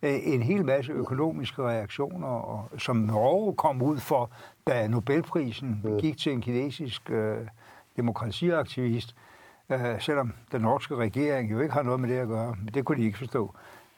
øh, 0.02 0.18
en 0.22 0.42
hel 0.42 0.64
masse 0.64 0.92
økonomiske 0.92 1.62
reaktioner, 1.62 2.28
og, 2.28 2.80
som 2.80 2.96
Norge 2.96 3.54
kom 3.54 3.82
ud 3.82 3.98
for, 3.98 4.30
da 4.66 4.88
Nobelprisen 4.88 5.84
gik 6.00 6.18
til 6.18 6.32
en 6.32 6.40
kinesisk 6.40 7.10
øh, 7.10 7.46
demokratiaktivist, 7.96 9.16
øh, 9.70 10.00
selvom 10.00 10.32
den 10.52 10.60
norske 10.60 10.96
regering 10.96 11.50
jo 11.50 11.60
ikke 11.60 11.74
har 11.74 11.82
noget 11.82 12.00
med 12.00 12.08
det 12.08 12.18
at 12.18 12.28
gøre. 12.28 12.56
Men 12.58 12.74
det 12.74 12.84
kunne 12.84 12.98
de 12.98 13.04
ikke 13.04 13.18
forstå. 13.18 13.54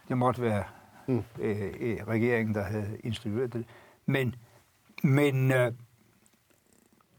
Det 0.08 0.18
måtte 0.18 0.42
være 0.42 0.64
mm. 1.08 1.24
øh, 1.38 1.74
øh, 1.80 1.98
regeringen, 2.08 2.54
der 2.54 2.62
havde 2.62 2.98
instrueret 3.04 3.52
det. 3.52 3.66
Men, 4.06 4.34
men 5.02 5.52
øh, 5.52 5.72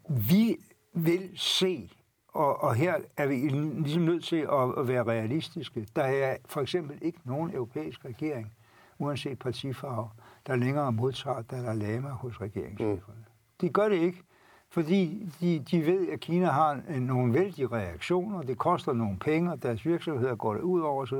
vi 0.10 0.58
vil 0.94 1.30
se, 1.36 1.90
og, 2.28 2.64
og 2.64 2.76
her 2.76 2.96
er 3.18 3.28
vi 3.28 3.36
ligesom 3.36 4.04
nødt 4.04 4.24
til 4.24 4.48
at, 4.52 4.80
at 4.80 4.88
være 4.88 5.04
realistiske. 5.04 5.88
Der 5.96 6.04
er 6.04 6.38
for 6.46 6.62
eksempel 6.62 6.98
ikke 7.02 7.20
nogen 7.24 7.52
europæisk 7.54 8.06
regering, 8.06 8.54
uanset 9.00 9.40
partifarve, 9.40 10.10
der 10.48 10.56
længere 10.56 10.92
modtager 10.92 11.42
Dalai 11.42 11.76
Lama 11.76 12.10
hos 12.10 12.42
regeringscheferne. 12.42 13.18
Mm. 13.18 13.34
De 13.62 13.70
gør 13.70 13.90
det 13.90 13.96
ikke, 13.96 14.24
fordi 14.70 15.30
de, 15.42 15.60
de 15.72 15.86
ved, 15.86 16.10
at 16.10 16.20
Kina 16.20 16.46
har 16.46 16.82
nogle 17.00 17.34
vældige 17.34 17.68
reaktioner, 17.68 18.42
det 18.42 18.58
koster 18.58 18.94
nogle 18.94 19.18
penge, 19.18 19.52
og 19.52 19.64
deres 19.64 19.86
virksomheder 19.86 20.36
går 20.36 20.54
det 20.54 20.62
ud 20.62 20.82
over 20.82 21.02
osv. 21.02 21.18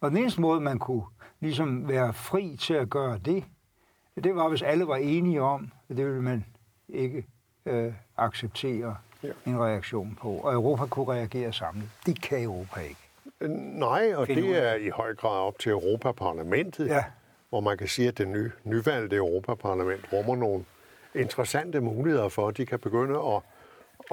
Og 0.00 0.10
den 0.10 0.16
eneste 0.16 0.40
måde, 0.40 0.60
man 0.60 0.78
kunne 0.78 1.04
ligesom 1.40 1.88
være 1.88 2.12
fri 2.12 2.56
til 2.60 2.74
at 2.74 2.90
gøre 2.90 3.18
det, 3.18 3.44
det 4.24 4.36
var, 4.36 4.48
hvis 4.48 4.62
alle 4.62 4.86
var 4.86 4.96
enige 4.96 5.42
om, 5.42 5.70
at 5.88 5.96
det 5.96 6.06
ville 6.06 6.22
man 6.22 6.44
ikke 6.88 7.26
øh, 7.66 7.92
acceptere 8.16 8.96
ja. 9.22 9.28
en 9.46 9.60
reaktion 9.60 10.18
på. 10.20 10.28
Og 10.28 10.52
Europa 10.52 10.86
kunne 10.86 11.12
reagere 11.12 11.52
samlet. 11.52 11.90
Det 12.06 12.22
kan 12.22 12.42
Europa 12.42 12.80
ikke. 12.80 13.00
Nej, 13.78 14.12
og 14.16 14.26
det 14.26 14.66
er 14.66 14.74
i 14.74 14.88
høj 14.88 15.14
grad 15.14 15.40
op 15.40 15.58
til 15.58 15.72
Europaparlamentet, 15.72 16.86
ja. 16.86 17.04
hvor 17.48 17.60
man 17.60 17.78
kan 17.78 17.88
sige, 17.88 18.08
at 18.08 18.18
det 18.18 18.28
ny, 18.28 18.50
nyvalgte 18.64 19.16
Europaparlament 19.16 20.12
rummer 20.12 20.36
nogle 20.36 20.64
interessante 21.18 21.80
muligheder 21.80 22.28
for, 22.28 22.48
at 22.48 22.56
de 22.56 22.66
kan 22.66 22.78
begynde 22.78 23.18
at, 23.18 23.42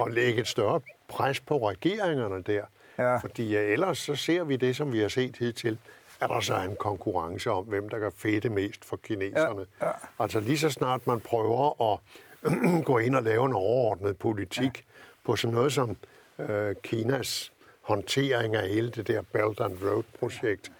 at 0.05 0.13
lægge 0.13 0.41
et 0.41 0.47
større 0.47 0.81
pres 1.07 1.39
på 1.39 1.69
regeringerne 1.69 2.43
der. 2.43 2.65
Ja. 2.97 3.17
Fordi 3.17 3.55
ellers 3.55 3.97
så 3.97 4.15
ser 4.15 4.43
vi 4.43 4.55
det, 4.55 4.75
som 4.75 4.93
vi 4.93 4.99
har 4.99 5.07
set 5.07 5.37
hidtil, 5.37 5.77
at 6.21 6.29
der 6.29 6.39
så 6.39 6.55
er 6.55 6.63
en 6.63 6.75
konkurrence 6.75 7.51
om, 7.51 7.65
hvem 7.65 7.89
der 7.89 7.99
kan 7.99 8.11
fedte 8.15 8.49
mest 8.49 8.85
for 8.85 8.97
kineserne. 8.97 9.65
Ja. 9.81 9.85
Ja. 9.85 9.91
Altså 10.19 10.39
lige 10.39 10.57
så 10.57 10.69
snart 10.69 11.07
man 11.07 11.19
prøver 11.19 11.93
at 11.93 11.99
gå 12.85 12.97
ind 12.97 13.15
og 13.15 13.23
lave 13.23 13.45
en 13.45 13.53
overordnet 13.53 14.17
politik 14.17 14.77
ja. 14.77 14.93
på 15.25 15.35
sådan 15.35 15.53
noget 15.53 15.73
som 15.73 15.97
øh, 16.39 16.75
Kinas 16.83 17.51
håndtering 17.81 18.55
af 18.55 18.69
hele 18.69 18.89
det 18.89 19.07
der 19.07 19.21
Belt 19.21 19.59
and 19.59 19.77
Road-projekt, 19.83 20.71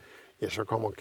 ja, 0.42 0.50
så 0.50 0.64
kommer 0.64 0.92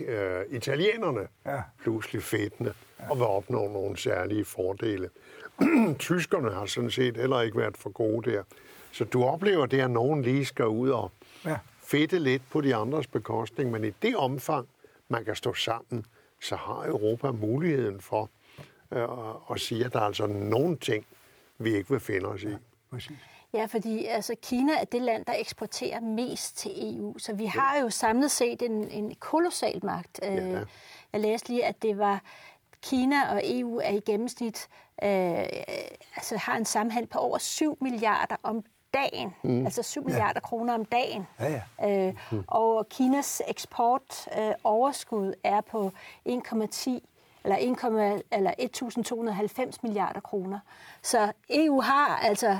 øh, 0.00 0.44
italienerne 0.50 1.28
ja. 1.46 1.62
pludselig 1.82 2.22
fedtende 2.22 2.72
ja. 3.00 3.10
og 3.10 3.16
vil 3.16 3.26
opnå 3.26 3.68
nogle 3.68 3.96
særlige 3.96 4.44
fordele. 4.44 5.10
Tyskerne 5.98 6.50
har 6.50 6.66
sådan 6.66 6.90
set 6.90 7.16
heller 7.16 7.40
ikke 7.40 7.58
været 7.58 7.76
for 7.76 7.90
gode 7.90 8.30
der. 8.30 8.42
Så 8.92 9.04
du 9.04 9.24
oplever 9.24 9.66
det, 9.66 9.80
at 9.80 9.90
nogen 9.90 10.22
lige 10.22 10.44
skal 10.44 10.66
ud 10.66 10.90
og 10.90 11.12
ja. 11.44 11.58
fedte 11.82 12.18
lidt 12.18 12.42
på 12.50 12.60
de 12.60 12.74
andres 12.74 13.06
bekostning, 13.06 13.70
men 13.70 13.84
i 13.84 13.90
det 13.90 14.16
omfang, 14.16 14.68
man 15.08 15.24
kan 15.24 15.36
stå 15.36 15.54
sammen, 15.54 16.06
så 16.40 16.56
har 16.56 16.86
Europa 16.86 17.30
muligheden 17.30 18.00
for 18.00 18.30
øh, 18.92 19.08
at 19.50 19.60
sige, 19.60 19.84
at 19.84 19.92
der 19.92 19.98
er 19.98 20.04
altså 20.04 20.26
nogle 20.26 20.76
ting, 20.76 21.06
vi 21.58 21.74
ikke 21.74 21.90
vil 21.90 22.00
finde 22.00 22.26
os 22.26 22.42
i. 22.42 22.48
Ja, 22.48 22.56
Ja, 23.52 23.64
fordi 23.64 24.04
altså, 24.04 24.34
Kina 24.42 24.72
er 24.80 24.84
det 24.84 25.02
land, 25.02 25.24
der 25.24 25.32
eksporterer 25.36 26.00
mest 26.00 26.58
til 26.58 26.96
EU, 26.96 27.18
så 27.18 27.32
vi 27.32 27.46
har 27.46 27.78
jo 27.82 27.90
samlet 27.90 28.30
set 28.30 28.62
en, 28.62 28.90
en 28.90 29.14
kolossal 29.14 29.84
magt. 29.84 30.20
Ja. 30.22 30.34
Øh, 30.34 30.66
jeg 31.12 31.20
læste 31.20 31.48
lige, 31.48 31.64
at 31.64 31.82
det 31.82 31.98
var 31.98 32.22
Kina 32.82 33.34
og 33.34 33.40
EU 33.44 33.78
er 33.78 33.90
i 33.90 34.00
gennemsnit 34.00 34.68
øh, 35.02 35.46
altså 36.16 36.36
har 36.36 36.56
en 36.56 36.64
sammenhæng 36.64 37.08
på 37.08 37.18
over 37.18 37.38
7 37.38 37.78
milliarder 37.80 38.36
om 38.42 38.64
dagen, 38.94 39.34
mm. 39.42 39.64
altså 39.64 39.82
7 39.82 40.04
milliarder 40.04 40.40
ja. 40.44 40.48
kroner 40.48 40.74
om 40.74 40.84
dagen. 40.84 41.26
Ja, 41.40 41.62
ja. 41.80 42.06
Øh, 42.08 42.14
mm. 42.32 42.44
Og 42.46 42.88
Kinas 42.88 43.42
eksport 43.48 44.28
øh, 44.38 44.52
overskud 44.64 45.34
er 45.44 45.60
på 45.60 45.92
1,10 46.28 46.90
eller 47.44 47.56
1, 47.60 48.22
eller 48.32 48.52
1.290 49.70 49.78
milliarder 49.82 50.20
kroner. 50.20 50.58
Så 51.02 51.32
EU 51.50 51.80
har 51.80 52.16
altså. 52.16 52.58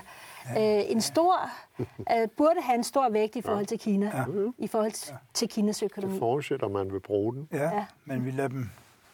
Øh, 0.56 0.90
en 0.90 1.00
stor, 1.00 1.50
øh, 1.78 2.28
burde 2.36 2.60
have 2.62 2.74
en 2.74 2.84
stor 2.84 3.08
vægt 3.08 3.36
i 3.36 3.42
forhold 3.42 3.66
til 3.66 3.78
Kina, 3.78 4.06
ja. 4.14 4.24
i 4.58 4.66
forhold 4.66 4.92
til, 4.92 5.12
ja. 5.12 5.16
til 5.34 5.48
Kinas 5.48 5.82
økonomi. 5.82 6.12
Det 6.12 6.18
forudsætter, 6.18 6.68
man 6.68 6.92
vil 6.92 7.00
bruge 7.00 7.34
den. 7.34 7.48
Ja, 7.52 7.62
ja, 7.62 7.86
men 8.04 8.24
vi 8.24 8.30
lader 8.30 8.48
dem 8.48 8.70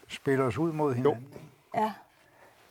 spille 0.07 0.43
os 0.43 0.57
ud 0.57 0.71
mod 0.71 0.93
hinanden. 0.93 1.27
Jo. 1.75 1.81
Ja. 1.81 1.93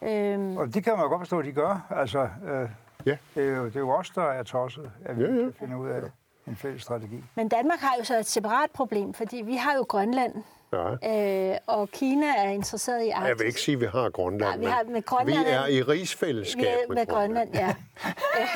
Øhm. 0.02 0.56
Og 0.56 0.74
det 0.74 0.84
kan 0.84 0.96
man 0.96 1.08
godt 1.08 1.20
forstå, 1.20 1.38
at 1.38 1.44
de 1.44 1.52
gør. 1.52 1.86
Altså, 1.90 2.28
øh, 2.44 2.68
ja. 3.06 3.16
det, 3.34 3.48
er 3.48 3.56
jo, 3.56 3.64
det 3.64 3.76
er 3.76 3.80
jo 3.80 3.90
os, 3.90 4.10
der 4.10 4.22
er 4.22 4.42
tosset, 4.42 4.90
at 5.04 5.18
vi 5.18 5.22
ja, 5.22 5.32
ja. 5.32 5.48
finder 5.58 5.76
ud 5.76 5.88
af 5.88 6.00
det 6.00 6.12
en 6.46 6.56
fælles 6.56 6.82
strategi. 6.82 7.24
Men 7.34 7.48
Danmark 7.48 7.78
har 7.78 7.94
jo 7.98 8.04
så 8.04 8.18
et 8.18 8.26
separat 8.26 8.70
problem, 8.70 9.14
fordi 9.14 9.36
vi 9.36 9.56
har 9.56 9.74
jo 9.74 9.82
Grønland. 9.88 10.34
Ja. 10.72 11.52
Øh, 11.52 11.58
og 11.66 11.90
Kina 11.90 12.26
er 12.26 12.50
interesseret 12.50 13.04
i 13.04 13.10
Arktis. 13.10 13.28
Jeg 13.28 13.38
vil 13.38 13.46
ikke 13.46 13.60
sige, 13.60 13.74
at 13.74 13.80
vi 13.80 13.86
har 13.86 14.10
Grønland, 14.10 14.52
ja, 14.62 14.66
vi, 14.68 14.72
har, 14.72 14.84
med 14.84 15.02
Grønland 15.02 15.44
vi 15.44 15.50
er 15.50 15.66
i 15.66 15.82
rigsfællesskab 15.82 16.64
er 16.64 16.88
med, 16.88 16.96
med 16.96 17.06
Grønland. 17.06 17.48
Grønland 17.48 17.74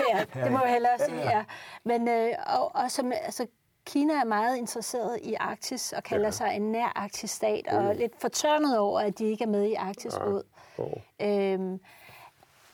ja. 0.13 0.19
ja, 0.19 0.45
det 0.45 0.53
må 0.53 0.59
jeg 0.65 0.73
hellere 0.73 0.99
sige, 0.99 1.31
ja. 1.31 1.45
Men 1.85 2.09
øh, 2.09 2.33
og, 2.47 2.75
og 2.75 2.91
som, 2.91 3.13
altså, 3.13 3.47
Kina 3.87 4.13
er 4.15 4.25
meget 4.25 4.57
interesseret 4.57 5.19
i 5.23 5.35
Arktis 5.35 5.93
og 5.93 6.03
kalder 6.03 6.27
ja. 6.27 6.31
sig 6.31 6.53
en 6.57 6.73
nær 6.73 6.93
arktisk 6.97 7.35
stat, 7.35 7.67
og 7.67 7.83
mm. 7.83 7.99
lidt 7.99 8.13
fortørnet 8.21 8.79
over, 8.79 9.01
at 9.01 9.19
de 9.19 9.25
ikke 9.25 9.45
er 9.45 9.49
med 9.49 9.65
i 9.65 9.75
Arktisk 9.75 10.17
Råd. 10.21 10.43
Ja. 10.79 10.85
Oh. 10.85 11.53
Øhm, 11.53 11.81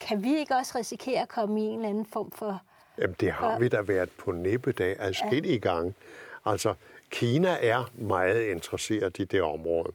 kan 0.01 0.23
vi 0.23 0.37
ikke 0.37 0.55
også 0.55 0.79
risikere 0.79 1.23
at 1.23 1.29
komme 1.29 1.61
i 1.61 1.65
en 1.65 1.79
eller 1.79 1.89
anden 1.89 2.07
form 2.07 2.31
for... 2.31 2.63
Jamen, 2.99 3.17
det 3.21 3.33
har 3.33 3.59
vi 3.59 3.69
da 3.69 3.83
været 3.83 4.11
på 4.11 4.33
næbbedag 4.33 4.97
adskillige 4.99 5.55
ja. 5.55 5.59
gange. 5.59 5.95
Altså, 6.47 6.75
Kina 7.15 7.57
er 7.61 7.91
meget 7.95 8.43
interesseret 8.43 9.19
i 9.19 9.25
det 9.25 9.43
område. 9.43 9.93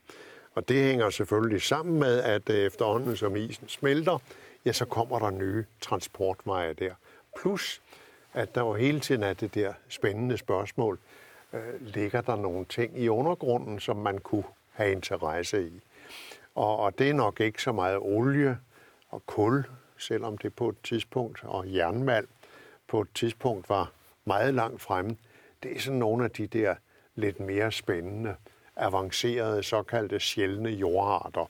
Og 0.53 0.69
det 0.69 0.83
hænger 0.83 1.09
selvfølgelig 1.09 1.61
sammen 1.61 1.99
med, 1.99 2.19
at 2.19 2.49
øh, 2.49 2.55
efterhånden 2.55 3.17
som 3.17 3.35
isen 3.35 3.67
smelter, 3.67 4.17
ja, 4.65 4.71
så 4.71 4.85
kommer 4.85 5.19
der 5.19 5.29
nye 5.29 5.65
transportveje 5.81 6.73
der. 6.73 6.93
Plus, 7.39 7.81
at 8.33 8.55
der 8.55 8.61
jo 8.61 8.73
hele 8.73 8.99
tiden 8.99 9.23
er 9.23 9.33
det 9.33 9.55
der 9.55 9.73
spændende 9.89 10.37
spørgsmål, 10.37 10.99
øh, 11.53 11.81
ligger 11.81 12.21
der 12.21 12.35
nogle 12.35 12.65
ting 12.65 12.99
i 12.99 13.09
undergrunden, 13.09 13.79
som 13.79 13.95
man 13.97 14.17
kunne 14.17 14.43
have 14.71 14.91
interesse 14.91 15.67
i? 15.67 15.81
Og, 16.55 16.77
og 16.77 16.99
det 16.99 17.09
er 17.09 17.13
nok 17.13 17.39
ikke 17.39 17.61
så 17.61 17.71
meget 17.71 17.97
olie 17.97 18.57
og 19.09 19.25
kul, 19.25 19.63
selvom 19.97 20.37
det 20.37 20.55
på 20.55 20.69
et 20.69 20.77
tidspunkt, 20.83 21.43
og 21.43 21.73
jernmalm 21.75 22.29
på 22.87 23.01
et 23.01 23.09
tidspunkt 23.15 23.69
var 23.69 23.91
meget 24.25 24.53
langt 24.53 24.81
fremme. 24.81 25.17
Det 25.63 25.75
er 25.75 25.79
sådan 25.79 25.99
nogle 25.99 26.23
af 26.23 26.31
de 26.31 26.47
der 26.47 26.75
lidt 27.19 27.39
mere 27.39 27.71
spændende, 27.71 28.35
avancerede, 28.75 29.63
såkaldte 29.63 30.19
sjældne 30.19 30.69
jordarter, 30.69 31.45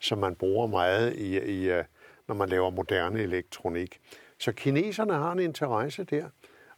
som 0.00 0.18
man 0.18 0.34
bruger 0.34 0.66
meget 0.66 1.16
i, 1.16 1.38
i 1.38 1.70
øh, 1.70 1.84
når 2.28 2.34
man 2.34 2.48
laver 2.48 2.70
moderne 2.70 3.22
elektronik. 3.22 4.00
Så 4.38 4.52
kineserne 4.52 5.12
har 5.12 5.32
en 5.32 5.38
interesse 5.38 6.04
der, 6.04 6.28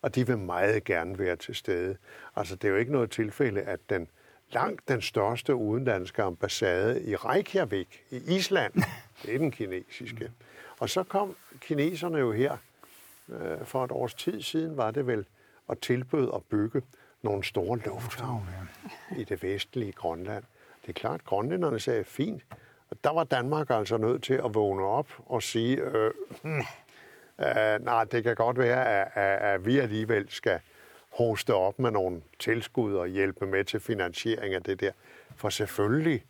og 0.02 0.14
de 0.14 0.26
vil 0.26 0.38
meget 0.38 0.84
gerne 0.84 1.18
være 1.18 1.36
til 1.36 1.54
stede. 1.54 1.96
Altså, 2.36 2.56
det 2.56 2.64
er 2.64 2.72
jo 2.72 2.76
ikke 2.76 2.92
noget 2.92 3.10
tilfælde, 3.10 3.60
at 3.60 3.80
den 3.90 4.08
langt 4.52 4.88
den 4.88 5.00
største 5.00 5.54
udenlandske 5.54 6.22
ambassade 6.22 7.04
i 7.04 7.16
Reykjavik 7.16 8.02
i 8.10 8.36
Island, 8.36 8.72
det 9.22 9.34
er 9.34 9.38
den 9.38 9.50
kinesiske. 9.50 10.30
Og 10.78 10.90
så 10.90 11.02
kom 11.02 11.36
kineserne 11.60 12.18
jo 12.18 12.32
her 12.32 12.56
øh, 13.28 13.64
for 13.64 13.84
et 13.84 13.92
års 13.92 14.14
tid 14.14 14.42
siden, 14.42 14.76
var 14.76 14.90
det 14.90 15.06
vel, 15.06 15.26
og 15.66 15.80
tilbød 15.80 16.30
at 16.34 16.42
bygge 16.44 16.82
nogle 17.22 17.44
store 17.44 17.78
lufthavne 17.78 18.68
i 19.16 19.24
det 19.24 19.42
vestlige 19.42 19.92
Grønland. 19.92 20.44
Det 20.82 20.88
er 20.88 20.92
klart, 20.92 21.20
at 21.20 21.24
grønlænderne 21.24 21.80
sagde, 21.80 22.04
fint. 22.04 22.42
Og 22.90 22.96
der 23.04 23.10
var 23.10 23.24
Danmark 23.24 23.70
altså 23.70 23.96
nødt 23.96 24.22
til 24.22 24.34
at 24.34 24.54
vågne 24.54 24.82
op 24.84 25.08
og 25.26 25.42
sige, 25.42 25.76
øh, 25.76 26.10
hmm, 26.42 26.60
øh, 27.40 27.84
nej, 27.84 28.04
det 28.04 28.24
kan 28.24 28.34
godt 28.34 28.58
være, 28.58 28.86
at, 28.86 29.08
at, 29.14 29.54
at 29.54 29.66
vi 29.66 29.78
alligevel 29.78 30.30
skal 30.30 30.60
hoste 31.12 31.54
op 31.54 31.78
med 31.78 31.90
nogle 31.90 32.22
tilskud 32.38 32.94
og 32.94 33.08
hjælpe 33.08 33.46
med 33.46 33.64
til 33.64 33.80
finansiering 33.80 34.54
af 34.54 34.62
det 34.62 34.80
der. 34.80 34.92
For 35.36 35.48
selvfølgelig 35.48 36.24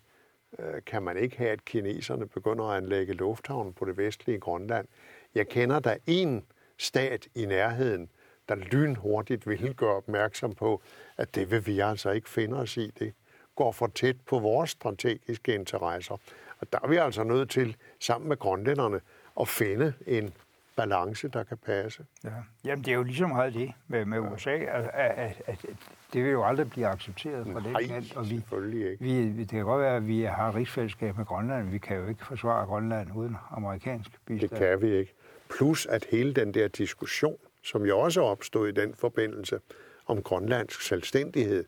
øh, 0.58 0.82
kan 0.86 1.02
man 1.02 1.16
ikke 1.16 1.38
have, 1.38 1.50
at 1.50 1.64
kineserne 1.64 2.28
begynder 2.28 2.64
at 2.64 2.76
anlægge 2.76 3.12
lufthavn 3.12 3.72
på 3.72 3.84
det 3.84 3.96
vestlige 3.96 4.40
Grønland. 4.40 4.88
Jeg 5.34 5.48
kender 5.48 5.78
der 5.78 5.96
en 6.06 6.44
stat 6.78 7.26
i 7.34 7.46
nærheden, 7.46 8.08
der 8.48 8.54
lynhurtigt 8.54 9.48
vil 9.48 9.74
gøre 9.74 9.96
opmærksom 9.96 10.54
på, 10.54 10.82
at 11.16 11.34
det 11.34 11.50
vil 11.50 11.66
vi 11.66 11.80
altså 11.80 12.10
ikke 12.10 12.28
finde 12.28 12.56
os 12.56 12.76
i. 12.76 12.92
Det 12.98 13.14
går 13.56 13.72
for 13.72 13.86
tæt 13.86 14.16
på 14.26 14.38
vores 14.38 14.70
strategiske 14.70 15.54
interesser. 15.54 16.14
Og 16.60 16.72
der 16.72 16.78
er 16.82 16.88
vi 16.88 16.96
altså 16.96 17.22
nødt 17.22 17.50
til, 17.50 17.76
sammen 18.00 18.28
med 18.28 18.36
grønlænderne, 18.36 19.00
at 19.40 19.48
finde 19.48 19.94
en 20.06 20.34
balance, 20.76 21.28
der 21.28 21.44
kan 21.44 21.56
passe. 21.56 22.06
Ja. 22.24 22.30
Jamen, 22.64 22.84
det 22.84 22.90
er 22.90 22.96
jo 22.96 23.02
ligesom 23.02 23.30
meget 23.30 23.54
det 23.54 23.72
med, 23.88 24.04
med 24.04 24.18
USA, 24.18 24.50
at, 24.50 24.90
at, 24.94 25.42
at 25.46 25.66
det 26.12 26.24
vil 26.24 26.30
jo 26.30 26.44
aldrig 26.44 26.70
blive 26.70 26.86
accepteret 26.86 27.46
fra 27.46 27.60
Nej, 27.60 27.80
det 27.80 27.88
land. 27.88 28.16
Og 28.16 28.24
vi, 28.24 28.28
selvfølgelig 28.28 28.90
ikke. 28.90 29.04
Vi, 29.04 29.32
det 29.32 29.48
kan 29.48 29.64
godt 29.64 29.80
være, 29.80 29.96
at 29.96 30.08
vi 30.08 30.22
har 30.22 30.54
rigsfællesskab 30.54 31.16
med 31.16 31.24
Grønland, 31.24 31.70
vi 31.70 31.78
kan 31.78 31.96
jo 31.96 32.06
ikke 32.06 32.24
forsvare 32.24 32.66
Grønland 32.66 33.16
uden 33.16 33.36
amerikansk 33.50 34.10
bistand. 34.26 34.50
Det 34.50 34.58
kan 34.58 34.82
vi 34.82 34.96
ikke. 34.96 35.14
Plus 35.56 35.86
at 35.86 36.06
hele 36.10 36.34
den 36.34 36.54
der 36.54 36.68
diskussion, 36.68 37.38
som 37.66 37.86
jo 37.86 37.98
også 37.98 38.20
opstod 38.20 38.68
i 38.68 38.72
den 38.72 38.94
forbindelse 38.94 39.60
om 40.06 40.22
grønlandsk 40.22 40.80
selvstændighed, 40.82 41.64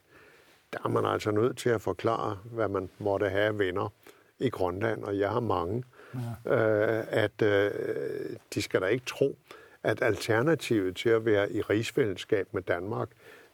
der 0.72 0.78
er 0.84 0.88
man 0.88 1.04
altså 1.04 1.30
nødt 1.30 1.58
til 1.58 1.70
at 1.70 1.80
forklare, 1.80 2.38
hvad 2.44 2.68
man 2.68 2.90
måtte 2.98 3.28
have 3.28 3.58
venner 3.58 3.92
i 4.38 4.48
Grønland, 4.50 5.04
og 5.04 5.18
jeg 5.18 5.30
har 5.30 5.40
mange, 5.40 5.84
ja. 6.44 6.54
øh, 6.54 7.04
at 7.10 7.42
øh, 7.42 7.70
de 8.54 8.62
skal 8.62 8.80
da 8.80 8.86
ikke 8.86 9.06
tro, 9.06 9.36
at 9.82 10.02
alternativet 10.02 10.96
til 10.96 11.08
at 11.08 11.24
være 11.24 11.52
i 11.52 11.62
rigsfællesskab 11.62 12.48
med 12.52 12.62
Danmark, 12.62 13.08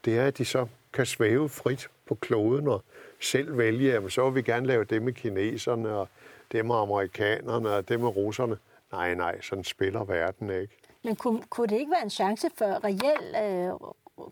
det 0.04 0.18
er, 0.18 0.26
at 0.26 0.38
de 0.38 0.44
så 0.44 0.66
kan 0.92 1.06
svæve 1.06 1.48
frit 1.48 1.88
på 2.06 2.14
kloden 2.14 2.68
og 2.68 2.84
selv 3.20 3.58
vælge, 3.58 3.92
jamen 3.92 4.10
så 4.10 4.30
vil 4.30 4.34
vi 4.34 4.42
gerne 4.42 4.66
lave 4.66 4.84
det 4.84 5.02
med 5.02 5.12
kineserne, 5.12 5.88
og 5.88 6.08
det 6.52 6.66
med 6.66 6.74
amerikanerne, 6.74 7.70
og 7.70 7.88
det 7.88 8.00
med 8.00 8.08
russerne. 8.08 8.56
Nej, 8.92 9.14
nej, 9.14 9.40
sådan 9.40 9.64
spiller 9.64 10.04
verden 10.04 10.50
ikke. 10.50 10.76
Men 11.04 11.16
kunne, 11.16 11.42
kunne 11.42 11.66
det 11.66 11.76
ikke 11.78 11.90
være 11.92 12.02
en 12.02 12.10
chance 12.10 12.48
for 12.58 12.84
reel 12.84 13.34
øh, 13.44 13.72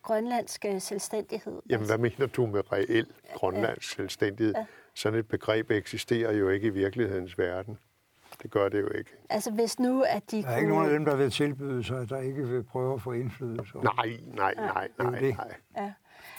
grønlandsk 0.03 0.67
selvstændighed? 0.79 1.63
Jamen, 1.71 1.87
hvad 1.87 1.99
mener 1.99 2.27
du 2.27 2.47
med 2.47 2.73
reel 2.73 3.07
grønlandsk 3.35 3.95
selvstændighed? 3.95 4.55
Ja. 4.57 4.65
Sådan 4.95 5.19
et 5.19 5.29
begreb 5.29 5.71
eksisterer 5.71 6.33
jo 6.33 6.49
ikke 6.49 6.67
i 6.67 6.71
virkelighedens 6.71 7.39
verden. 7.39 7.79
Det 8.43 8.51
gør 8.51 8.69
det 8.69 8.81
jo 8.81 8.89
ikke. 8.89 9.11
Altså 9.31 9.51
hvis 9.51 9.79
nu, 9.79 10.03
at 10.03 10.31
de 10.31 10.43
Der 10.43 10.49
er 10.49 10.53
kunne... 10.53 10.57
ikke 10.57 10.69
nogen 10.69 10.87
af 10.87 10.93
dem, 10.93 11.05
der 11.05 11.17
vil 11.17 11.31
tilbyde 11.31 11.85
sig, 11.85 12.09
der 12.11 12.19
ikke 12.19 12.49
vil 12.49 12.63
prøve 12.65 12.95
at 12.95 13.03
få 13.03 13.13
indflydelse. 13.13 13.79
Nej, 13.79 14.19
nej, 14.27 14.55
nej, 14.55 14.89
nej, 14.99 15.21
nej. 15.21 15.55
Ja. 15.77 15.93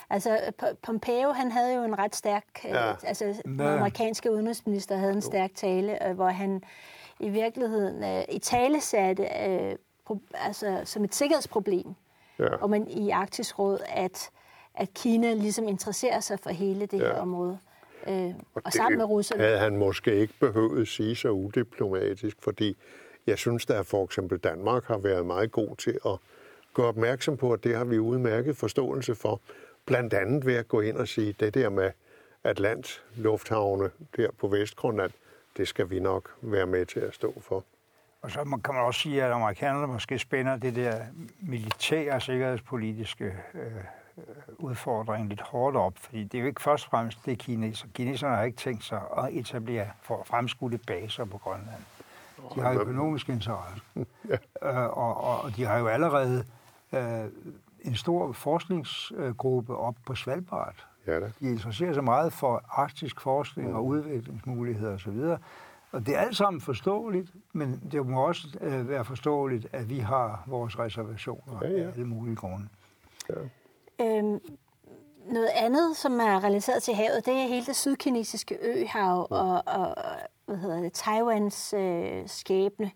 Altså, 0.09 0.39
Pompeo, 0.83 1.31
han 1.31 1.51
havde 1.51 1.75
jo 1.75 1.83
en 1.83 1.99
ret 1.99 2.15
stærk... 2.15 2.45
Øh, 2.65 2.71
ja. 2.71 2.93
Altså, 3.03 3.41
den 3.45 3.61
amerikanske 3.61 4.31
udenrigsminister 4.31 4.95
havde 4.95 5.13
en 5.13 5.21
stærk 5.21 5.49
tale, 5.55 6.07
øh, 6.07 6.15
hvor 6.15 6.29
han 6.29 6.63
i 7.19 7.29
virkeligheden 7.29 8.03
uh, 8.03 8.35
i 8.35 8.39
tale 8.39 8.81
satte 8.81 9.23
pro, 9.23 9.82
altså, 10.33 10.81
som 10.85 11.03
et 11.03 11.15
sikkerhedsproblem, 11.15 11.93
ja. 12.39 12.55
og 12.55 12.69
man 12.69 12.87
i 12.87 13.09
Arktisk 13.09 13.59
Råd, 13.59 13.79
at, 13.87 14.29
at 14.75 14.93
Kina 14.93 15.33
ligesom 15.33 15.67
interesserer 15.67 16.19
sig 16.19 16.39
for 16.39 16.49
hele 16.49 16.85
det 16.85 16.99
ja. 16.99 17.05
her 17.05 17.13
område 17.13 17.59
øh, 18.07 18.33
og, 18.55 18.61
og 18.65 18.73
sammen 18.73 18.97
med 18.97 19.05
russerne. 19.05 19.43
havde 19.43 19.57
han 19.57 19.77
måske 19.77 20.15
ikke 20.15 20.33
behøvet 20.39 20.87
sige 20.87 21.15
så 21.15 21.29
udiplomatisk, 21.29 22.37
fordi 22.39 22.77
jeg 23.27 23.37
synes, 23.37 23.69
at 23.69 23.85
for 23.85 24.03
eksempel 24.03 24.37
Danmark 24.37 24.85
har 24.85 24.97
været 24.97 25.25
meget 25.25 25.51
god 25.51 25.75
til 25.75 25.99
at 26.05 26.17
gøre 26.73 26.87
opmærksom 26.87 27.37
på, 27.37 27.53
at 27.53 27.63
det 27.63 27.75
har 27.75 27.83
vi 27.85 27.99
udmærket 27.99 28.57
forståelse 28.57 29.15
for. 29.15 29.41
Blandt 29.85 30.13
andet 30.13 30.45
ved 30.45 30.55
at 30.55 30.67
gå 30.67 30.81
ind 30.81 30.97
og 30.97 31.07
sige, 31.07 31.35
det 31.39 31.53
der 31.53 31.69
med 31.69 31.91
Atlant 32.43 33.03
lufthavne 33.15 33.89
der 34.15 34.31
på 34.31 34.47
Vestgrønland, 34.47 35.11
det 35.57 35.67
skal 35.67 35.89
vi 35.89 35.99
nok 35.99 36.29
være 36.41 36.65
med 36.65 36.85
til 36.85 36.99
at 36.99 37.13
stå 37.13 37.33
for. 37.41 37.63
Og 38.23 38.31
så 38.31 38.59
kan 38.63 38.73
man 38.73 38.83
også 38.83 38.99
sige, 38.99 39.23
at 39.23 39.31
amerikanerne 39.31 39.87
måske 39.87 40.19
spænder 40.19 40.57
det 40.57 40.75
der 40.75 41.01
militære 41.39 42.21
sikkerhedspolitiske 42.21 43.25
øh, 43.53 43.61
udfordringen 44.57 45.29
lidt 45.29 45.41
hårdt 45.41 45.77
op, 45.77 45.93
fordi 45.97 46.23
det 46.23 46.37
er 46.37 46.41
jo 46.41 46.47
ikke 46.47 46.61
først 46.61 46.85
og 46.85 46.89
fremmest 46.91 47.25
det 47.25 47.37
kineser. 47.37 47.87
Kineserne 47.93 48.35
har 48.35 48.43
ikke 48.43 48.57
tænkt 48.57 48.83
sig 48.83 49.01
at 49.17 49.33
etablere 49.33 49.87
for 50.01 50.23
fremskudte 50.25 50.77
baser 50.77 51.25
på 51.25 51.37
Grønland. 51.37 51.81
De 52.55 52.61
har 52.61 52.73
økonomisk 52.73 53.29
interesse. 53.29 53.81
ja. 54.29 54.37
øh, 54.63 54.97
og, 54.97 55.23
og, 55.23 55.41
og 55.41 55.55
de 55.55 55.65
har 55.65 55.77
jo 55.77 55.87
allerede 55.87 56.45
øh, 56.93 57.25
en 57.81 57.95
stor 57.95 58.31
forskningsgruppe 58.31 59.77
op 59.77 59.95
på 60.05 60.15
Svalbard. 60.15 60.87
Ja, 61.07 61.19
da. 61.19 61.31
De 61.39 61.51
interesserer 61.51 61.93
sig 61.93 62.03
meget 62.03 62.33
for 62.33 62.63
arktisk 62.69 63.21
forskning 63.21 63.69
mm. 63.69 63.75
og 63.75 63.85
udviklingsmuligheder 63.85 64.93
osv. 64.93 65.35
Og 65.93 66.05
det 66.05 66.15
er 66.15 66.19
alt 66.19 66.37
sammen 66.37 66.61
forståeligt, 66.61 67.31
men 67.53 67.81
det 67.91 68.07
må 68.07 68.27
også 68.27 68.47
øh, 68.61 68.89
være 68.89 69.05
forståeligt, 69.05 69.67
at 69.71 69.89
vi 69.89 69.99
har 69.99 70.43
vores 70.47 70.79
reservationer 70.79 71.59
ja, 71.61 71.69
ja. 71.69 71.83
af 71.83 71.91
alle 71.91 72.05
mulige 72.05 72.35
grunde. 72.35 72.67
Ja. 73.29 73.35
Øhm, 74.05 74.39
noget 75.25 75.49
andet, 75.55 75.97
som 75.97 76.19
er 76.19 76.43
relateret 76.43 76.83
til 76.83 76.93
havet, 76.93 77.25
det 77.25 77.33
er 77.33 77.47
hele 77.47 77.65
det 77.65 77.75
sydkinesiske 77.75 78.57
øhav 78.61 79.27
og, 79.29 79.63
og 79.65 79.95
hvad 80.45 80.57
hedder 80.57 80.81
det, 80.81 80.93
Taiwans 80.93 81.73
øh, 81.73 82.23
skæbne. 82.25 82.91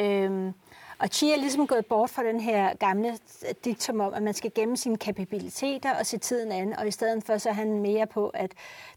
Øhm, 0.00 0.52
og 1.00 1.08
Xi 1.08 1.30
er 1.30 1.36
ligesom 1.36 1.66
gået 1.66 1.86
bort 1.86 2.10
fra 2.10 2.24
den 2.24 2.40
her 2.40 2.74
gamle 2.74 3.18
diktum 3.64 4.00
om, 4.00 4.14
at 4.14 4.22
man 4.22 4.34
skal 4.34 4.52
gemme 4.54 4.76
sine 4.76 4.96
kapabiliteter 4.96 5.98
og 5.98 6.06
se 6.06 6.18
tiden 6.18 6.52
an, 6.52 6.78
og 6.78 6.88
i 6.88 6.90
stedet 6.90 7.24
for 7.24 7.38
så 7.38 7.48
er 7.48 7.52
han 7.52 7.80
mere 7.80 8.06
på, 8.06 8.28
at 8.28 8.52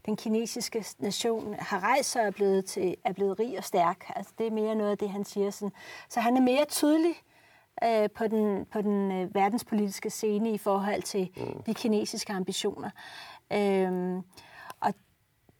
den 0.06 0.16
kinesiske 0.16 0.84
nation 0.98 1.54
har 1.58 1.80
rejst 1.80 2.10
sig 2.10 2.22
og 2.22 2.26
er 2.26 2.30
blevet, 2.30 2.64
til, 2.64 2.96
er 3.04 3.12
blevet 3.12 3.38
rig 3.38 3.58
og 3.58 3.64
stærk. 3.64 4.04
Altså, 4.16 4.32
det 4.38 4.46
er 4.46 4.50
mere 4.50 4.74
noget 4.74 4.90
af 4.90 4.98
det, 4.98 5.10
han 5.10 5.24
siger. 5.24 5.50
Sådan. 5.50 5.72
Så 6.08 6.20
han 6.20 6.36
er 6.36 6.40
mere 6.40 6.64
tydelig 6.64 7.14
øh, 7.84 8.10
på 8.10 8.28
den, 8.28 8.66
på 8.72 8.82
den 8.82 9.12
øh, 9.12 9.34
verdenspolitiske 9.34 10.10
scene 10.10 10.50
i 10.50 10.58
forhold 10.58 11.02
til 11.02 11.30
mm. 11.36 11.62
de 11.62 11.74
kinesiske 11.74 12.32
ambitioner. 12.32 12.90
Øhm, 13.52 14.22
og 14.80 14.94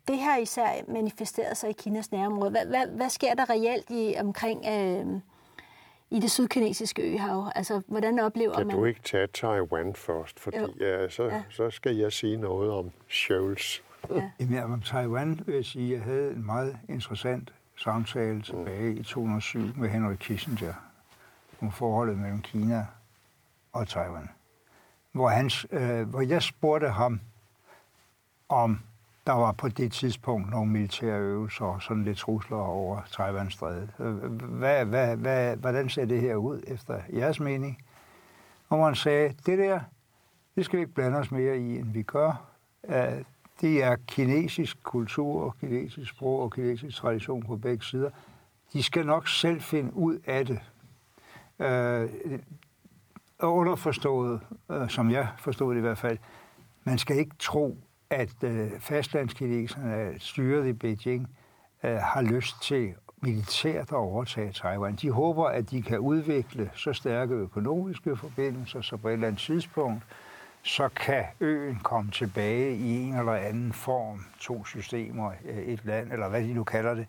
det 0.08 0.18
har 0.18 0.36
især 0.36 0.68
manifesteret 0.88 1.56
sig 1.56 1.70
i 1.70 1.72
Kinas 1.72 2.12
nærområde. 2.12 2.50
Hvad, 2.50 2.66
hvad, 2.66 2.86
hvad 2.86 3.08
sker 3.08 3.34
der 3.34 3.50
reelt 3.50 3.90
i 3.90 4.14
omkring 4.18 4.64
øh, 4.66 5.20
i 6.10 6.20
det 6.20 6.30
sydkinesiske 6.30 7.02
øhav? 7.02 7.50
Altså, 7.54 7.82
hvordan 7.86 8.18
oplever 8.18 8.54
kan 8.54 8.66
man... 8.66 8.70
Kan 8.70 8.78
du 8.78 8.84
ikke 8.84 9.02
tage 9.02 9.26
Taiwan 9.26 9.94
først? 9.94 10.40
Fordi 10.40 10.58
ja, 10.80 11.08
så, 11.08 11.24
ja. 11.24 11.42
så 11.50 11.70
skal 11.70 11.96
jeg 11.96 12.12
sige 12.12 12.36
noget 12.36 12.70
om 12.70 12.90
Scholz. 13.08 13.80
Ja. 14.10 14.30
Jamen, 14.40 14.72
om 14.72 14.80
Taiwan 14.80 15.40
vil 15.46 15.54
jeg 15.54 15.64
sige, 15.64 15.86
at 15.86 15.98
jeg 15.98 16.04
havde 16.04 16.30
en 16.30 16.46
meget 16.46 16.78
interessant 16.88 17.52
samtale 17.76 18.42
tilbage 18.42 18.92
mm. 18.92 19.00
i 19.00 19.02
2007 19.02 19.60
med 19.76 19.88
Henry 19.88 20.14
Kissinger 20.14 20.74
om 21.60 21.72
forholdet 21.72 22.18
mellem 22.18 22.42
Kina 22.42 22.86
og 23.72 23.88
Taiwan. 23.88 24.28
Hvor, 25.12 25.28
han, 25.28 25.50
øh, 25.70 26.08
hvor 26.08 26.20
jeg 26.20 26.42
spurgte 26.42 26.88
ham, 26.88 27.20
om 28.48 28.80
der 29.26 29.32
var 29.32 29.52
på 29.52 29.68
det 29.68 29.92
tidspunkt 29.92 30.50
nogle 30.50 30.72
militære 30.72 31.20
øvelser 31.20 31.64
og 31.64 31.82
sådan 31.82 32.04
lidt 32.04 32.18
trusler 32.18 32.56
over 32.56 33.00
Taiwanstrædet. 33.12 33.90
Øh, 33.98 34.14
hvad, 34.42 34.84
hvad, 34.84 35.16
hvad, 35.16 35.56
hvordan 35.56 35.88
ser 35.88 36.04
det 36.04 36.20
her 36.20 36.34
ud 36.34 36.62
efter 36.66 37.00
jeres 37.12 37.40
mening? 37.40 37.78
Og 38.68 38.78
man 38.78 38.94
sagde, 38.94 39.34
det 39.46 39.58
der, 39.58 39.80
det 40.56 40.64
skal 40.64 40.76
vi 40.76 40.82
ikke 40.82 40.94
blande 40.94 41.18
os 41.18 41.30
mere 41.30 41.58
i, 41.58 41.78
end 41.78 41.92
vi 41.92 42.02
gør. 42.02 42.50
Øh, 42.88 43.24
det 43.60 43.82
er 43.82 43.96
kinesisk 44.06 44.82
kultur, 44.82 45.56
kinesisk 45.60 46.10
sprog 46.10 46.40
og 46.40 46.52
kinesisk 46.52 46.96
tradition 46.96 47.42
på 47.42 47.56
begge 47.56 47.84
sider. 47.84 48.10
De 48.72 48.82
skal 48.82 49.06
nok 49.06 49.28
selv 49.28 49.60
finde 49.60 49.96
ud 49.96 50.18
af 50.26 50.46
det. 50.46 50.60
Øh, 51.58 52.10
underforstået, 53.42 54.40
øh, 54.70 54.88
som 54.90 55.10
jeg 55.10 55.28
forstod 55.38 55.70
det 55.70 55.78
i 55.78 55.80
hvert 55.80 55.98
fald, 55.98 56.18
man 56.84 56.98
skal 56.98 57.16
ikke 57.16 57.36
tro, 57.38 57.78
at 58.10 58.44
øh, 58.44 58.70
fastlandskineserne, 58.80 59.96
øh, 59.96 60.20
styret 60.20 60.66
i 60.66 60.72
Beijing, 60.72 61.28
øh, 61.84 61.96
har 61.96 62.22
lyst 62.22 62.62
til 62.62 62.94
militært 63.22 63.88
at 63.88 63.92
overtage 63.92 64.52
Taiwan. 64.52 64.94
De 64.94 65.10
håber, 65.10 65.46
at 65.46 65.70
de 65.70 65.82
kan 65.82 65.98
udvikle 65.98 66.70
så 66.74 66.92
stærke 66.92 67.34
økonomiske 67.34 68.16
forbindelser, 68.16 68.80
så 68.80 68.96
på 68.96 69.08
et 69.08 69.12
eller 69.12 69.26
andet 69.26 69.40
tidspunkt, 69.40 70.02
så 70.62 70.88
kan 70.88 71.24
øen 71.40 71.80
komme 71.82 72.10
tilbage 72.10 72.76
i 72.76 72.96
en 72.96 73.14
eller 73.14 73.32
anden 73.32 73.72
form, 73.72 74.24
to 74.40 74.64
systemer, 74.64 75.32
øh, 75.44 75.58
et 75.58 75.84
land, 75.84 76.12
eller 76.12 76.28
hvad 76.28 76.42
de 76.42 76.54
nu 76.54 76.64
kalder 76.64 76.94
det. 76.94 77.06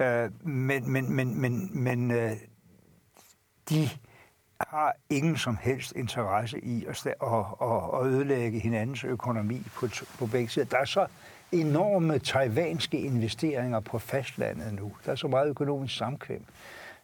Øh, 0.00 0.46
men 0.48 0.92
men, 0.92 1.12
men, 1.12 1.40
men, 1.40 1.82
men 1.82 2.10
de 3.70 3.88
har 4.68 4.94
ingen 5.10 5.36
som 5.36 5.58
helst 5.60 5.92
interesse 5.96 6.64
i 6.64 6.86
at, 6.86 7.06
at, 7.06 7.44
at, 8.00 8.06
ødelægge 8.06 8.58
hinandens 8.58 9.04
økonomi 9.04 9.66
på, 9.74 9.88
på 10.18 10.26
begge 10.26 10.48
sider. 10.48 10.66
Der 10.66 10.78
er 10.78 10.84
så 10.84 11.06
enorme 11.52 12.18
taiwanske 12.18 13.00
investeringer 13.00 13.80
på 13.80 13.98
fastlandet 13.98 14.74
nu. 14.74 14.92
Der 15.06 15.12
er 15.12 15.16
så 15.16 15.28
meget 15.28 15.48
økonomisk 15.48 15.96
samkvem. 15.96 16.44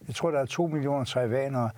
Jeg 0.07 0.15
tror, 0.15 0.31
der 0.31 0.41
er 0.41 0.47
to 0.47 0.67
millioner 0.67 1.05
taiwanere, 1.05 1.71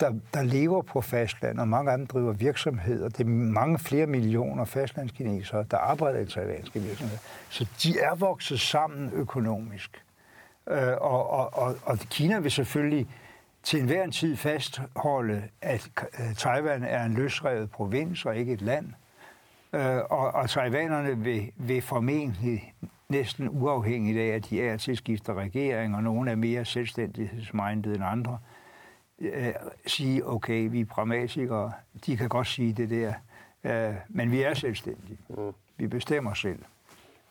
der, 0.00 0.12
der 0.34 0.42
lever 0.42 0.82
på 0.82 1.00
fastlandet, 1.00 1.60
og 1.60 1.68
mange 1.68 1.92
af 1.92 1.98
dem 1.98 2.06
driver 2.06 2.32
virksomheder. 2.32 3.08
Det 3.08 3.20
er 3.20 3.30
mange 3.30 3.78
flere 3.78 4.06
millioner 4.06 4.64
fastlandskinesere, 4.64 5.64
der 5.70 5.76
arbejder 5.76 6.20
i 6.20 6.26
taiwanske 6.26 6.80
virksomheder. 6.80 7.20
Så 7.50 7.66
de 7.82 7.98
er 7.98 8.14
vokset 8.14 8.60
sammen 8.60 9.10
økonomisk. 9.12 10.02
Øh, 10.68 10.92
og, 11.00 11.30
og, 11.30 11.54
og, 11.54 11.76
og 11.82 11.98
Kina 11.98 12.38
vil 12.38 12.50
selvfølgelig 12.50 13.08
til 13.66 13.80
enhver 13.80 14.10
tid 14.10 14.36
fastholde, 14.36 15.42
at 15.62 15.90
Taiwan 16.36 16.82
er 16.82 17.04
en 17.04 17.14
løsrevet 17.14 17.70
provins 17.70 18.26
og 18.26 18.36
ikke 18.36 18.52
et 18.52 18.62
land. 18.62 18.92
Øh, 19.72 19.96
og, 20.10 20.34
og 20.34 20.50
taiwanerne 20.50 21.18
vil, 21.18 21.52
vil 21.56 21.82
formentlig 21.82 22.74
næsten 23.08 23.48
uafhængigt 23.48 24.18
af, 24.18 24.26
at 24.26 24.50
de 24.50 24.62
er 24.62 24.76
til 24.76 24.96
skifter 24.96 25.34
regering, 25.34 25.96
og 25.96 26.02
nogle 26.02 26.30
er 26.30 26.34
mere 26.34 26.64
selvstændighedsmindet 26.64 27.94
end 27.94 28.04
andre, 28.04 28.38
øh, 29.18 29.52
sige, 29.86 30.26
okay, 30.26 30.70
vi 30.70 30.80
er 30.80 30.84
pragmatikere, 30.84 31.72
de 32.06 32.16
kan 32.16 32.28
godt 32.28 32.46
sige 32.46 32.72
det 32.72 32.90
der, 32.90 33.12
øh, 33.64 33.94
men 34.08 34.30
vi 34.30 34.42
er 34.42 34.54
selvstændige. 34.54 35.18
Mm. 35.28 35.52
Vi 35.76 35.86
bestemmer 35.86 36.34
selv. 36.34 36.62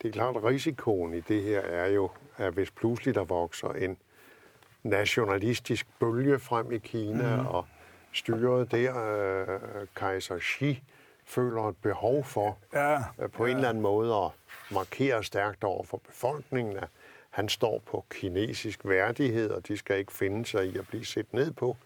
Det 0.02 0.08
er 0.08 0.12
klart, 0.12 0.36
at 0.36 0.44
risikoen 0.44 1.14
i 1.14 1.20
det 1.20 1.42
her 1.42 1.60
er 1.60 1.86
jo, 1.86 2.10
at 2.36 2.54
hvis 2.54 2.70
pludselig 2.70 3.14
der 3.14 3.24
vokser 3.24 3.68
en 3.68 3.96
nationalistisk 4.88 5.86
bølge 6.00 6.38
frem 6.38 6.72
i 6.72 6.78
Kina, 6.78 7.36
mm. 7.36 7.46
og 7.46 7.66
styret 8.12 8.70
der, 8.70 8.92
øh, 9.42 9.86
kejser 9.96 10.38
Xi, 10.38 10.82
føler 11.24 11.68
et 11.68 11.76
behov 11.76 12.24
for 12.24 12.58
ja, 12.72 12.96
øh, 12.96 13.30
på 13.30 13.46
ja. 13.46 13.50
en 13.50 13.56
eller 13.56 13.68
anden 13.68 13.82
måde 13.82 14.14
at 14.14 14.30
markere 14.70 15.24
stærkt 15.24 15.64
over 15.64 15.84
for 15.84 15.96
befolkningen, 15.96 16.76
at 16.76 16.88
han 17.30 17.48
står 17.48 17.82
på 17.86 18.04
kinesisk 18.10 18.80
værdighed, 18.84 19.50
og 19.50 19.68
de 19.68 19.76
skal 19.76 19.98
ikke 19.98 20.12
finde 20.12 20.46
sig 20.46 20.66
i 20.66 20.78
at 20.78 20.88
blive 20.88 21.04
set 21.04 21.32
ned 21.32 21.52
på, 21.52 21.76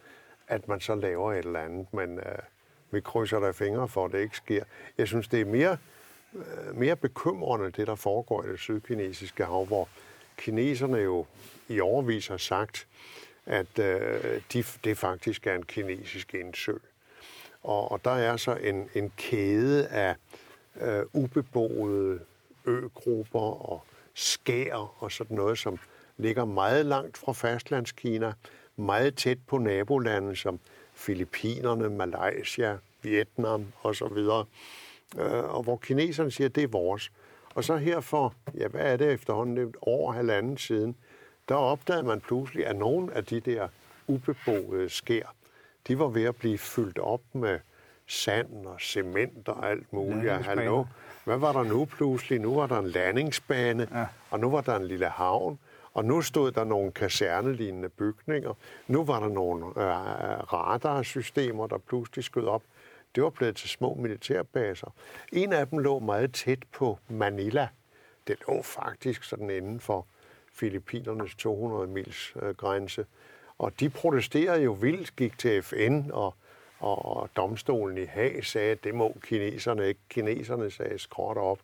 at 0.48 0.68
man 0.68 0.80
så 0.80 0.94
laver 0.94 1.32
et 1.32 1.38
eller 1.38 1.60
andet, 1.60 1.94
men 1.94 2.18
øh, 2.18 2.38
vi 2.90 3.00
krydser 3.00 3.40
der 3.40 3.52
fingre 3.52 3.88
for, 3.88 4.04
at 4.04 4.12
det 4.12 4.20
ikke 4.20 4.36
sker. 4.36 4.64
Jeg 4.98 5.06
synes, 5.06 5.28
det 5.28 5.40
er 5.40 5.44
mere, 5.44 5.76
øh, 6.34 6.76
mere 6.76 6.96
bekymrende, 6.96 7.70
det 7.70 7.86
der 7.86 7.94
foregår 7.94 8.44
i 8.44 8.48
det 8.48 8.58
sydkinesiske 8.58 9.44
hav, 9.44 9.64
hvor 9.64 9.88
kineserne 10.36 10.98
jo 10.98 11.26
i 11.70 11.80
overvis 11.80 12.26
har 12.26 12.36
sagt, 12.36 12.86
at 13.46 13.78
øh, 13.78 14.40
de, 14.52 14.64
det 14.84 14.98
faktisk 14.98 15.46
er 15.46 15.54
en 15.54 15.62
kinesisk 15.62 16.34
indsø. 16.34 16.72
Og, 17.62 17.92
og 17.92 18.04
der 18.04 18.10
er 18.10 18.36
så 18.36 18.54
en, 18.54 18.88
en 18.94 19.12
kæde 19.16 19.86
af 19.86 20.14
øh, 20.80 21.02
ubeboede 21.12 22.20
øgrupper 22.64 23.70
og 23.70 23.82
skær 24.14 24.94
og 24.98 25.12
sådan 25.12 25.36
noget, 25.36 25.58
som 25.58 25.78
ligger 26.16 26.44
meget 26.44 26.86
langt 26.86 27.18
fra 27.18 27.32
fastlandskina, 27.32 28.32
meget 28.76 29.16
tæt 29.16 29.38
på 29.46 29.58
nabolande 29.58 30.36
som 30.36 30.60
Filippinerne, 30.94 31.90
Malaysia, 31.90 32.78
Vietnam 33.02 33.66
osv., 33.82 34.18
øh, 35.18 35.54
og 35.54 35.62
hvor 35.62 35.76
kineserne 35.76 36.30
siger, 36.30 36.48
at 36.48 36.54
det 36.54 36.62
er 36.62 36.68
vores. 36.68 37.12
Og 37.54 37.64
så 37.64 37.76
her 37.76 38.00
for, 38.00 38.34
ja, 38.54 38.68
hvad 38.68 38.92
er 38.92 38.96
det 38.96 39.12
efterhånden, 39.12 39.68
et 39.68 39.76
år, 39.82 40.12
halvanden 40.12 40.58
siden, 40.58 40.96
der 41.50 41.56
opdagede 41.56 42.02
man 42.02 42.20
pludselig, 42.20 42.66
at 42.66 42.76
nogle 42.76 43.14
af 43.14 43.24
de 43.24 43.40
der 43.40 43.68
ubeboede 44.06 44.88
skær, 44.88 45.34
de 45.88 45.98
var 45.98 46.08
ved 46.08 46.24
at 46.24 46.36
blive 46.36 46.58
fyldt 46.58 46.98
op 46.98 47.20
med 47.32 47.58
sand 48.06 48.66
og 48.66 48.80
cement 48.80 49.48
og 49.48 49.70
alt 49.70 49.92
muligt. 49.92 50.24
Ja, 50.24 50.36
hallo, 50.36 50.84
hvad 51.24 51.38
var 51.38 51.52
der 51.52 51.62
nu 51.62 51.84
pludselig? 51.84 52.40
Nu 52.40 52.54
var 52.54 52.66
der 52.66 52.78
en 52.78 52.88
landingsbane, 52.88 53.88
ja. 53.92 54.06
og 54.30 54.40
nu 54.40 54.50
var 54.50 54.60
der 54.60 54.76
en 54.76 54.84
lille 54.84 55.06
havn, 55.06 55.58
og 55.94 56.04
nu 56.04 56.22
stod 56.22 56.52
der 56.52 56.64
nogle 56.64 56.92
kasernelignende 56.92 57.88
bygninger. 57.88 58.54
Nu 58.86 59.04
var 59.04 59.20
der 59.20 59.28
nogle 59.28 59.66
øh, 59.66 59.72
radarsystemer, 60.52 61.66
der 61.66 61.78
pludselig 61.78 62.24
skød 62.24 62.46
op. 62.46 62.62
Det 63.14 63.22
var 63.22 63.30
blevet 63.30 63.56
til 63.56 63.68
små 63.68 63.94
militærbaser. 63.94 64.94
En 65.32 65.52
af 65.52 65.68
dem 65.68 65.78
lå 65.78 65.98
meget 65.98 66.34
tæt 66.34 66.58
på 66.72 66.98
Manila. 67.08 67.68
Det 68.26 68.38
lå 68.48 68.62
faktisk 68.62 69.22
sådan 69.22 69.50
inden 69.50 69.80
for 69.80 70.06
Filippinernes 70.60 71.34
200 71.34 71.86
mils 71.86 72.36
øh, 72.42 72.54
grænse. 72.54 73.06
Og 73.58 73.80
de 73.80 73.90
protesterede 73.90 74.62
jo 74.62 74.72
vildt, 74.72 75.16
gik 75.16 75.38
til 75.38 75.62
FN, 75.62 76.10
og, 76.12 76.34
og 76.78 77.30
domstolen 77.36 77.98
i 77.98 78.04
Haag 78.04 78.44
sagde, 78.44 78.72
at 78.72 78.84
det 78.84 78.94
må 78.94 79.16
kineserne 79.22 79.88
ikke. 79.88 80.00
Kineserne 80.08 80.70
sagde, 80.70 80.98
skråt 80.98 81.36
op. 81.36 81.58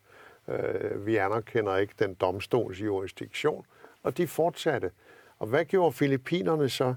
Øh, 0.49 1.07
vi 1.07 1.17
anerkender 1.17 1.77
ikke 1.77 1.95
den 1.99 2.15
domstols 2.15 2.81
jurisdiktion. 2.81 3.67
Og 4.03 4.17
de 4.17 4.27
fortsatte. 4.27 4.91
Og 5.39 5.47
hvad 5.47 5.65
gjorde 5.65 5.93
Filippinerne 5.93 6.69
så? 6.69 6.95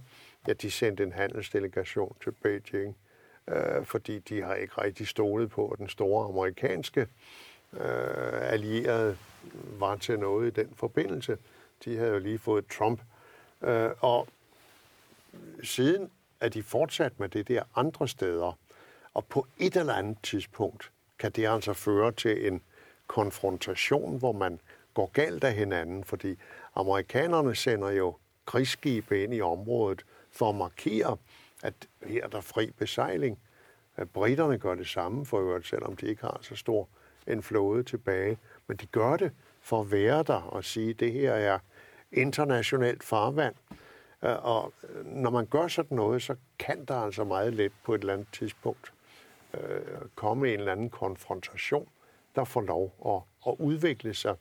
Ja, 0.48 0.54
de 0.54 0.72
sendte 0.72 1.04
en 1.04 1.12
handelsdelegation 1.12 2.16
til 2.24 2.32
Beijing, 2.32 2.98
øh, 3.48 3.86
fordi 3.86 4.20
de 4.20 4.42
har 4.42 4.56
ikke 4.56 4.82
rigtig 4.82 5.08
stolet 5.08 5.50
på, 5.50 5.68
at 5.68 5.80
den 5.80 5.90
store 5.90 6.26
amerikanske 6.26 7.08
øh, 7.74 8.52
allierede 8.52 9.18
var 9.80 9.96
til 9.96 10.20
noget 10.20 10.48
i 10.48 10.62
den 10.62 10.74
forbindelse. 10.76 11.38
De 11.86 11.98
havde 11.98 12.12
jo 12.12 12.20
lige 12.20 12.40
fået 12.40 12.68
Trump. 12.68 13.02
Øh, 13.62 13.90
og 14.00 14.28
siden 15.64 16.12
er 16.40 16.50
de 16.50 16.64
fortsat 16.64 17.20
med 17.20 17.30
det 17.30 17.48
der 17.48 17.64
andre 17.76 18.08
steder. 18.08 18.58
Og 19.14 19.26
på 19.26 19.48
et 19.58 19.76
eller 19.76 19.94
andet 19.94 20.18
tidspunkt 20.24 20.92
kan 21.20 21.32
det 21.32 21.48
altså 21.48 21.74
føre 21.74 22.12
til 22.12 22.48
en 22.48 22.62
konfrontation, 23.08 24.18
hvor 24.18 24.32
man 24.32 24.60
går 24.94 25.12
galt 25.14 25.44
af 25.44 25.54
hinanden, 25.54 26.04
fordi 26.04 26.38
amerikanerne 26.76 27.56
sender 27.56 27.90
jo 27.90 28.16
krigsskibe 28.46 29.24
ind 29.24 29.34
i 29.34 29.42
området 29.42 30.06
for 30.32 30.50
at 30.50 30.56
markere, 30.56 31.18
at 31.64 31.74
her 32.06 32.24
er 32.24 32.28
der 32.28 32.42
fri 32.42 32.72
besejling. 32.78 33.40
At 33.98 34.10
britterne 34.10 34.58
gør 34.58 34.76
det 34.76 34.88
samme 34.88 35.26
for 35.26 35.40
øvrigt, 35.40 35.68
selvom 35.68 35.96
de 35.96 36.08
ikke 36.08 36.22
har 36.22 36.40
så 36.42 36.56
stor 36.56 36.88
en 37.28 37.44
flåde 37.44 37.84
tilbage. 37.84 38.38
Men 38.68 38.78
de 38.78 38.86
gør 38.86 39.18
det 39.18 39.32
for 39.62 39.82
at 39.82 39.92
være 39.92 40.24
der 40.24 40.42
og 40.42 40.64
sige, 40.64 40.90
at 40.90 41.00
det 41.00 41.12
her 41.12 41.34
er 41.34 41.60
internationalt 42.12 43.04
farvand. 43.04 43.56
Øh, 44.24 44.46
og 44.46 44.74
øh, 44.84 45.06
når 45.06 45.30
man 45.30 45.46
gør 45.46 45.68
sådan 45.68 45.98
noget, 45.98 46.22
så 46.22 46.36
kan 46.60 46.86
der 46.86 46.96
altså 46.96 47.24
meget 47.24 47.54
let 47.54 47.72
på 47.84 47.94
et 47.94 48.00
eller 48.00 48.14
andet 48.14 48.28
tidspunkt 48.32 48.94
øh, 49.54 49.82
komme 50.16 50.54
en 50.54 50.60
eller 50.60 50.72
anden 50.72 50.90
konfrontation, 50.90 51.88
der 52.36 52.44
får 52.44 52.62
lov 52.62 52.94
at, 53.06 53.52
at 53.52 53.56
udvikle 53.60 54.14
sig. 54.14 54.36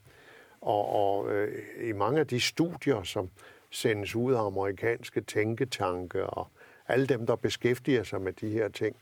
Og, 0.60 0.88
og 0.88 1.32
øh, 1.32 1.62
i 1.88 1.92
mange 1.92 2.20
af 2.20 2.26
de 2.26 2.40
studier, 2.40 3.02
som 3.02 3.30
sendes 3.70 4.14
ud 4.14 4.32
af 4.32 4.46
amerikanske 4.46 5.20
tænketanke 5.20 6.26
og 6.26 6.48
alle 6.88 7.06
dem, 7.06 7.26
der 7.26 7.36
beskæftiger 7.36 8.02
sig 8.02 8.20
med 8.20 8.32
de 8.32 8.50
her 8.50 8.68
ting, 8.68 8.96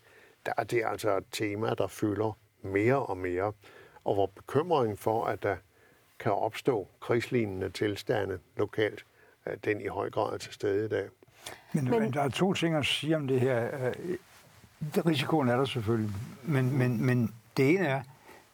der 0.47 0.53
er 0.57 0.65
det 0.65 0.83
altså 0.87 1.17
et 1.17 1.25
tema, 1.33 1.75
der 1.75 1.87
fylder 1.87 2.39
mere 2.63 3.07
og 3.07 3.17
mere. 3.17 3.53
Og 4.05 4.15
hvor 4.15 4.27
bekymringen 4.27 4.97
for, 4.97 5.25
at 5.25 5.43
der 5.43 5.57
kan 6.21 6.33
opstå 6.33 6.89
krigslignende 7.01 7.69
tilstande 7.69 8.39
lokalt, 8.57 9.05
den 9.65 9.81
i 9.81 9.87
høj 9.87 10.11
grad 10.11 10.33
er 10.35 10.39
til 10.39 10.53
stede 10.53 10.85
i 10.85 10.89
dag. 10.89 11.09
Men, 11.73 11.85
men, 11.85 12.01
men 12.01 12.13
der 12.13 12.23
er 12.23 12.29
to 12.29 12.53
ting 12.53 12.75
at 12.75 12.87
sige 12.87 13.17
om 13.17 13.27
det 13.27 13.41
her. 13.41 13.65
Øh, 13.65 13.95
risikoen 15.07 15.49
er 15.49 15.57
der 15.57 15.65
selvfølgelig, 15.65 16.15
men, 16.43 16.79
men, 16.79 17.07
men 17.07 17.35
det 17.57 17.71
ene 17.71 17.87
er, 17.87 18.03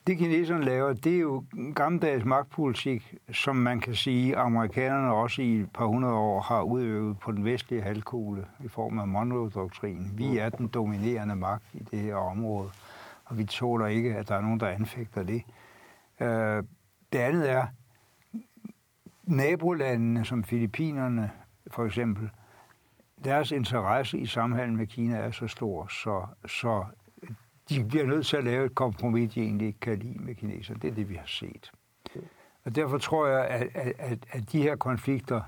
det 0.06 0.18
kineserne 0.18 0.64
laver, 0.64 0.92
det 0.92 1.14
er 1.14 1.20
jo 1.20 1.44
gammeldags 1.74 2.24
magtpolitik, 2.24 3.14
som 3.32 3.56
man 3.56 3.80
kan 3.80 3.94
sige, 3.94 4.36
amerikanerne 4.36 5.12
også 5.12 5.42
i 5.42 5.60
et 5.60 5.72
par 5.74 5.86
hundrede 5.86 6.14
år 6.14 6.40
har 6.40 6.62
udøvet 6.62 7.18
på 7.18 7.32
den 7.32 7.44
vestlige 7.44 7.82
halvkugle 7.82 8.46
i 8.64 8.68
form 8.68 8.98
af 8.98 9.08
Monroe-doktrinen. 9.08 10.12
Vi 10.14 10.38
er 10.38 10.48
den 10.48 10.68
dominerende 10.68 11.36
magt 11.36 11.64
i 11.72 11.82
det 11.90 11.98
her 11.98 12.14
område, 12.14 12.70
og 13.24 13.38
vi 13.38 13.44
tåler 13.44 13.86
ikke, 13.86 14.14
at 14.14 14.28
der 14.28 14.34
er 14.34 14.40
nogen, 14.40 14.60
der 14.60 14.68
anfægter 14.68 15.22
det. 15.22 15.42
Det 17.12 17.18
andet 17.18 17.50
er, 17.50 17.66
nabolandene 19.24 20.24
som 20.24 20.44
Filippinerne 20.44 21.30
for 21.70 21.84
eksempel, 21.84 22.30
deres 23.24 23.50
interesse 23.50 24.18
i 24.18 24.26
samhandel 24.26 24.76
med 24.76 24.86
Kina 24.86 25.16
er 25.16 25.30
så 25.30 25.46
stor, 25.46 25.86
så, 25.86 26.26
så 26.46 26.84
de 27.68 27.84
bliver 27.84 28.06
nødt 28.06 28.26
til 28.26 28.36
at 28.36 28.44
lave 28.44 28.66
et 28.66 28.74
kompromis, 28.74 29.34
de 29.34 29.40
egentlig 29.40 29.66
ikke 29.66 29.80
kan 29.80 29.98
lide 29.98 30.18
med 30.18 30.34
kineserne. 30.34 30.80
Det 30.80 30.90
er 30.90 30.94
det, 30.94 31.08
vi 31.08 31.14
har 31.14 31.26
set. 31.26 31.72
Og 32.64 32.74
derfor 32.74 32.98
tror 32.98 33.26
jeg, 33.26 33.46
at, 33.46 33.68
at, 33.98 34.18
at 34.30 34.52
de 34.52 34.62
her 34.62 34.76
konflikter 34.76 35.42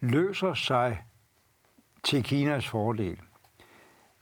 løser 0.00 0.54
sig 0.54 1.04
til 2.02 2.22
Kinas 2.24 2.68
fordel. 2.68 3.18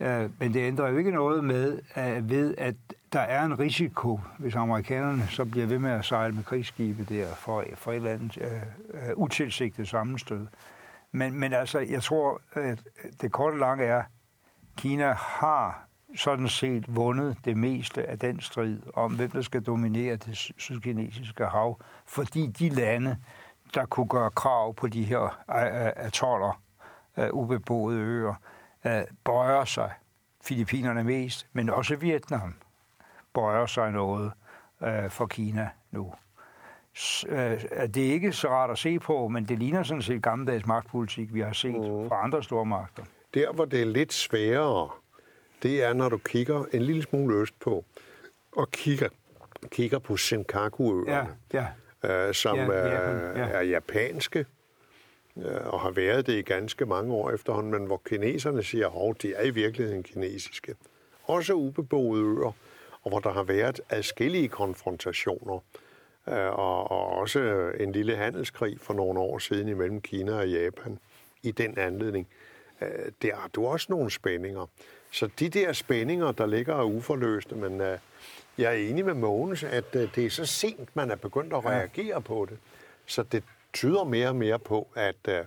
Øh, 0.00 0.30
men 0.38 0.54
det 0.54 0.60
ændrer 0.60 0.88
jo 0.88 0.96
ikke 0.96 1.10
noget 1.10 1.44
med, 1.44 1.80
at 1.94 2.28
ved 2.28 2.54
at 2.58 2.74
der 3.12 3.20
er 3.20 3.44
en 3.44 3.58
risiko, 3.58 4.20
hvis 4.38 4.54
amerikanerne 4.54 5.26
så 5.28 5.44
bliver 5.44 5.66
ved 5.66 5.78
med 5.78 5.90
at 5.90 6.04
sejle 6.04 6.34
med 6.34 6.44
krigsskibe 6.44 7.04
der 7.04 7.34
for, 7.34 7.64
for 7.74 7.92
et 7.92 7.96
eller 7.96 8.10
andet 8.10 8.38
øh, 8.40 9.08
øh, 9.08 9.16
utilsigtet 9.16 9.88
sammenstød. 9.88 10.46
Men, 11.12 11.34
men 11.34 11.52
altså, 11.52 11.78
jeg 11.78 12.02
tror, 12.02 12.40
at 12.52 12.82
det 13.20 13.32
korte 13.32 13.58
lange 13.58 13.84
er, 13.84 13.98
at 13.98 14.04
Kina 14.76 15.12
har 15.12 15.86
sådan 16.16 16.48
set 16.48 16.96
vundet 16.96 17.36
det 17.44 17.56
meste 17.56 18.06
af 18.06 18.18
den 18.18 18.40
strid 18.40 18.80
om, 18.94 19.14
hvem 19.14 19.30
der 19.30 19.42
skal 19.42 19.62
dominere 19.62 20.16
det 20.16 20.36
sydkinesiske 20.58 21.44
hav, 21.44 21.80
fordi 22.06 22.46
de 22.46 22.68
lande, 22.68 23.16
der 23.74 23.86
kunne 23.86 24.08
gøre 24.08 24.30
krav 24.30 24.74
på 24.74 24.88
de 24.88 25.04
her 25.04 25.22
øh, 25.50 25.86
øh, 25.86 25.92
atoller, 25.96 26.62
øh, 27.16 27.28
ubeboede 27.32 28.00
øer, 28.00 28.34
bøjer 29.24 29.64
sig. 29.64 29.90
Filippinerne 30.42 31.04
mest, 31.04 31.46
men 31.52 31.70
også 31.70 31.96
Vietnam 31.96 32.54
bøjer 33.34 33.66
sig 33.66 33.92
noget 33.92 34.32
for 35.08 35.26
Kina 35.26 35.68
nu. 35.90 36.12
Det 37.94 37.96
er 37.96 38.12
ikke 38.12 38.32
så 38.32 38.48
rart 38.48 38.70
at 38.70 38.78
se 38.78 38.98
på, 38.98 39.28
men 39.28 39.44
det 39.44 39.58
ligner 39.58 39.82
sådan 39.82 40.02
set 40.02 40.22
gammeldags 40.22 40.66
magtpolitik, 40.66 41.34
vi 41.34 41.40
har 41.40 41.52
set 41.52 41.74
mm. 41.74 42.08
fra 42.08 42.24
andre 42.24 42.42
store 42.42 42.64
magter. 42.64 43.02
Der, 43.34 43.52
hvor 43.52 43.64
det 43.64 43.80
er 43.82 43.86
lidt 43.86 44.12
sværere, 44.12 44.88
det 45.62 45.84
er, 45.84 45.92
når 45.92 46.08
du 46.08 46.18
kigger 46.18 46.64
en 46.72 46.82
lille 46.82 47.02
smule 47.02 47.36
øst 47.36 47.60
på, 47.60 47.84
og 48.56 48.70
kigger, 48.70 49.08
kigger 49.70 49.98
på 49.98 50.16
Senkaku-øerne, 50.16 51.36
ja, 51.52 51.66
ja. 52.04 52.28
Øh, 52.28 52.34
som 52.34 52.56
ja, 52.56 52.62
er, 52.62 53.38
ja. 53.38 53.48
er 53.48 53.62
japanske, 53.62 54.46
øh, 55.36 55.66
og 55.66 55.80
har 55.80 55.90
været 55.90 56.26
det 56.26 56.32
i 56.32 56.42
ganske 56.42 56.86
mange 56.86 57.14
år 57.14 57.30
efterhånden, 57.30 57.72
men 57.72 57.86
hvor 57.86 58.02
kineserne 58.04 58.62
siger, 58.62 59.10
at 59.10 59.22
de 59.22 59.34
er 59.34 59.42
i 59.42 59.50
virkeligheden 59.50 60.02
kinesiske. 60.02 60.74
Også 61.24 61.52
ubeboede 61.52 62.22
øer, 62.22 62.52
og 63.02 63.10
hvor 63.10 63.18
der 63.18 63.32
har 63.32 63.42
været 63.42 63.80
adskillige 63.90 64.48
konfrontationer, 64.48 65.58
øh, 66.28 66.58
og, 66.58 66.90
og 66.90 67.06
også 67.06 67.70
en 67.80 67.92
lille 67.92 68.16
handelskrig 68.16 68.80
for 68.80 68.94
nogle 68.94 69.20
år 69.20 69.38
siden 69.38 69.68
imellem 69.68 70.00
Kina 70.00 70.32
og 70.32 70.48
Japan 70.48 70.98
i 71.42 71.50
den 71.50 71.78
anledning. 71.78 72.28
Øh, 72.80 73.12
der 73.22 73.36
har 73.36 73.48
du 73.48 73.66
også 73.66 73.86
nogle 73.90 74.10
spændinger. 74.10 74.66
Så 75.12 75.30
de 75.38 75.48
der 75.48 75.72
spændinger, 75.72 76.32
der 76.32 76.46
ligger 76.46 76.74
er 76.74 76.84
uforløste, 76.84 77.54
men 77.54 77.80
uh, 77.80 77.98
jeg 78.58 78.72
er 78.72 78.88
enig 78.88 79.04
med 79.04 79.14
Mogens, 79.14 79.64
at 79.64 79.92
det 79.92 80.18
er 80.18 80.30
så 80.30 80.46
sent, 80.46 80.96
man 80.96 81.10
er 81.10 81.16
begyndt 81.16 81.52
at 81.52 81.64
reagere 81.64 82.22
på 82.22 82.46
det. 82.50 82.58
Så 83.06 83.22
det 83.22 83.44
tyder 83.72 84.04
mere 84.04 84.28
og 84.28 84.36
mere 84.36 84.58
på, 84.58 84.88
at 84.94 85.46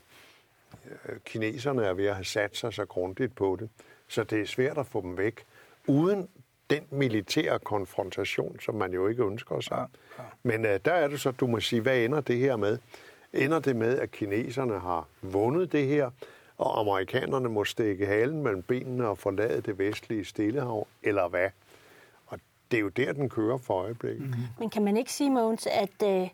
kineserne 1.26 1.86
er 1.86 1.94
ved 1.94 2.06
at 2.06 2.16
have 2.16 2.26
sat 2.26 2.58
sig 2.58 2.74
så 2.74 2.86
grundigt 2.86 3.36
på 3.36 3.58
det. 3.60 3.70
Så 4.08 4.24
det 4.24 4.42
er 4.42 4.46
svært 4.46 4.78
at 4.78 4.88
få 4.88 5.02
dem 5.02 5.18
væk, 5.18 5.46
uden 5.88 6.30
den 6.74 6.84
militære 7.00 7.60
konfrontation, 7.60 8.60
som 8.60 8.76
man 8.76 8.94
jo 8.94 9.08
ikke 9.08 9.24
ønsker 9.24 9.60
sig. 9.60 9.78
Ja, 10.18 10.24
ja. 10.24 10.30
Men 10.44 10.66
uh, 10.66 10.72
der 10.86 10.92
er 10.92 11.08
det 11.08 11.22
så, 11.22 11.32
du 11.32 11.48
må 11.48 11.60
sige, 11.60 11.82
hvad 11.82 11.98
ender 11.98 12.22
det 12.22 12.38
her 12.38 12.56
med? 12.56 12.78
Ender 13.34 13.60
det 13.60 13.76
med, 13.76 14.00
at 14.00 14.12
kineserne 14.12 14.80
har 14.80 15.08
vundet 15.22 15.72
det 15.72 15.88
her, 15.88 16.10
og 16.58 16.80
amerikanerne 16.80 17.50
må 17.50 17.64
stikke 17.64 18.06
halen 18.06 18.44
mellem 18.44 18.62
benene 18.62 19.08
og 19.08 19.18
forlade 19.18 19.62
det 19.62 19.80
vestlige 19.80 20.26
Stillehav, 20.26 20.88
eller 21.04 21.28
hvad? 21.28 21.50
Og 22.28 22.40
det 22.72 22.78
er 22.78 22.82
jo 22.82 22.90
der, 22.90 23.14
den 23.14 23.30
kører 23.30 23.58
for 23.58 23.74
øjeblikket. 23.74 24.22
Mm-hmm. 24.22 24.44
Men 24.60 24.70
kan 24.70 24.84
man 24.84 24.98
ikke 24.98 25.12
sige, 25.12 25.30
Mogens, 25.30 25.68
at 25.68 26.22
uh, 26.22 26.28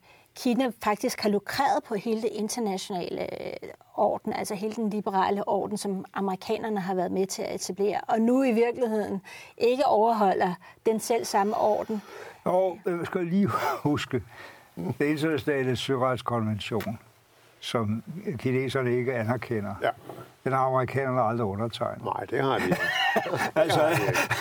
Kina 0.44 0.72
faktisk 0.84 1.22
har 1.22 1.30
lukreret 1.30 1.84
på 1.84 1.96
hele 1.96 2.22
det 2.22 2.30
internationale 2.32 3.22
øh, 3.22 3.70
orden, 3.96 4.34
altså 4.34 4.56
hele 4.56 4.76
den 4.76 4.90
liberale 4.90 5.48
orden, 5.48 5.78
som 5.78 6.06
amerikanerne 6.14 6.80
har 6.80 6.96
været 6.96 7.12
med 7.12 7.28
til 7.28 7.42
at 7.42 7.56
etablere, 7.56 8.02
og 8.02 8.22
nu 8.22 8.44
i 8.44 8.52
virkeligheden 8.52 9.22
ikke 9.58 9.86
overholder 9.86 10.54
den 10.86 11.00
selv 11.00 11.26
samme 11.26 11.58
orden? 11.58 12.02
Jo, 12.46 12.78
øh, 12.86 12.98
jeg 12.98 13.06
skal 13.06 13.26
lige 13.26 13.50
huske, 13.84 14.24
den 14.76 14.96
internationale 15.00 15.76
søretskonvention 15.76 17.00
som 17.60 18.03
kineserne 18.38 18.97
ikke 18.97 19.14
anerkender. 19.14 19.76
Ja. 19.82 19.89
Den 20.43 20.51
har 20.51 20.60
amerikanerne 20.60 21.22
aldrig 21.22 21.47
undertegnet. 21.47 22.03
Nej, 22.03 22.26
det 22.30 22.41
har 22.41 22.57
de 22.57 22.64
ikke. 22.64 22.78
altså, 23.62 23.89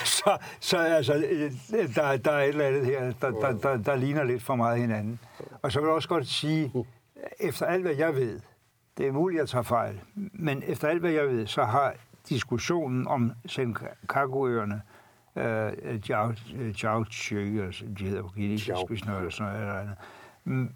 så, 0.05 0.37
så 0.59 0.77
altså, 0.77 1.13
der, 1.95 2.17
der 2.17 2.31
er 2.31 2.41
et 2.43 2.49
eller 2.49 2.67
andet 2.67 2.85
her, 2.85 3.11
der, 3.21 3.31
der, 3.31 3.57
der, 3.57 3.77
der 3.77 3.95
ligner 3.95 4.23
lidt 4.23 4.43
for 4.43 4.55
meget 4.55 4.79
hinanden. 4.79 5.19
Og 5.61 5.71
så 5.71 5.79
vil 5.79 5.87
jeg 5.87 5.95
også 5.95 6.09
godt 6.09 6.27
sige, 6.27 6.71
efter 7.39 7.65
alt 7.65 7.81
hvad 7.81 7.95
jeg 7.95 8.15
ved, 8.15 8.39
det 8.97 9.07
er 9.07 9.11
muligt 9.11 9.41
at 9.41 9.49
tage 9.49 9.63
fejl, 9.63 10.01
men 10.33 10.63
efter 10.67 10.87
alt 10.87 10.99
hvad 10.99 11.11
jeg 11.11 11.27
ved, 11.27 11.47
så 11.47 11.63
har 11.63 11.93
diskussionen 12.29 13.07
om 13.07 13.31
Senkakuøerne, 13.45 14.81
øh, 15.35 16.09
Jiao, 16.09 16.33
Jiao 16.83 17.05
altså, 17.65 17.85
de 17.99 18.03
hedder 18.03 18.21
på 18.21 18.29
kinesisk, 18.29 18.71
hvis 18.87 19.05
noget 19.05 19.19
eller 19.19 19.31
sådan 19.31 19.53
noget, 19.53 19.67
eller 19.67 19.79
andet, 19.79 19.95
mm, 20.43 20.73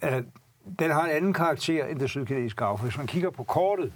den 0.80 0.92
har 0.92 1.06
en 1.06 1.12
anden 1.12 1.34
karakter 1.34 1.86
end 1.86 2.00
det 2.00 2.10
sydkinesiske 2.10 2.64
hav. 2.64 2.78
Hvis 2.82 2.98
man 2.98 3.08
kigger 3.08 3.30
på 3.30 3.44
kortet, 3.44 3.94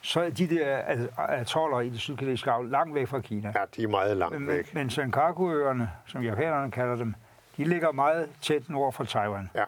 så 0.00 0.20
er 0.20 0.30
de 0.30 0.48
der 0.48 0.78
atoller 1.18 1.80
i 1.80 1.88
det 1.88 2.00
sydkinesiske 2.00 2.50
hav 2.50 2.64
langt 2.64 2.94
væk 2.94 3.08
fra 3.08 3.20
Kina. 3.20 3.52
Ja, 3.54 3.64
de 3.76 3.82
er 3.82 3.88
meget 3.88 4.16
langt 4.16 4.46
væk. 4.46 4.74
Men, 4.74 4.80
men 4.82 4.90
Senkaku-øerne, 4.90 5.90
som 6.06 6.22
japanerne 6.22 6.70
kalder 6.70 6.96
dem, 6.96 7.14
de 7.56 7.64
ligger 7.64 7.92
meget 7.92 8.28
tæt 8.42 8.70
nord 8.70 8.92
for 8.92 9.04
Taiwan. 9.04 9.50
Ja. 9.54 9.64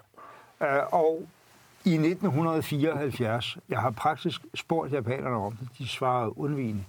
Uh, 0.61 0.93
og 0.93 1.23
i 1.85 1.95
1974, 1.95 3.59
jeg 3.69 3.79
har 3.79 3.91
praktisk 3.91 4.41
spurgt 4.55 4.93
japanerne 4.93 5.37
om 5.37 5.57
det, 5.57 5.69
de 5.79 5.89
svarede 5.89 6.39
undvigende, 6.39 6.85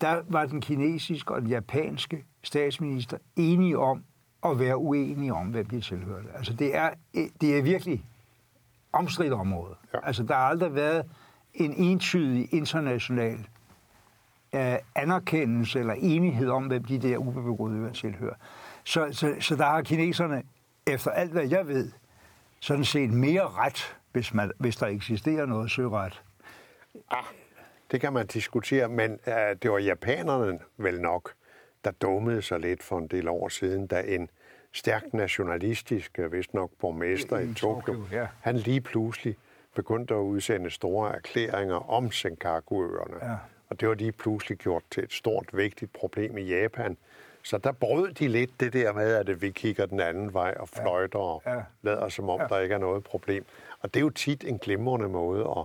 der 0.00 0.22
var 0.28 0.46
den 0.46 0.60
kinesiske 0.60 1.34
og 1.34 1.40
den 1.40 1.48
japanske 1.48 2.24
statsminister 2.42 3.18
enige 3.36 3.78
om 3.78 4.04
at 4.44 4.58
være 4.58 4.76
uenige 4.76 5.34
om, 5.34 5.46
hvem 5.46 5.66
de 5.66 5.80
tilhørte. 5.80 6.28
Altså 6.34 6.52
det 6.52 6.76
er, 6.76 6.90
det 7.40 7.58
er 7.58 7.62
virkelig 7.62 8.04
omstridt 8.98 9.32
område. 9.32 9.74
Ja. 9.94 9.98
Altså, 10.02 10.22
der 10.22 10.34
har 10.34 10.42
aldrig 10.42 10.74
været 10.74 11.04
en 11.54 11.72
entydig 11.72 12.54
international 12.54 13.38
uh, 14.52 14.74
anerkendelse 14.94 15.80
eller 15.80 15.94
enighed 15.98 16.48
om, 16.48 16.66
hvem 16.66 16.84
de 16.84 16.98
der 16.98 17.16
ubebegåede 17.18 17.78
øer 17.78 17.92
tilhører. 17.92 18.34
Så, 18.84 19.08
så, 19.12 19.34
så 19.40 19.56
der 19.56 19.64
har 19.64 19.82
kineserne, 19.82 20.42
efter 20.86 21.10
alt 21.10 21.32
hvad 21.32 21.48
jeg 21.48 21.68
ved, 21.68 21.92
sådan 22.60 22.84
set 22.84 23.10
mere 23.10 23.48
ret, 23.48 23.96
hvis, 24.12 24.34
man, 24.34 24.52
hvis 24.58 24.76
der 24.76 24.86
eksisterer 24.86 25.46
noget 25.46 25.70
søret. 25.70 26.22
Ah, 27.10 27.24
det 27.90 28.00
kan 28.00 28.12
man 28.12 28.26
diskutere, 28.26 28.88
men 28.88 29.10
uh, 29.26 29.32
det 29.62 29.70
var 29.70 29.78
japanerne 29.78 30.58
vel 30.76 31.00
nok, 31.00 31.32
der 31.84 31.90
dummede 31.90 32.42
sig 32.42 32.60
lidt 32.60 32.82
for 32.82 32.98
en 32.98 33.06
del 33.06 33.28
år 33.28 33.48
siden, 33.48 33.86
da 33.86 34.02
en 34.06 34.28
stærkt 34.76 35.14
nationalistisk, 35.14 36.18
øh, 36.18 36.32
vist 36.32 36.54
nok 36.54 36.70
borgmester 36.80 37.38
i, 37.38 37.50
i 37.50 37.54
Tokyo, 37.54 37.94
Tokyo 37.94 38.16
ja. 38.16 38.26
han 38.40 38.56
lige 38.56 38.80
pludselig 38.80 39.36
begyndte 39.74 40.14
at 40.14 40.18
udsende 40.18 40.70
store 40.70 41.14
erklæringer 41.14 41.90
om 41.90 42.12
Senkaku-øerne. 42.12 43.30
Ja. 43.30 43.36
Og 43.68 43.80
det 43.80 43.88
var 43.88 43.94
lige 43.94 44.12
pludselig 44.12 44.58
gjort 44.58 44.82
til 44.90 45.04
et 45.04 45.12
stort, 45.12 45.48
vigtigt 45.52 45.92
problem 45.92 46.38
i 46.38 46.42
Japan. 46.42 46.96
Så 47.42 47.58
der 47.58 47.72
brød 47.72 48.12
de 48.12 48.28
lidt 48.28 48.60
det 48.60 48.72
der 48.72 48.92
med, 48.92 49.14
at 49.14 49.42
vi 49.42 49.50
kigger 49.50 49.86
den 49.86 50.00
anden 50.00 50.34
vej 50.34 50.54
og 50.60 50.68
fløjter 50.68 51.18
og 51.18 51.42
ja. 51.46 51.62
lader 51.82 52.08
som 52.08 52.28
om, 52.28 52.40
ja. 52.40 52.46
der 52.46 52.60
ikke 52.60 52.74
er 52.74 52.78
noget 52.78 53.04
problem. 53.04 53.44
Og 53.80 53.94
det 53.94 54.00
er 54.00 54.04
jo 54.04 54.10
tit 54.10 54.44
en 54.44 54.58
glimrende 54.58 55.08
måde 55.08 55.40
at, 55.56 55.64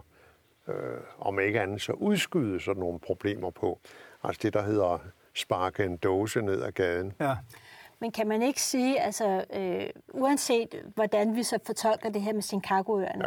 øh, 0.76 1.00
om 1.20 1.40
ikke 1.40 1.62
andet, 1.62 1.82
så 1.82 1.92
udskyde 1.92 2.60
sådan 2.60 2.80
nogle 2.80 3.00
problemer 3.00 3.50
på. 3.50 3.80
Altså 4.24 4.40
det, 4.44 4.54
der 4.54 4.62
hedder 4.62 4.98
sparke 5.34 5.84
en 5.84 5.98
dåse 5.98 6.42
ned 6.42 6.62
ad 6.64 6.72
gaden. 6.72 7.14
Ja. 7.20 7.36
Men 8.02 8.12
kan 8.12 8.28
man 8.28 8.42
ikke 8.42 8.62
sige, 8.62 9.00
altså 9.02 9.46
øh, 9.54 9.86
uanset 10.14 10.76
hvordan 10.96 11.36
vi 11.36 11.44
så 11.44 11.60
fortolker 11.66 12.10
det 12.10 12.22
her 12.22 12.34
med 12.34 12.42
Senkakuøerne, 12.42 13.24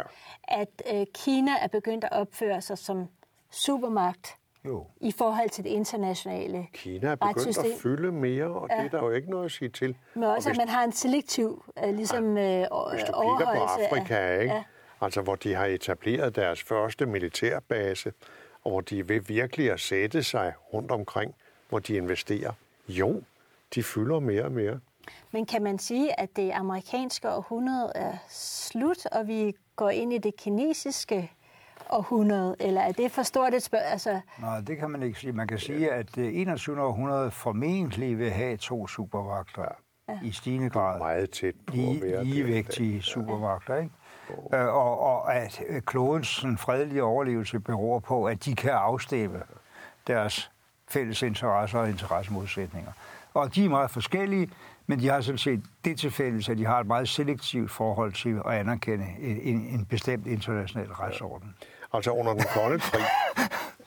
ja. 0.51 0.61
at 0.61 0.83
øh, 0.93 1.05
Kina 1.13 1.51
er 1.61 1.67
begyndt 1.67 2.03
at 2.03 2.11
opføre 2.11 2.61
sig 2.61 2.77
som 2.77 3.07
supermagt 3.51 4.35
Jo. 4.65 4.85
i 5.01 5.11
forhold 5.11 5.49
til 5.49 5.63
det 5.63 5.69
internationale 5.69 6.67
Kina 6.73 7.07
er 7.07 7.15
begyndt 7.15 7.37
retssystem. 7.37 7.71
at 7.71 7.79
fylde 7.81 8.11
mere, 8.11 8.45
og 8.45 8.67
ja. 8.69 8.77
det 8.77 8.85
er 8.85 8.89
der 8.89 9.05
jo 9.05 9.11
ikke 9.11 9.29
noget 9.29 9.45
at 9.45 9.51
sige 9.51 9.69
til. 9.69 9.97
Men 10.13 10.23
Og 10.23 10.31
også, 10.35 10.49
at 10.49 10.55
hvis- 10.55 10.57
man 10.57 10.69
har 10.69 10.83
en 10.83 10.91
selektiv 10.91 11.63
øh, 11.83 11.95
ligesom, 11.95 12.37
øh, 12.37 12.43
Hvis 12.43 12.67
du 12.67 12.67
kigger 12.71 13.05
på 13.05 13.13
overholdelse 13.13 13.81
af- 13.81 13.89
Afrika, 13.89 14.39
ikke? 14.39 14.53
Ja. 14.53 14.63
altså 15.01 15.21
hvor 15.21 15.35
de 15.35 15.53
har 15.53 15.65
etableret 15.65 16.35
deres 16.35 16.63
første 16.63 17.05
militærbase, 17.05 18.13
og 18.63 18.71
hvor 18.71 18.81
de 18.81 19.09
ved 19.09 19.19
virkelig 19.21 19.71
at 19.71 19.79
sætte 19.79 20.23
sig 20.23 20.53
rundt 20.73 20.91
omkring, 20.91 21.35
hvor 21.69 21.79
de 21.79 21.95
investerer. 21.95 22.51
Jo, 22.89 23.21
de 23.75 23.83
fylder 23.83 24.19
mere 24.19 24.43
og 24.43 24.51
mere. 24.51 24.79
Men 25.31 25.45
kan 25.45 25.63
man 25.63 25.79
sige, 25.79 26.19
at 26.19 26.35
det 26.35 26.51
amerikanske 26.51 27.29
århundrede 27.29 27.91
er 27.95 28.13
slut, 28.29 29.05
og 29.05 29.27
vi 29.27 29.53
går 29.75 29.89
ind 29.89 30.13
i 30.13 30.17
det 30.17 30.35
kinesiske 30.35 31.31
århundrede? 31.89 32.55
Eller 32.59 32.81
er 32.81 32.91
det 32.91 33.11
for 33.11 33.23
stort 33.23 33.53
et 33.53 33.63
spørgsmål? 33.63 33.91
Altså, 33.91 34.19
Nej, 34.39 34.59
det 34.61 34.77
kan 34.77 34.89
man 34.89 35.03
ikke 35.03 35.19
sige. 35.19 35.33
Man 35.33 35.47
kan 35.47 35.59
sige, 35.59 35.91
at 35.91 36.15
det 36.15 36.41
21. 36.41 36.81
århundrede 36.81 37.31
formentlig 37.31 38.19
vil 38.19 38.31
have 38.31 38.57
to 38.57 38.87
supervagter 38.87 39.65
ja. 40.09 40.19
i 40.23 40.31
stigende 40.31 40.69
grad. 40.69 40.97
Meget 40.99 41.29
tæt 41.31 41.55
på 41.67 41.73
at 41.73 41.77
Lige, 41.79 42.01
være 42.01 42.23
ligevægtige 42.23 43.01
supervagter, 43.01 43.75
ikke? 43.75 43.91
Øh, 44.53 44.65
Og, 44.75 44.99
og 44.99 45.35
at 45.35 45.61
øh, 45.67 45.81
klodens 45.81 46.45
fredelige 46.57 47.03
overlevelse 47.03 47.59
beror 47.59 47.99
på, 47.99 48.25
at 48.25 48.45
de 48.45 48.55
kan 48.55 48.71
afstemme 48.71 49.41
deres 50.07 50.51
fælles 50.87 51.21
interesser 51.21 51.79
og 51.79 51.89
interessemodsætninger. 51.89 52.91
Og 53.35 53.55
de 53.55 53.65
er 53.65 53.69
meget 53.69 53.91
forskellige, 53.91 54.49
men 54.87 54.99
de 54.99 55.07
har 55.07 55.21
sådan 55.21 55.37
set 55.37 55.63
det 55.85 55.99
til 55.99 56.11
fælles, 56.11 56.49
at 56.49 56.57
de 56.57 56.65
har 56.65 56.79
et 56.79 56.87
meget 56.87 57.09
selektivt 57.09 57.71
forhold 57.71 58.13
til 58.13 58.39
at 58.45 58.51
anerkende 58.53 59.05
en, 59.19 59.61
en 59.61 59.85
bestemt 59.85 60.27
international 60.27 60.87
retsorden. 60.87 61.55
Altså 61.93 62.11
under 62.11 62.33
den 62.33 62.43
kolde 62.53 62.79
krig, 62.79 63.05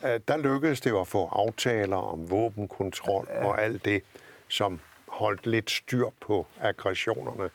øh, 0.13 0.21
der 0.29 0.37
lykkedes 0.37 0.81
det 0.81 1.01
at 1.01 1.09
få 1.09 1.27
aftaler 1.27 1.97
om 1.97 2.31
våbenkontrol 2.31 3.29
og 3.43 3.63
alt 3.63 3.85
det, 3.85 4.03
som 4.49 4.81
holdt 5.09 5.47
lidt 5.47 5.71
styr 5.71 6.07
på 6.21 6.47
aggressionerne. 6.61 7.51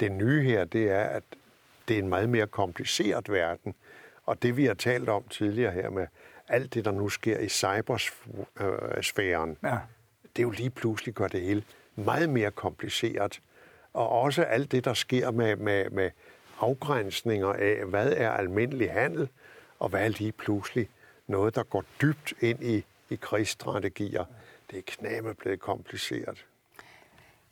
Det 0.00 0.12
nye 0.12 0.42
her, 0.42 0.64
det 0.64 0.90
er, 0.90 1.04
at 1.04 1.22
det 1.88 1.94
er 1.94 1.98
en 2.02 2.08
meget 2.08 2.28
mere 2.28 2.46
kompliceret 2.46 3.32
verden. 3.32 3.74
Og 4.26 4.42
det, 4.42 4.56
vi 4.56 4.64
har 4.64 4.74
talt 4.74 5.08
om 5.08 5.22
tidligere 5.30 5.72
her 5.72 5.90
med 5.90 6.06
alt 6.48 6.74
det, 6.74 6.84
der 6.84 6.90
nu 6.90 7.08
sker 7.08 7.38
i 7.38 7.48
cybersfæren, 7.48 9.56
Ja 9.62 9.78
det 10.36 10.42
er 10.42 10.46
jo 10.46 10.50
lige 10.50 10.70
pludselig 10.70 11.14
gør 11.14 11.28
det 11.28 11.40
hele 11.40 11.64
meget 11.96 12.28
mere 12.28 12.50
kompliceret. 12.50 13.40
Og 13.92 14.08
også 14.08 14.42
alt 14.42 14.72
det, 14.72 14.84
der 14.84 14.94
sker 14.94 15.30
med, 15.30 15.56
med, 15.56 15.90
med 15.90 16.10
afgrænsninger 16.60 17.52
af, 17.52 17.84
hvad 17.84 18.12
er 18.12 18.30
almindelig 18.30 18.92
handel, 18.92 19.28
og 19.78 19.88
hvad 19.88 20.04
er 20.04 20.08
lige 20.08 20.32
pludselig 20.32 20.88
noget, 21.26 21.54
der 21.54 21.62
går 21.62 21.84
dybt 22.02 22.34
ind 22.40 22.64
i, 22.64 22.84
i 23.10 23.14
krigsstrategier. 23.14 24.24
Det 24.70 24.78
er 24.78 24.82
knæme 24.86 25.34
blevet 25.34 25.60
kompliceret. 25.60 26.46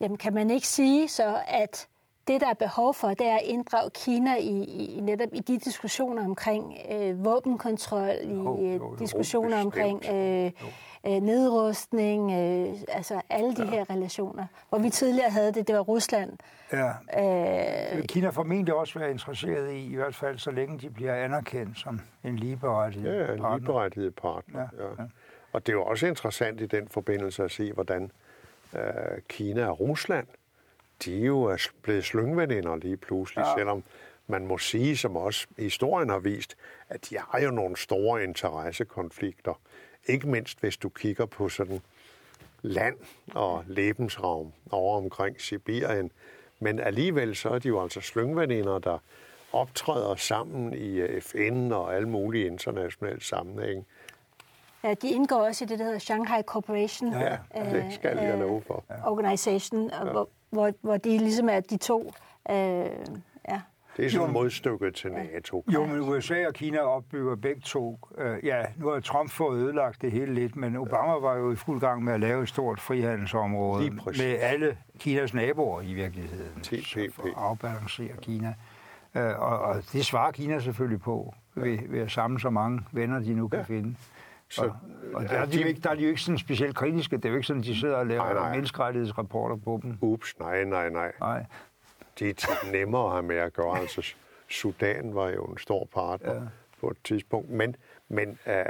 jamen, 0.00 0.16
kan 0.18 0.34
man 0.34 0.50
ikke 0.50 0.68
sige 0.68 1.08
så, 1.08 1.42
at 1.46 1.88
det, 2.28 2.40
der 2.40 2.48
er 2.48 2.54
behov 2.54 2.94
for, 2.94 3.08
det 3.08 3.26
er 3.26 3.34
at 3.34 3.42
inddrage 3.44 3.90
Kina 3.90 4.36
i, 4.36 4.64
i 4.64 5.00
netop 5.00 5.28
i 5.32 5.38
de 5.40 5.58
diskussioner 5.58 6.24
omkring 6.24 6.76
øh, 6.92 7.24
våbenkontrol, 7.24 8.08
i 8.22 8.28
Jo, 8.34 8.58
øh, 8.58 8.64
jo, 8.64 8.72
jo, 8.74 8.96
diskussioner 8.98 9.64
bestemt. 9.64 9.64
omkring 9.64 10.04
øh, 10.14 10.52
øh, 11.06 11.22
nedrustning, 11.22 12.32
øh, 12.32 12.74
altså 12.88 13.20
alle 13.30 13.54
de 13.56 13.66
her 13.66 13.90
relationer. 13.90 14.46
Hvor 14.68 14.78
vi 14.78 14.90
tidligere 14.90 15.30
havde 15.30 15.52
det, 15.52 15.68
det 15.68 15.74
var 15.74 15.80
Rusland. 15.80 16.32
Ja. 16.72 16.88
Øh, 16.88 17.90
Det 17.90 17.96
vil 17.96 18.06
Kina 18.08 18.28
formentlig 18.28 18.74
også 18.74 18.98
være 18.98 19.10
interesseret 19.10 19.72
i, 19.72 19.92
i 19.92 19.94
hvert 19.96 20.14
fald 20.14 20.38
så 20.38 20.50
længe 20.50 20.78
de 20.78 20.90
bliver 20.90 21.14
anerkendt 21.14 21.78
som 21.78 22.00
en 22.24 22.36
ligeberettiget 22.36 23.14
Ja, 23.26 23.32
en 23.32 23.40
partner. 23.40 23.56
ligeberettiget 23.56 24.14
partner. 24.14 24.60
Ja, 24.78 24.84
Ja, 24.84 24.88
ja. 24.98 25.08
Og 25.52 25.66
det 25.66 25.72
er 25.72 25.76
jo 25.76 25.84
også 25.84 26.06
interessant 26.06 26.60
i 26.60 26.66
den 26.66 26.88
forbindelse 26.88 27.44
at 27.44 27.50
se, 27.50 27.72
hvordan 27.72 28.10
øh, 28.76 28.80
Kina 29.28 29.66
og 29.66 29.80
Rusland, 29.80 30.26
de 31.04 31.16
jo 31.16 31.42
er 31.42 31.66
blevet 31.82 32.04
slyngveninder 32.04 32.76
lige 32.76 32.96
pludselig, 32.96 33.42
Ja. 33.42 33.48
ja. 33.48 33.54
selvom 33.56 33.84
man 34.26 34.46
må 34.46 34.58
sige, 34.58 34.96
som 34.96 35.16
også 35.16 35.46
historien 35.58 36.08
har 36.10 36.18
vist, 36.18 36.56
at 36.88 37.10
de 37.10 37.18
har 37.18 37.40
jo 37.40 37.50
nogle 37.50 37.76
store 37.76 38.24
interessekonflikter. 38.24 39.60
Ikke 40.06 40.28
mindst 40.28 40.60
hvis 40.60 40.76
du 40.76 40.88
kigger 40.88 41.26
på 41.26 41.48
sådan 41.48 41.80
land 42.62 42.96
og 43.34 43.64
lebensraum 43.66 44.52
over 44.70 44.96
omkring 44.96 45.40
Sibirien. 45.40 46.10
Men 46.60 46.80
alligevel 46.80 47.36
så 47.36 47.48
er 47.48 47.58
de 47.58 47.68
jo 47.68 47.82
altså 47.82 48.00
slyngveninder, 48.00 48.78
der 48.78 48.98
optræder 49.52 50.14
sammen 50.16 50.72
i 50.74 50.96
øh, 50.98 51.20
FN 51.22 51.72
og 51.72 51.96
alle 51.96 52.08
mulige 52.08 52.46
internationale 52.46 53.22
sammenhænge. 53.24 53.84
ja, 54.84 54.94
de 54.94 55.10
indgår 55.10 55.36
også 55.46 55.64
i 55.64 55.68
det, 55.68 55.78
der 55.78 55.84
hedder 55.84 55.98
Shanghai 55.98 56.42
Corporation 56.42 57.12
Ja, 57.12 57.38
det 57.54 57.92
skal 57.94 58.16
jeg 58.18 58.38
love 58.38 58.62
for. 58.66 58.84
Organization, 59.04 59.90
og 59.90 60.10
hvor, 60.10 60.28
hvor, 60.50 60.72
hvor 60.80 60.96
de 60.96 61.18
ligesom 61.18 61.48
er 61.48 61.60
de 61.60 61.76
to. 61.76 62.12
Øh, 62.50 62.56
ja. 63.48 63.60
Det 63.96 64.06
er 64.06 64.10
sådan 64.10 64.32
modstykket 64.32 64.94
til 64.94 65.12
NATO. 65.12 65.64
Jo, 65.74 65.86
men 65.86 66.00
USA 66.00 66.46
og 66.46 66.54
Kina 66.54 66.78
opbygger 66.78 67.36
begge 67.36 67.60
to. 67.60 67.98
Øh, 68.18 68.44
ja, 68.44 68.62
nu 68.76 68.88
har 68.88 69.00
Trump 69.00 69.30
fået 69.30 69.58
ødelagt 69.62 70.02
det 70.02 70.12
hele 70.12 70.34
lidt, 70.34 70.56
men 70.56 70.76
Obama 70.76 71.12
var 71.12 71.34
jo 71.36 71.52
i 71.52 71.56
fuld 71.56 71.80
gang 71.80 72.04
med 72.04 72.12
at 72.12 72.20
lave 72.20 72.42
et 72.42 72.48
stort 72.48 72.80
frihandelsområde 72.80 73.90
med 73.90 74.36
alle 74.40 74.76
Kinas 74.98 75.34
naboer 75.34 75.80
i 75.82 75.92
virkeligheden. 75.94 76.60
TPP. 76.62 77.14
For 77.14 77.22
at 77.22 77.32
afbalancere 77.36 78.16
Kina. 78.22 78.54
Øh, 79.14 79.40
og, 79.40 79.58
og 79.58 79.82
det 79.92 80.06
svarer 80.06 80.30
Kina 80.32 80.60
selvfølgelig 80.60 81.00
på 81.00 81.34
ved, 81.54 81.78
ved 81.88 82.00
at 82.00 82.10
samle 82.10 82.40
så 82.40 82.50
mange 82.50 82.80
venner, 82.92 83.18
de 83.20 83.34
nu 83.34 83.48
kan 83.48 83.58
Ja. 83.58 83.64
finde. 83.64 83.94
Så, 84.50 84.62
og, 84.62 84.72
og 85.14 85.22
der, 85.22 85.28
er 85.28 85.46
de, 85.46 85.60
jo 85.60 85.66
ikke, 85.66 85.80
der 85.80 85.90
er 85.90 85.94
de 85.94 86.02
jo 86.02 86.08
ikke 86.08 86.20
sådan 86.20 86.38
specielt 86.38 86.76
kritiske. 86.76 87.16
Det 87.16 87.24
er 87.24 87.28
jo 87.28 87.34
ikke 87.34 87.46
sådan, 87.46 87.62
de 87.62 87.76
sidder 87.76 87.96
og 87.96 88.06
laver 88.06 88.24
Nej, 88.24 88.34
nej. 88.34 88.50
menneskerettighedsrapporter 88.50 89.56
på 89.56 89.80
dem. 89.82 89.98
Ups, 90.00 90.38
nej, 90.38 90.64
nej, 90.64 90.90
nej. 90.90 91.12
Nej. 91.20 91.44
De 92.18 92.30
er 92.30 92.34
tit 92.34 92.72
nemmere 92.72 93.04
at 93.04 93.10
have 93.10 93.22
med 93.22 93.36
at 93.36 93.52
gøre. 93.52 93.78
Altså, 93.78 94.14
Sudan 94.48 95.14
var 95.14 95.28
jo 95.28 95.44
en 95.44 95.58
stor 95.58 95.88
partner 95.94 96.34
ja. 96.34 96.40
på 96.80 96.90
et 96.90 96.96
tidspunkt. 97.04 97.50
Men, 97.50 97.76
men 98.08 98.38
øh, 98.46 98.64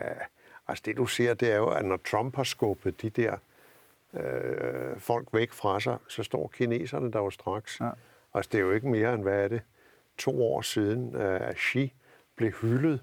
altså 0.69 0.83
det, 0.87 0.97
du 0.97 1.07
ser, 1.07 1.35
det 1.35 1.53
er 1.53 1.57
jo, 1.57 1.69
at 1.69 1.85
når 1.85 1.99
Trump 2.11 2.37
har 2.37 2.45
skubbet 2.45 3.03
de 3.03 3.11
der 3.11 3.37
øh, 4.15 5.01
folk 5.01 5.29
væk 5.33 5.53
fra 5.53 5.81
sig, 5.81 5.97
så 6.09 6.23
står 6.23 6.49
kineserne 6.49 7.13
der 7.13 7.19
jo 7.19 7.31
straks. 7.31 7.81
Ja. 7.81 7.91
Altså, 8.35 8.49
det 8.53 8.59
er 8.59 8.63
jo 8.63 8.73
ikke 8.73 8.89
mere 8.89 9.15
end, 9.15 9.23
hvad 9.23 9.45
er 9.45 9.49
det, 9.49 9.61
to 10.19 10.43
år 10.43 10.63
siden, 10.63 11.17
øh, 11.17 11.49
at 11.49 11.57
Xi 11.59 11.93
blev 12.37 12.51
hyldet 12.51 13.01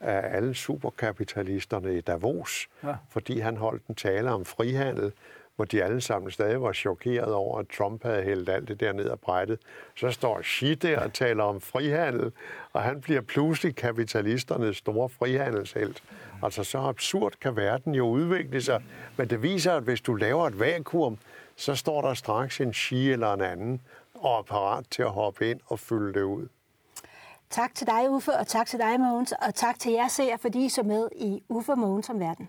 af 0.00 0.36
alle 0.36 0.54
superkapitalisterne 0.54 1.96
i 1.96 2.00
Davos, 2.00 2.68
Ja. 2.84 2.94
fordi 3.10 3.38
han 3.40 3.56
holdt 3.56 3.86
en 3.86 3.94
tale 3.94 4.30
om 4.30 4.44
frihandel, 4.44 5.12
hvor 5.56 5.64
de 5.64 5.84
alle 5.84 6.00
sammen 6.00 6.30
stadig 6.30 6.62
var 6.62 6.72
chokeret 6.72 7.32
over, 7.34 7.58
at 7.58 7.66
Trump 7.68 8.02
havde 8.02 8.22
hældt 8.22 8.48
alt 8.48 8.68
det 8.68 8.80
der 8.80 8.92
ned 8.92 9.10
ad 9.10 9.16
brættet. 9.16 9.58
Så 9.96 10.10
står 10.10 10.42
Xi 10.42 10.74
der 10.74 11.00
og 11.00 11.12
taler 11.12 11.44
om 11.44 11.60
frihandel, 11.60 12.32
og 12.72 12.82
han 12.82 13.00
bliver 13.00 13.20
pludselig 13.20 13.76
kapitalisternes 13.76 14.76
store 14.76 15.08
frihandelshelt. 15.08 16.02
Altså 16.42 16.64
så 16.64 16.78
absurd 16.78 17.32
kan 17.40 17.56
verden 17.56 17.94
jo 17.94 18.06
udvikle 18.06 18.60
sig. 18.62 18.82
Men 19.16 19.30
det 19.30 19.42
viser, 19.42 19.72
at 19.72 19.82
hvis 19.82 20.00
du 20.00 20.14
laver 20.14 20.46
et 20.46 20.60
vakuum, 20.60 21.18
så 21.56 21.74
står 21.74 22.02
der 22.02 22.14
straks 22.14 22.60
en 22.60 22.74
Xi 22.74 23.10
eller 23.12 23.32
en 23.32 23.40
anden, 23.40 23.80
og 24.14 24.38
er 24.38 24.42
parat 24.42 24.84
til 24.90 25.02
at 25.02 25.10
hoppe 25.10 25.50
ind 25.50 25.60
og 25.66 25.78
fylde 25.78 26.12
det 26.14 26.22
ud. 26.22 26.48
Tak 27.50 27.74
til 27.74 27.86
dig, 27.86 28.10
Uffe, 28.10 28.32
og 28.32 28.46
tak 28.46 28.66
til 28.66 28.78
dig, 28.78 29.00
Mogens, 29.00 29.32
og 29.32 29.54
tak 29.54 29.78
til 29.78 29.92
jer 29.92 30.08
seere, 30.08 30.38
fordi 30.38 30.64
I 30.64 30.68
så 30.68 30.82
med 30.82 31.08
i 31.16 31.42
Uffe 31.48 31.72
og 31.72 31.78
Mogens 31.78 32.10
om 32.10 32.20
verden. 32.20 32.48